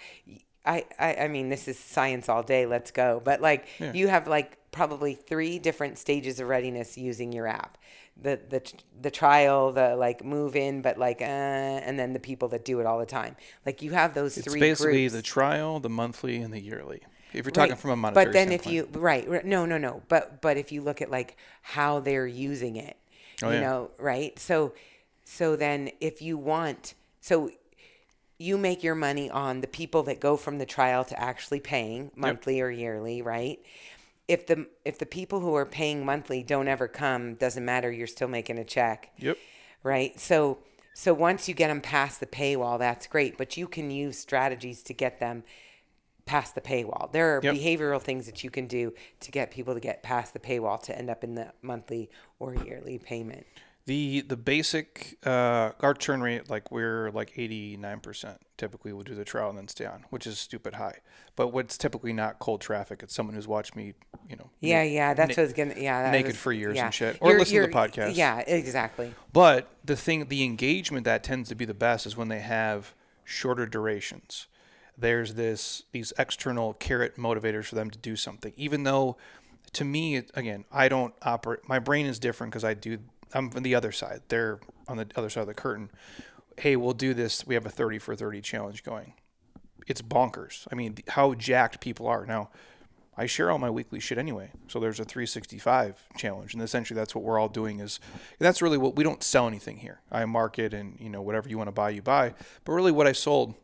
[0.65, 3.21] I, I, I mean this is science all day, let's go.
[3.25, 3.93] But like Yeah.
[3.93, 7.79] you have like probably three different stages of readiness using your app.
[8.21, 8.63] The the
[9.03, 12.81] the trial, the like move in, but like uh, and then the people that do
[12.81, 13.37] it all the time.
[13.67, 15.13] Like you have those It's three basically groups.
[15.13, 17.03] the trial, the monthly, and the yearly.
[17.33, 17.69] If you're Right.
[17.69, 20.57] talking from a monetary but then if you right, right no no no but but
[20.57, 22.97] if you look at like how they're using it
[23.43, 23.61] Oh, you yeah.
[23.61, 24.73] know right so
[25.25, 27.51] so then if you want so
[28.39, 32.11] you make your money on the people that go from the trial to actually paying
[32.17, 33.61] monthly or yearly right
[34.29, 38.07] if the if the people who are paying monthly don't ever come doesn't matter you're
[38.07, 39.37] still making a check Yep.
[39.83, 40.19] right?
[40.19, 40.59] So
[40.95, 44.83] so once you get them past the paywall, that's great, but you can use strategies
[44.85, 45.45] to get them
[46.25, 47.13] past the paywall.
[47.13, 47.55] There are Yep.
[47.55, 50.97] behavioral things that you can do to get people to get past the paywall to
[50.97, 52.09] end up in the monthly
[52.39, 53.47] or yearly payment.
[53.87, 59.05] The the basic uh, our churn rate like we're like eighty nine percent typically we'll
[59.05, 60.99] do the trial and then stay on, which is stupid high.
[61.37, 63.03] But what's typically not cold traffic.
[63.03, 63.95] It's someone who's watched me,
[64.29, 64.51] you know.
[64.61, 66.87] Yeah, na- yeah, that's na- what's gonna yeah that naked was- for years yeah.
[66.87, 67.19] and shit.
[67.21, 68.17] Or listen to the podcast.
[68.17, 69.15] Yeah, exactly.
[69.33, 72.93] But the thing, the engagement that tends to be the best is when they have
[73.25, 74.49] shorter durations.
[74.99, 78.53] There's this these external carrot motivators for them to do something.
[78.57, 79.17] Even though,
[79.75, 81.69] to me, again, I don't operate.
[81.69, 82.99] My brain is different because I do.
[83.37, 84.23] I'm on the other side.
[84.29, 84.59] They're
[84.89, 85.91] on the other side of the curtain.
[86.57, 87.47] Hey, we'll do this.
[87.47, 89.13] We have a 30 for 30 challenge going.
[89.87, 90.67] It's bonkers.
[90.73, 92.49] I mean, how jacked people are now.
[93.19, 94.51] I share all my weekly shit anyway.
[94.69, 97.81] So there's a 365 challenge, and essentially that's what we're all doing.
[97.81, 98.01] Is
[98.39, 100.01] that's really what we don't sell anything here.
[100.11, 102.35] I market and you know whatever you want to buy, you buy.
[102.65, 103.55] But really, what I sold,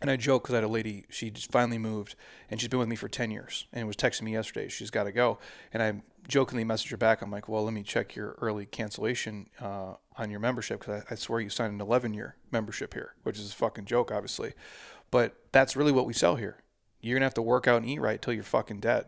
[0.00, 2.14] and I joke because I had a lady, she just finally moved,
[2.50, 4.68] and she's been with me for 10 years, and was texting me yesterday.
[4.68, 5.38] She's got to go,
[5.72, 7.22] and I jokingly messaged her back.
[7.22, 11.14] I'm like, well, let me check your early cancellation uh, on your membership because I,
[11.14, 14.52] I swear you signed an 11 year membership here, which is a fucking joke, obviously.
[15.10, 16.58] But that's really what we sell here.
[17.00, 19.06] You're gonna have to work out and eat right till you're fucking dead.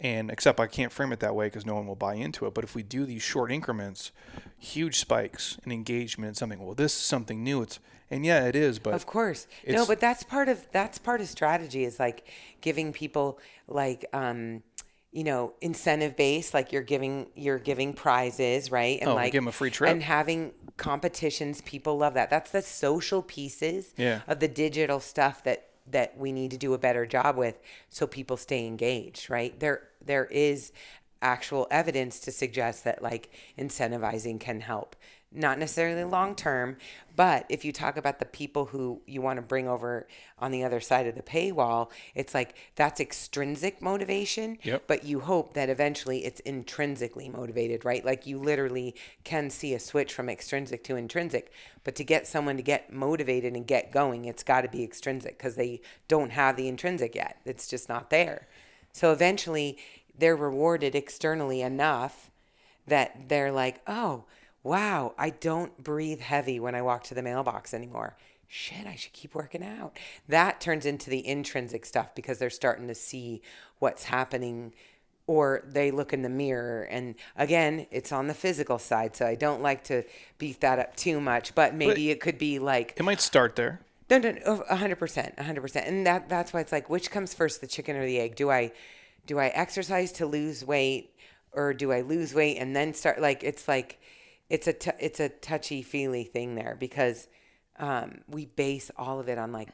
[0.00, 2.54] And except I can't frame it that way because no one will buy into it.
[2.54, 4.10] But if we do these short increments,
[4.58, 7.62] huge spikes in engagement, and something, well, this is something new.
[7.62, 7.78] It's
[8.10, 8.78] and yeah, it is.
[8.78, 9.46] But Of course.
[9.66, 12.26] No, but that's part of that's part of strategy is like
[12.60, 13.38] giving people
[13.68, 14.62] like um
[15.14, 18.98] you know, incentive based, like you're giving you're giving prizes, right?
[19.00, 19.88] And Oh, like them a free trip.
[19.90, 22.30] And having competitions, people love that.
[22.30, 24.22] That's the social pieces Yeah.
[24.26, 27.60] of the digital stuff that that we need to do a better job with
[27.90, 29.58] so people stay engaged, right?
[29.60, 30.72] There there is
[31.24, 34.94] actual evidence to suggest that like incentivizing can help.
[35.36, 36.76] Not necessarily long term,
[37.16, 40.06] but if you talk about the people who you want to bring over
[40.38, 44.84] on the other side of the paywall, it's like that's extrinsic motivation, Yep.
[44.86, 48.04] but you hope that eventually it's intrinsically motivated, right?
[48.04, 48.94] Like you literally
[49.24, 51.50] can see a switch from extrinsic to intrinsic.
[51.82, 55.36] But to get someone to get motivated and get going, it's got to be extrinsic
[55.36, 57.40] because they don't have the intrinsic yet.
[57.44, 58.46] It's just not there.
[58.92, 59.78] So eventually
[60.18, 62.30] they're rewarded externally enough
[62.86, 64.24] that they're like, oh,
[64.62, 68.16] wow, I don't breathe heavy when I walk to the mailbox anymore.
[68.46, 69.98] Shit, I should keep working out.
[70.28, 73.42] That turns into the intrinsic stuff because they're starting to see
[73.78, 74.74] what's happening
[75.26, 79.34] or they look in the mirror and again it's on the physical side so i
[79.34, 80.02] don't like to
[80.36, 83.80] beat that up too much but maybe it could be like it might start there.
[84.10, 86.90] no, no, no, a hundred percent, a hundred percent, and that that's why it's like,
[86.90, 88.36] which comes first, the chicken or the egg?
[88.36, 88.72] Do I,
[89.26, 91.14] do I exercise to lose weight,
[91.52, 93.20] or do I lose weight and then start?
[93.20, 94.00] Like it's like,
[94.50, 97.28] it's a t- it's a touchy feely thing there because
[97.78, 99.70] um, we base all of it on like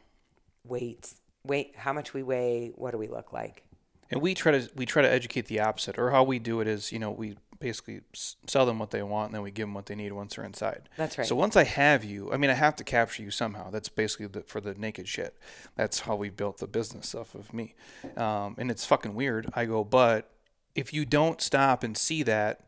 [0.65, 3.65] weights, weight, how much we weigh, what do we look like?
[4.11, 6.69] And we try to we try to educate the opposite, or how we do it
[6.69, 9.75] is, you know, we basically sell them what they want, and then we give them
[9.75, 10.89] what they need once they're inside.
[10.97, 11.27] That's right.
[11.27, 13.71] So once I have you, I mean, I have to capture you somehow.
[13.71, 15.37] That's basically the, for the naked shit.
[15.77, 17.75] That's how we built the business off of me.
[18.17, 19.49] Um, and it's fucking weird.
[19.55, 20.31] I go, but
[20.75, 22.65] if you don't stop and see that,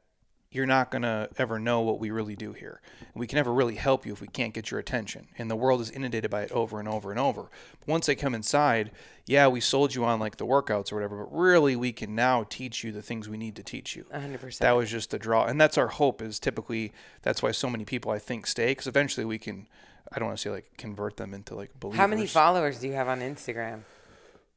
[0.52, 2.80] you're not going to ever know what we really do here.
[3.14, 5.28] We can never really help you if we can't get your attention.
[5.38, 7.48] And the world is inundated by it over and over and over.
[7.80, 8.90] But once they come inside,
[9.26, 12.44] yeah, we sold you on like the workouts or whatever, but really we can now
[12.44, 14.04] teach you the things we need to teach you.
[14.14, 14.58] 100%.
[14.58, 15.46] That was just the draw.
[15.46, 16.92] And that's our hope is typically
[17.22, 19.66] that's why so many people I think stay because eventually we can
[20.14, 21.98] I don't want to say like convert them into like believers.
[21.98, 23.80] How many followers do you have on Instagram?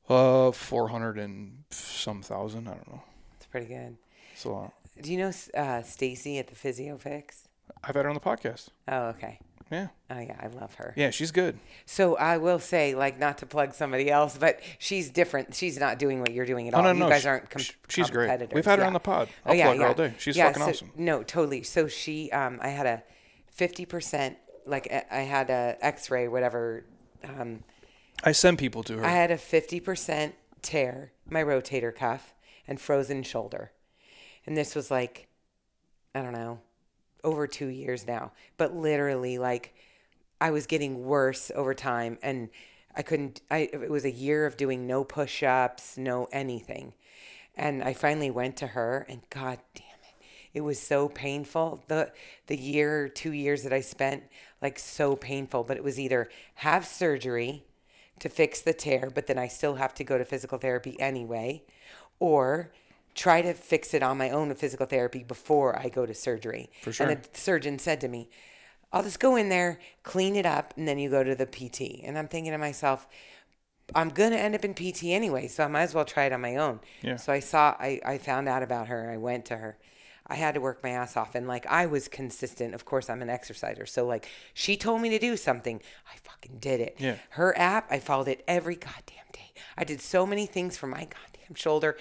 [0.09, 2.67] Uh, 400 and some thousand.
[2.67, 3.03] I don't know.
[3.37, 3.95] It's pretty good.
[4.33, 4.73] It's a lot.
[5.01, 7.47] Do you know uh, Stacy at the Physio Fix?
[7.83, 8.69] I've had her on the podcast.
[8.87, 9.39] Oh, okay.
[9.71, 9.87] Yeah.
[10.11, 10.93] Oh, yeah, I love her.
[10.95, 11.57] Yeah, she's good.
[11.87, 15.55] So I will say, like, not to plug somebody else, but she's different.
[15.55, 16.83] She's not doing what you're doing at Oh, all.
[16.83, 18.29] no, you no, guys she- aren't com- sh- she's great.
[18.53, 18.87] We've had her Yeah.
[18.87, 19.27] on the pod.
[19.45, 19.87] Oh, I'll yeah, plug her yeah.
[19.87, 20.13] all day.
[20.19, 20.91] She's Yeah, fucking so- awesome.
[20.95, 21.63] No, totally.
[21.63, 23.03] So she, um, I had a
[23.57, 24.35] 50%,
[24.65, 26.85] like, I I had a x-ray, whatever,
[27.23, 27.63] um,
[28.23, 29.05] I send people to her.
[29.05, 32.33] I had a 50% tear, my rotator cuff,
[32.67, 33.71] and frozen shoulder.
[34.45, 35.27] And this was like,
[36.13, 36.59] I don't know,
[37.23, 38.31] over two years now.
[38.57, 39.73] But literally, like,
[40.39, 42.17] I was getting worse over time.
[42.21, 42.49] And
[42.95, 46.93] I couldn't, I, it was a year of doing no push ups, no anything.
[47.55, 51.83] And I finally went to her, and God damn it, it was so painful.
[51.87, 52.11] The
[52.47, 54.23] the year, two years that I spent,
[54.61, 55.63] like so painful.
[55.63, 57.63] But it was either have surgery
[58.19, 61.63] to fix the tear, but then I still have to go to physical therapy anyway,
[62.19, 62.71] or
[63.15, 66.69] try to fix it on my own with physical therapy before I go to surgery.
[66.83, 67.07] For sure.
[67.07, 68.29] And the surgeon said to me,
[68.91, 72.03] I'll just go in there, clean it up, and then you go to the PT.
[72.03, 73.07] And I'm thinking to myself,
[73.93, 76.41] I'm gonna end up in PT anyway, so I might as well try it on
[76.41, 76.79] my own.
[77.01, 77.15] Yeah.
[77.17, 79.09] So I saw, I, I found out about her.
[79.11, 79.77] I went to her.
[80.27, 82.73] I had to work my ass off, and like I was consistent.
[82.73, 85.81] Of course, I'm an exerciser, so like she told me to do something,
[86.11, 86.95] I fucking did it.
[86.97, 87.17] Yeah.
[87.31, 89.53] Her app, I followed it every goddamn day.
[89.77, 91.95] I did so many things for my goddamn shoulder.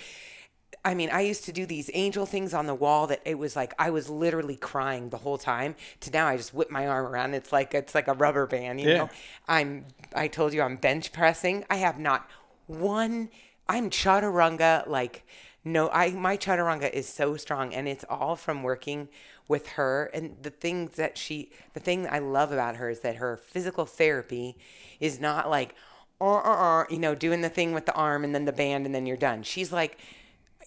[0.85, 3.56] I mean, I used to do these angel things on the wall that it was
[3.56, 5.77] like I was literally crying the whole time.
[6.01, 7.35] To now, I just whip my arm around.
[7.35, 8.94] It's like it's like a rubber band, you Yeah.
[8.98, 9.11] know.
[9.48, 9.86] I'm.
[10.15, 11.65] I told you I'm bench pressing.
[11.70, 12.28] I have not
[12.66, 13.31] one.
[13.69, 15.27] I'm chaturanga like
[15.65, 15.89] no.
[15.90, 19.09] I my chaturanga is so strong, and it's all from working
[19.48, 20.11] with her.
[20.12, 23.85] And the things that she, the thing I love about her is that her physical
[23.86, 24.56] therapy
[25.01, 25.74] is not like,
[26.20, 28.86] uh, uh, uh, you know, doing the thing with the arm and then the band
[28.86, 29.43] and then you're done.
[29.43, 29.98] She's like,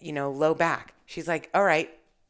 [0.01, 0.93] you know, low back.
[1.05, 1.89] She's like, all right,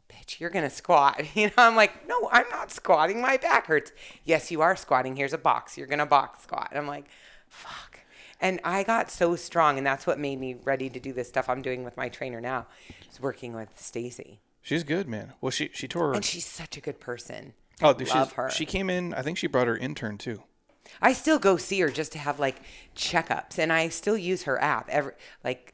[0.09, 1.21] bitch, you're gonna squat.
[1.35, 3.21] You know, I'm like, no, I'm not squatting.
[3.21, 3.91] My back hurts.
[4.23, 5.15] Yes, you are squatting.
[5.15, 5.77] Here's a box.
[5.77, 6.69] You're gonna box squat.
[6.71, 7.05] And I'm like,
[7.49, 7.99] fuck.
[8.39, 11.49] And I got so strong, and that's what made me ready to do this stuff
[11.49, 12.67] I'm doing with my trainer now.
[13.11, 15.33] Is working with Stacy, she's good, man.
[15.41, 16.13] Well, she she tore her.
[16.13, 17.53] and she's such a good person.
[17.81, 18.49] oh, dude, love her.
[18.51, 19.13] She came in.
[19.15, 20.43] I think she brought her intern too.
[21.01, 22.57] I still go see her just to have like
[22.95, 24.87] checkups, and I still use her app.
[24.89, 25.13] Every
[25.43, 25.73] like,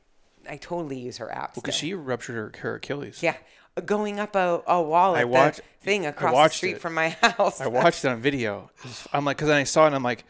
[0.49, 1.56] I totally use her app.
[1.56, 1.88] Because still.
[1.90, 3.22] she ruptured her, her Achilles.
[3.24, 3.36] Yeah,
[3.86, 6.82] going up a, a wall I at watched- thing across the street it.
[6.82, 7.61] from my house.
[7.61, 8.70] I watched it on video.
[9.11, 10.26] I'm like, because then I saw it and I'm like,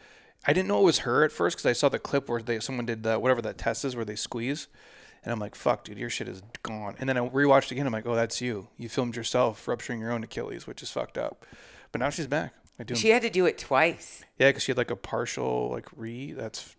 [0.46, 2.60] I didn't know it was her at first because I saw the clip where they
[2.60, 4.68] someone did the, whatever that test is where they squeeze.
[5.22, 6.96] And I'm like, fuck, dude, your shit is gone.
[6.98, 7.86] And then I rewatched again.
[7.86, 8.68] I'm like, oh, that's you.
[8.76, 11.46] You filmed yourself rupturing your own Achilles, which is fucked up.
[11.92, 12.52] But now she's back.
[12.78, 12.94] I do.
[12.94, 14.22] She had to do it twice.
[14.38, 16.32] yeah, because she had like a partial like re.
[16.32, 16.76] That's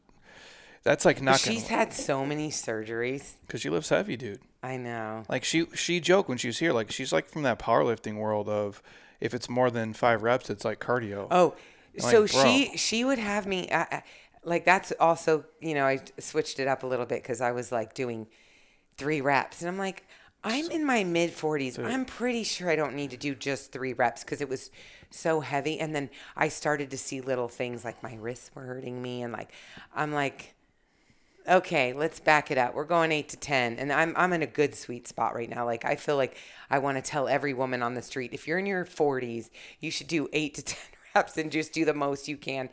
[0.86, 3.34] that's like not She's had so many surgeries.
[3.41, 4.40] because she lifts heavy, dude.
[4.64, 5.24] I know.
[5.28, 8.48] Like she she joked when she was here, like she's like from that powerlifting world
[8.48, 8.82] of
[9.20, 11.28] if it's more than five reps, it's like cardio.
[11.32, 11.56] Oh,
[11.98, 12.44] Like, so bro.
[12.44, 13.70] she she would have me
[14.44, 17.72] like that's also you know I switched it up a little bit because I was
[17.72, 18.28] like doing
[18.98, 20.06] three reps and I'm like
[20.44, 21.84] I'm in my mid 40s.
[21.84, 24.70] I'm pretty sure I don't need to do just three reps because it was
[25.10, 25.80] so heavy.
[25.80, 29.34] And then I started to see little things like my wrists were hurting me and
[29.34, 29.52] like
[29.95, 30.53] I'm like
[31.47, 32.76] okay, let's back it up.
[32.76, 35.65] We're going eight to ten, and I'm I'm in a good sweet spot right now.
[35.65, 36.38] Like I feel like
[36.69, 39.49] I want to tell every woman on the street, if you're in your 40s,
[39.80, 40.80] you should do eight to ten
[41.13, 42.69] reps and just do the most you can.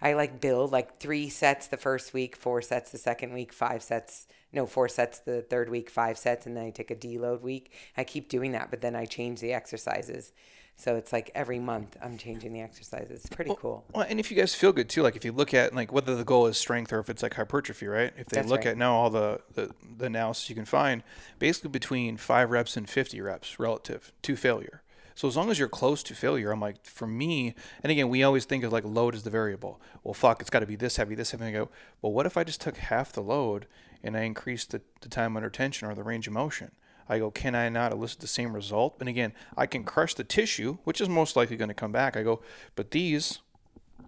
[0.00, 3.82] I like build like three sets the first week, four sets the second week, five
[3.82, 4.26] sets.
[4.52, 7.72] No, four sets the third week, five sets, and then I take a deload week.
[7.96, 10.32] I keep doing that, but then I change the exercises.
[10.78, 13.24] So it's like every month I'm changing the exercises.
[13.24, 13.84] It's pretty cool.
[13.94, 16.14] Well, and if you guys feel good too, like if you look at like whether
[16.14, 18.12] the goal is strength or if it's like hypertrophy, right?
[18.18, 18.68] If they That's look right.
[18.68, 21.02] at now all the, the the analysis you can find,
[21.38, 24.82] basically between five reps and fifty reps relative to failure.
[25.14, 28.22] So as long as you're close to failure, I'm like, for me, and again, we
[28.22, 29.80] always think of like load as the variable.
[30.04, 31.46] Well, fuck, it's got to be this heavy, this heavy.
[31.46, 31.70] And I go,
[32.02, 33.66] well, what if I just took half the load
[34.02, 36.72] and I increased the, the time under tension or the range of motion?
[37.08, 38.96] I go, can I not elicit the same result?
[39.00, 42.16] And again, I can crush the tissue, which is most likely going to come back.
[42.16, 42.42] I go,
[42.74, 43.40] but these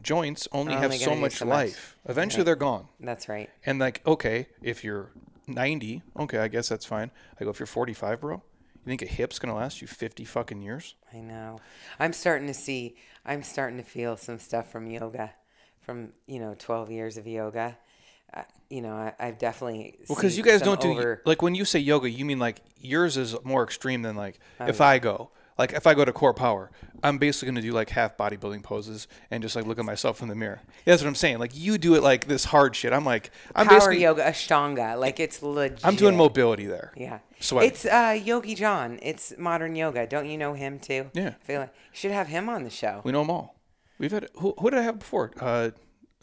[0.02, 1.54] joints only, have so much so much.
[1.54, 1.96] life.
[2.06, 2.88] Eventually, they're gone.
[3.00, 3.50] That's right.
[3.64, 5.10] And like, okay, if you're
[5.46, 7.10] 90, okay, I guess that's fine.
[7.40, 8.40] I go, if you're 45, bro, you
[8.84, 10.94] You think a hip's gonna last you 50 fucking years?
[11.12, 11.58] I know.
[11.98, 12.96] I'm starting to see.
[13.24, 15.34] I'm starting to feel some stuff from yoga,
[15.80, 17.76] from you know 12 years of yoga.
[18.34, 19.96] Uh, you know, I, I've definitely.
[20.08, 23.16] Well, because you guys don't do like when you say yoga, you mean like yours
[23.16, 25.30] is more extreme than like Oh, if I go.
[25.56, 26.68] Like if I go to CorePower,
[27.02, 30.28] I'm basically gonna do like half bodybuilding poses and just like look at myself in
[30.28, 30.60] the mirror.
[30.62, 31.38] Yeah, that's what I'm saying.
[31.40, 32.92] Like you do it like this hard shit.
[32.92, 34.96] I'm like I'm power basically yoga, Ashtanga.
[34.96, 35.84] Like it's legit.
[35.84, 36.92] I'm doing mobility there.
[36.96, 37.18] Yeah.
[37.40, 37.70] Sweating.
[37.70, 39.00] It's uh, Yogi John.
[39.02, 40.06] It's modern yoga.
[40.06, 41.10] Don't you know him too?
[41.12, 41.30] Yeah.
[41.40, 43.00] I feel like you should have him on the show.
[43.02, 43.56] We know them all.
[43.98, 45.32] We've had who, who did I have before?
[45.40, 45.70] Uh,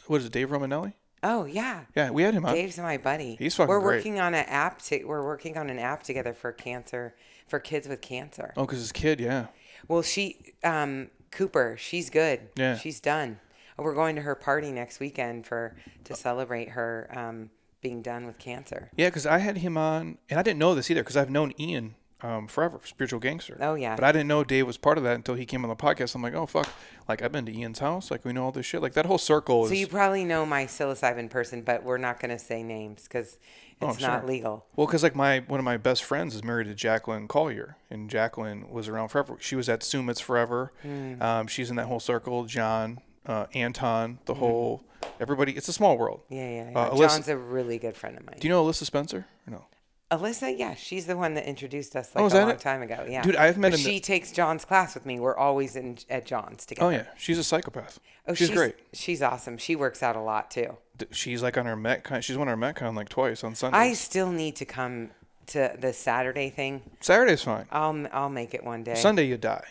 [0.06, 0.32] what is it?
[0.32, 0.94] Dave Romanelli?
[1.22, 1.84] Oh yeah.
[1.94, 2.54] Yeah, we had him on.
[2.54, 3.36] Dave's my buddy.
[3.38, 3.96] He's fucking We're great.
[3.96, 4.82] working on an app.
[4.82, 7.14] To, we're working on an app together for cancer
[7.46, 8.52] for kids with cancer.
[8.56, 9.46] Oh, because his kid, yeah.
[9.88, 12.40] Well, she, um, Cooper, she's good.
[12.56, 12.76] Yeah.
[12.76, 13.38] She's done.
[13.78, 17.50] We're going to her party next weekend for to celebrate her um,
[17.82, 18.90] being done with cancer.
[18.96, 21.52] Yeah, because I had him on, and I didn't know this either because I've known
[21.60, 23.58] Ian um, forever, spiritual gangster.
[23.60, 23.94] Oh, yeah.
[23.94, 26.14] But I didn't know Dave was part of that until he came on the podcast.
[26.14, 26.68] I'm like, oh fuck,
[27.08, 29.18] like I've been to Ian's house, like we know all this shit, like that whole
[29.18, 29.70] circle is.
[29.70, 33.38] So you probably know my psilocybin person, but we're not going to say names because
[33.82, 34.28] Oh, it's not sure.
[34.30, 34.64] legal.
[34.74, 38.08] well, because like my one of my best friends is married to Jacqueline Collier, and
[38.08, 39.36] Jacqueline was around forever.
[39.38, 40.72] She was at Sumit's forever.
[40.80, 41.20] Hmm.
[41.20, 42.44] Um, she's in that whole circle.
[42.46, 44.82] John, uh, Anton, the whole
[45.20, 45.52] everybody.
[45.52, 46.22] It's a small world.
[46.30, 46.70] Yeah, yeah.
[46.70, 46.78] yeah.
[46.78, 48.36] Uh, Alyssa- John's a really good friend of mine.
[48.40, 49.26] Do you know Alyssa Spencer?
[49.46, 49.66] Or no.
[50.10, 52.60] Alyssa, yeah, she's the one that introduced us like Oh, a long it?
[52.60, 53.04] time ago.
[53.08, 55.18] Yeah, Dude, I've met But in the- she takes John's class with me.
[55.18, 56.86] We're always in at John's together.
[56.86, 57.98] Oh yeah, she's a psychopath.
[58.28, 58.76] Oh, she's, great.
[58.92, 59.58] She's awesome.
[59.58, 60.76] She works out a lot too.
[61.10, 62.22] She's like on her Metcon.
[62.22, 63.76] She's won her Metcon like twice on Sunday.
[63.78, 65.10] I still need to come
[65.48, 66.82] to the Saturday thing.
[67.00, 67.66] Saturday's fine.
[67.72, 68.94] I'll I'll make it one day.
[68.94, 69.64] Sunday you die.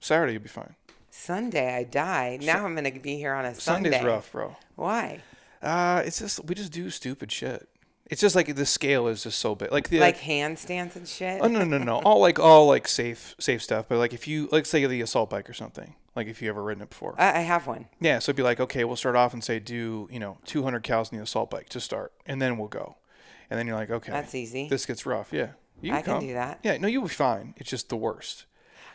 [0.00, 0.74] Saturday you'll be fine.
[1.10, 2.38] Sunday I die.
[2.42, 3.90] Now I'm gonna be here on a Sunday.
[3.90, 4.54] Sunday's rough, bro.
[4.76, 5.22] Why?
[5.62, 7.68] Uh, it's just we just do stupid shit.
[8.10, 9.70] It's just like the scale is just so big.
[9.70, 11.40] Like the Like handstands and shit.
[11.42, 13.86] oh no no no all like all like safe safe stuff.
[13.88, 15.94] But like if you like say the assault bike or something.
[16.16, 17.14] Like if you ever ridden it before.
[17.16, 17.86] I, I have one.
[18.00, 20.82] yeah, so it'd be like okay, we'll start off and say do you know 200
[20.82, 22.96] cals in the assault bike to start, and then we'll go,
[23.50, 24.68] and then you're like okay, That's easy.
[24.68, 25.32] This gets rough.
[25.32, 26.58] Yeah, you I can do that.
[26.64, 27.54] Yeah, no, you'll be fine.
[27.56, 28.46] It's just the worst.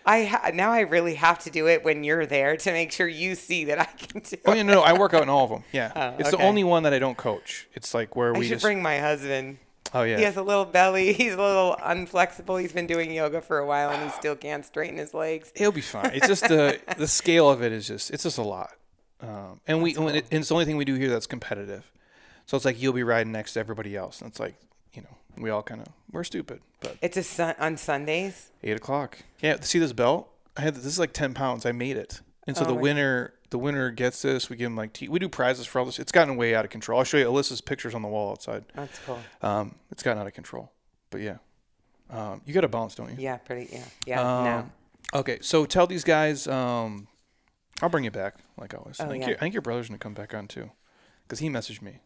[0.05, 3.07] I ha- now I really have to do it when you're there to make sure
[3.07, 4.37] you see that I can do.
[4.45, 5.63] Oh yeah, no, no, I work out in all of them.
[5.71, 7.67] Yeah, Oh, it's the only one that I don't coach.
[7.73, 8.63] It's like where I we should just.
[8.63, 9.59] bring my husband.
[9.93, 10.17] oh yeah.
[10.17, 11.13] He has a little belly.
[11.21, 12.59] He's a little unflexible.
[12.59, 15.51] He's been doing yoga for a while and he still can't straighten his legs.
[15.55, 16.11] He'll be fine.
[16.13, 18.71] It's just the the scale of it is just it's just a lot,
[19.21, 21.89] um, and we and and it's the only thing we do here that's competitive.
[22.45, 24.55] So it's like you'll be riding next to everybody else, and it's like
[25.37, 28.51] we all kind of we're stupid, but It's a sun on Sundays.
[28.63, 29.19] eight o'clock.
[29.41, 30.29] Yeah, see this belt?
[30.55, 31.65] I had this is like ten pounds.
[31.65, 34.49] I made it, and so Oh the winner the winner gets this.
[34.49, 35.07] We give him like tea.
[35.07, 35.99] we do prizes for all this.
[35.99, 36.99] It's gotten way out of control.
[36.99, 38.65] I'll show you Alyssa's pictures on the wall outside.
[38.75, 39.19] That's cool.
[39.41, 40.71] Um, it's gotten out of control,
[41.09, 41.37] but yeah,
[42.09, 43.15] um, you got a balance, don't you?
[43.19, 43.69] Yeah, pretty.
[43.71, 44.15] Yeah, yeah.
[44.23, 44.49] no.
[44.59, 44.71] Um,
[45.15, 46.47] Okay, so tell these guys.
[46.47, 47.07] Um,
[47.81, 48.99] I'll bring you back, like always.
[48.99, 49.29] I Oh, think, yeah.
[49.29, 50.71] your, I think your brother's gonna come back on too,
[51.23, 51.99] because he messaged me.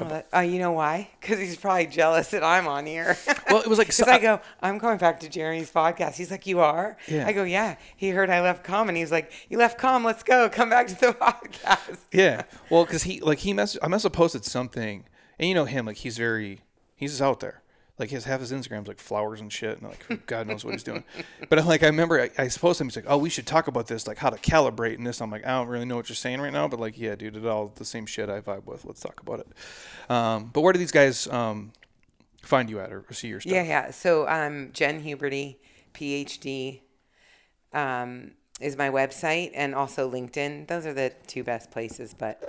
[0.00, 1.10] Oh, that, uh, you know why?
[1.20, 3.16] Because he's probably jealous that I'm on here.
[3.50, 6.14] Well, it was like Because so- I go, I'm going back to Jeremy's podcast.
[6.16, 6.96] He's like, you are?
[7.06, 7.26] Yeah.
[7.26, 7.76] I go, yeah.
[7.96, 10.04] He heard I left Calm, and he's like, you left Calm.
[10.04, 10.48] Let's go.
[10.48, 11.98] Come back to the podcast.
[12.12, 15.04] Yeah, well, because he like he mess I must have posted something,
[15.38, 16.62] and you know him, like he's very
[16.96, 17.62] he's out there.
[17.98, 20.84] Like his half his Instagram's like flowers and shit, and like God knows what he's
[20.84, 21.02] doing.
[21.48, 22.88] But like I remember I, I posted him.
[22.88, 25.30] He's like, "Oh, we should talk about this, like how to calibrate and this." I'm
[25.30, 27.46] like, I don't really know what you're saying right now, but like, yeah, dude, it's
[27.46, 28.84] all the same shit I vibe with.
[28.84, 29.48] Let's talk about it.
[30.10, 31.72] Um, but where do these guys um,
[32.42, 33.52] find you at or, or see your stuff?
[33.52, 33.90] Yeah, yeah.
[33.90, 35.56] So um, Jen Huberty,
[35.92, 36.80] PhD,
[37.72, 40.68] um, is my website, and also LinkedIn.
[40.68, 42.14] Those are the two best places.
[42.14, 42.42] But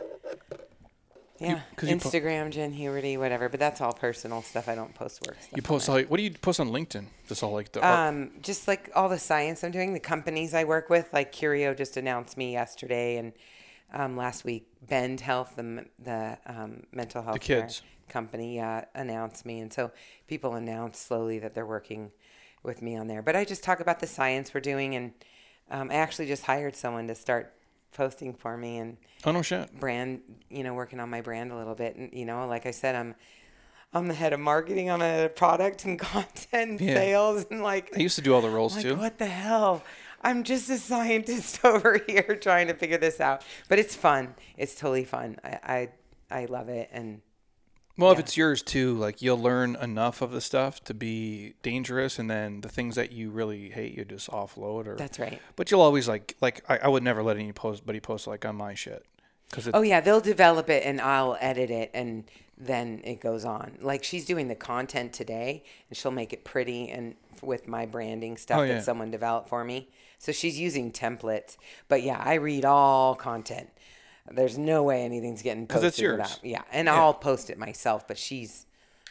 [1.39, 3.49] yeah, you po- Instagram, Jen Huberty, whatever.
[3.49, 4.67] But that's all personal stuff.
[4.67, 5.53] I don't post work stuff.
[5.55, 7.05] You post all, what do you post on LinkedIn?
[7.27, 10.53] Just all like the art- Um, just like all the science I'm doing, the companies
[10.53, 13.33] I work with, like Curio just announced me yesterday and
[13.93, 14.67] um, last week.
[14.87, 17.81] Bend Health, the the um, mental health care kids.
[18.07, 19.91] company, uh, announced me, and so
[20.27, 22.11] people announce slowly that they're working
[22.63, 23.21] with me on there.
[23.21, 25.13] But I just talk about the science we're doing, and
[25.71, 27.53] um, I actually just hired someone to start
[27.93, 29.77] posting for me and oh no shit.
[29.79, 31.95] brand, you know, working on my brand a little bit.
[31.95, 33.15] And you know, like I said, I'm
[33.93, 34.89] I'm the head of marketing.
[34.91, 36.93] I'm a product and content Yeah.
[36.93, 38.95] sales, and like I used to do all the roles like, too.
[38.95, 39.83] what the hell?
[40.21, 43.43] I'm just a scientist over here trying to figure this out.
[43.67, 44.35] But it's fun.
[44.57, 45.37] It's totally fun.
[45.43, 45.89] I
[46.31, 46.89] I, I love it.
[46.91, 47.21] And
[47.99, 52.17] Well, if it's yours too, like you'll learn enough of the stuff to be dangerous,
[52.17, 54.87] and then the things that you really hate, you just offload.
[54.87, 55.39] Or that's right.
[55.55, 58.45] but you'll always like like I, I would never let any post, buddy post like
[58.45, 59.05] on my shit.
[59.49, 62.23] Because it, Oh yeah, they'll develop it and I'll edit it and
[62.57, 63.77] then it goes on.
[63.81, 68.37] Like she's doing the content today and she'll make it pretty and with my branding
[68.37, 68.75] stuff Oh, yeah.
[68.75, 69.89] that someone developed for me.
[70.19, 71.55] So she's using templates.
[71.87, 73.69] But yeah, I read all content.
[74.31, 75.87] There's no way anything's getting posted.
[75.87, 76.19] it's yours.
[76.19, 78.65] without- yeah, and I'll post it myself, but she's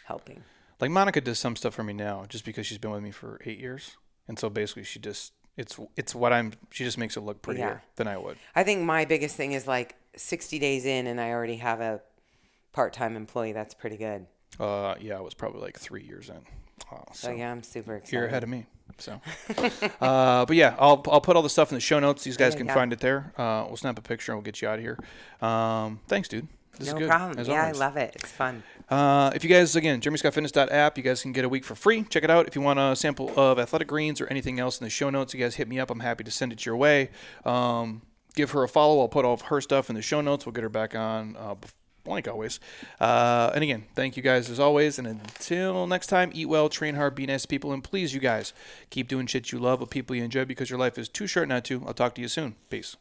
[0.04, 0.42] helping.
[0.80, 3.40] like Monica does some stuff for me now, just because she's been with me for
[3.44, 3.96] eight years,
[4.28, 6.52] and so basically she just it's it's what I'm.
[6.70, 7.78] She just makes it look prettier Yeah.
[7.96, 8.38] than I would.
[8.54, 12.00] I think my biggest thing is like 60 days in and I already have a
[12.72, 13.52] part-time employee.
[13.52, 14.26] That's pretty good.
[14.60, 16.40] Uh, yeah, I was probably like three years in.
[16.92, 18.12] Oh, So so yeah, I'm super excited.
[18.14, 18.66] you're ahead of me.
[18.98, 19.20] So,
[20.00, 22.24] uh, but yeah, I'll I'll put all the stuff in the show notes.
[22.24, 22.74] These guys can yeah.
[22.74, 23.32] find it there.
[23.36, 24.98] Uh, we'll snap a picture and we'll get you out of here.
[25.40, 26.48] Um, thanks, dude.
[26.78, 27.08] This no is good.
[27.08, 27.46] problem.
[27.46, 27.76] Yeah, always.
[27.76, 28.12] I love it.
[28.14, 28.62] It's fun.
[28.88, 32.04] Uh, if you guys, again, jeremyscottfitness.app, you guys can get a week for free.
[32.04, 32.46] Check it out.
[32.46, 35.34] If you want a sample of athletic greens or anything else in the show notes,
[35.34, 35.90] you guys hit me up.
[35.90, 37.10] I'm happy to send it your way.
[37.44, 38.02] Um,
[38.34, 39.00] give her a follow.
[39.00, 40.46] I'll put all of her stuff in the show notes.
[40.46, 41.56] We'll get her back on uh,
[42.10, 42.60] like always.
[43.00, 44.98] Uh, and again, thank you guys as always.
[44.98, 48.52] And until next time, eat well, train hard, be nice people, and please, you guys,
[48.90, 51.48] keep doing shit you love with people you enjoy because your life is too short
[51.48, 51.82] not to.
[51.86, 52.56] I'll talk to you soon.
[52.70, 52.96] Peace.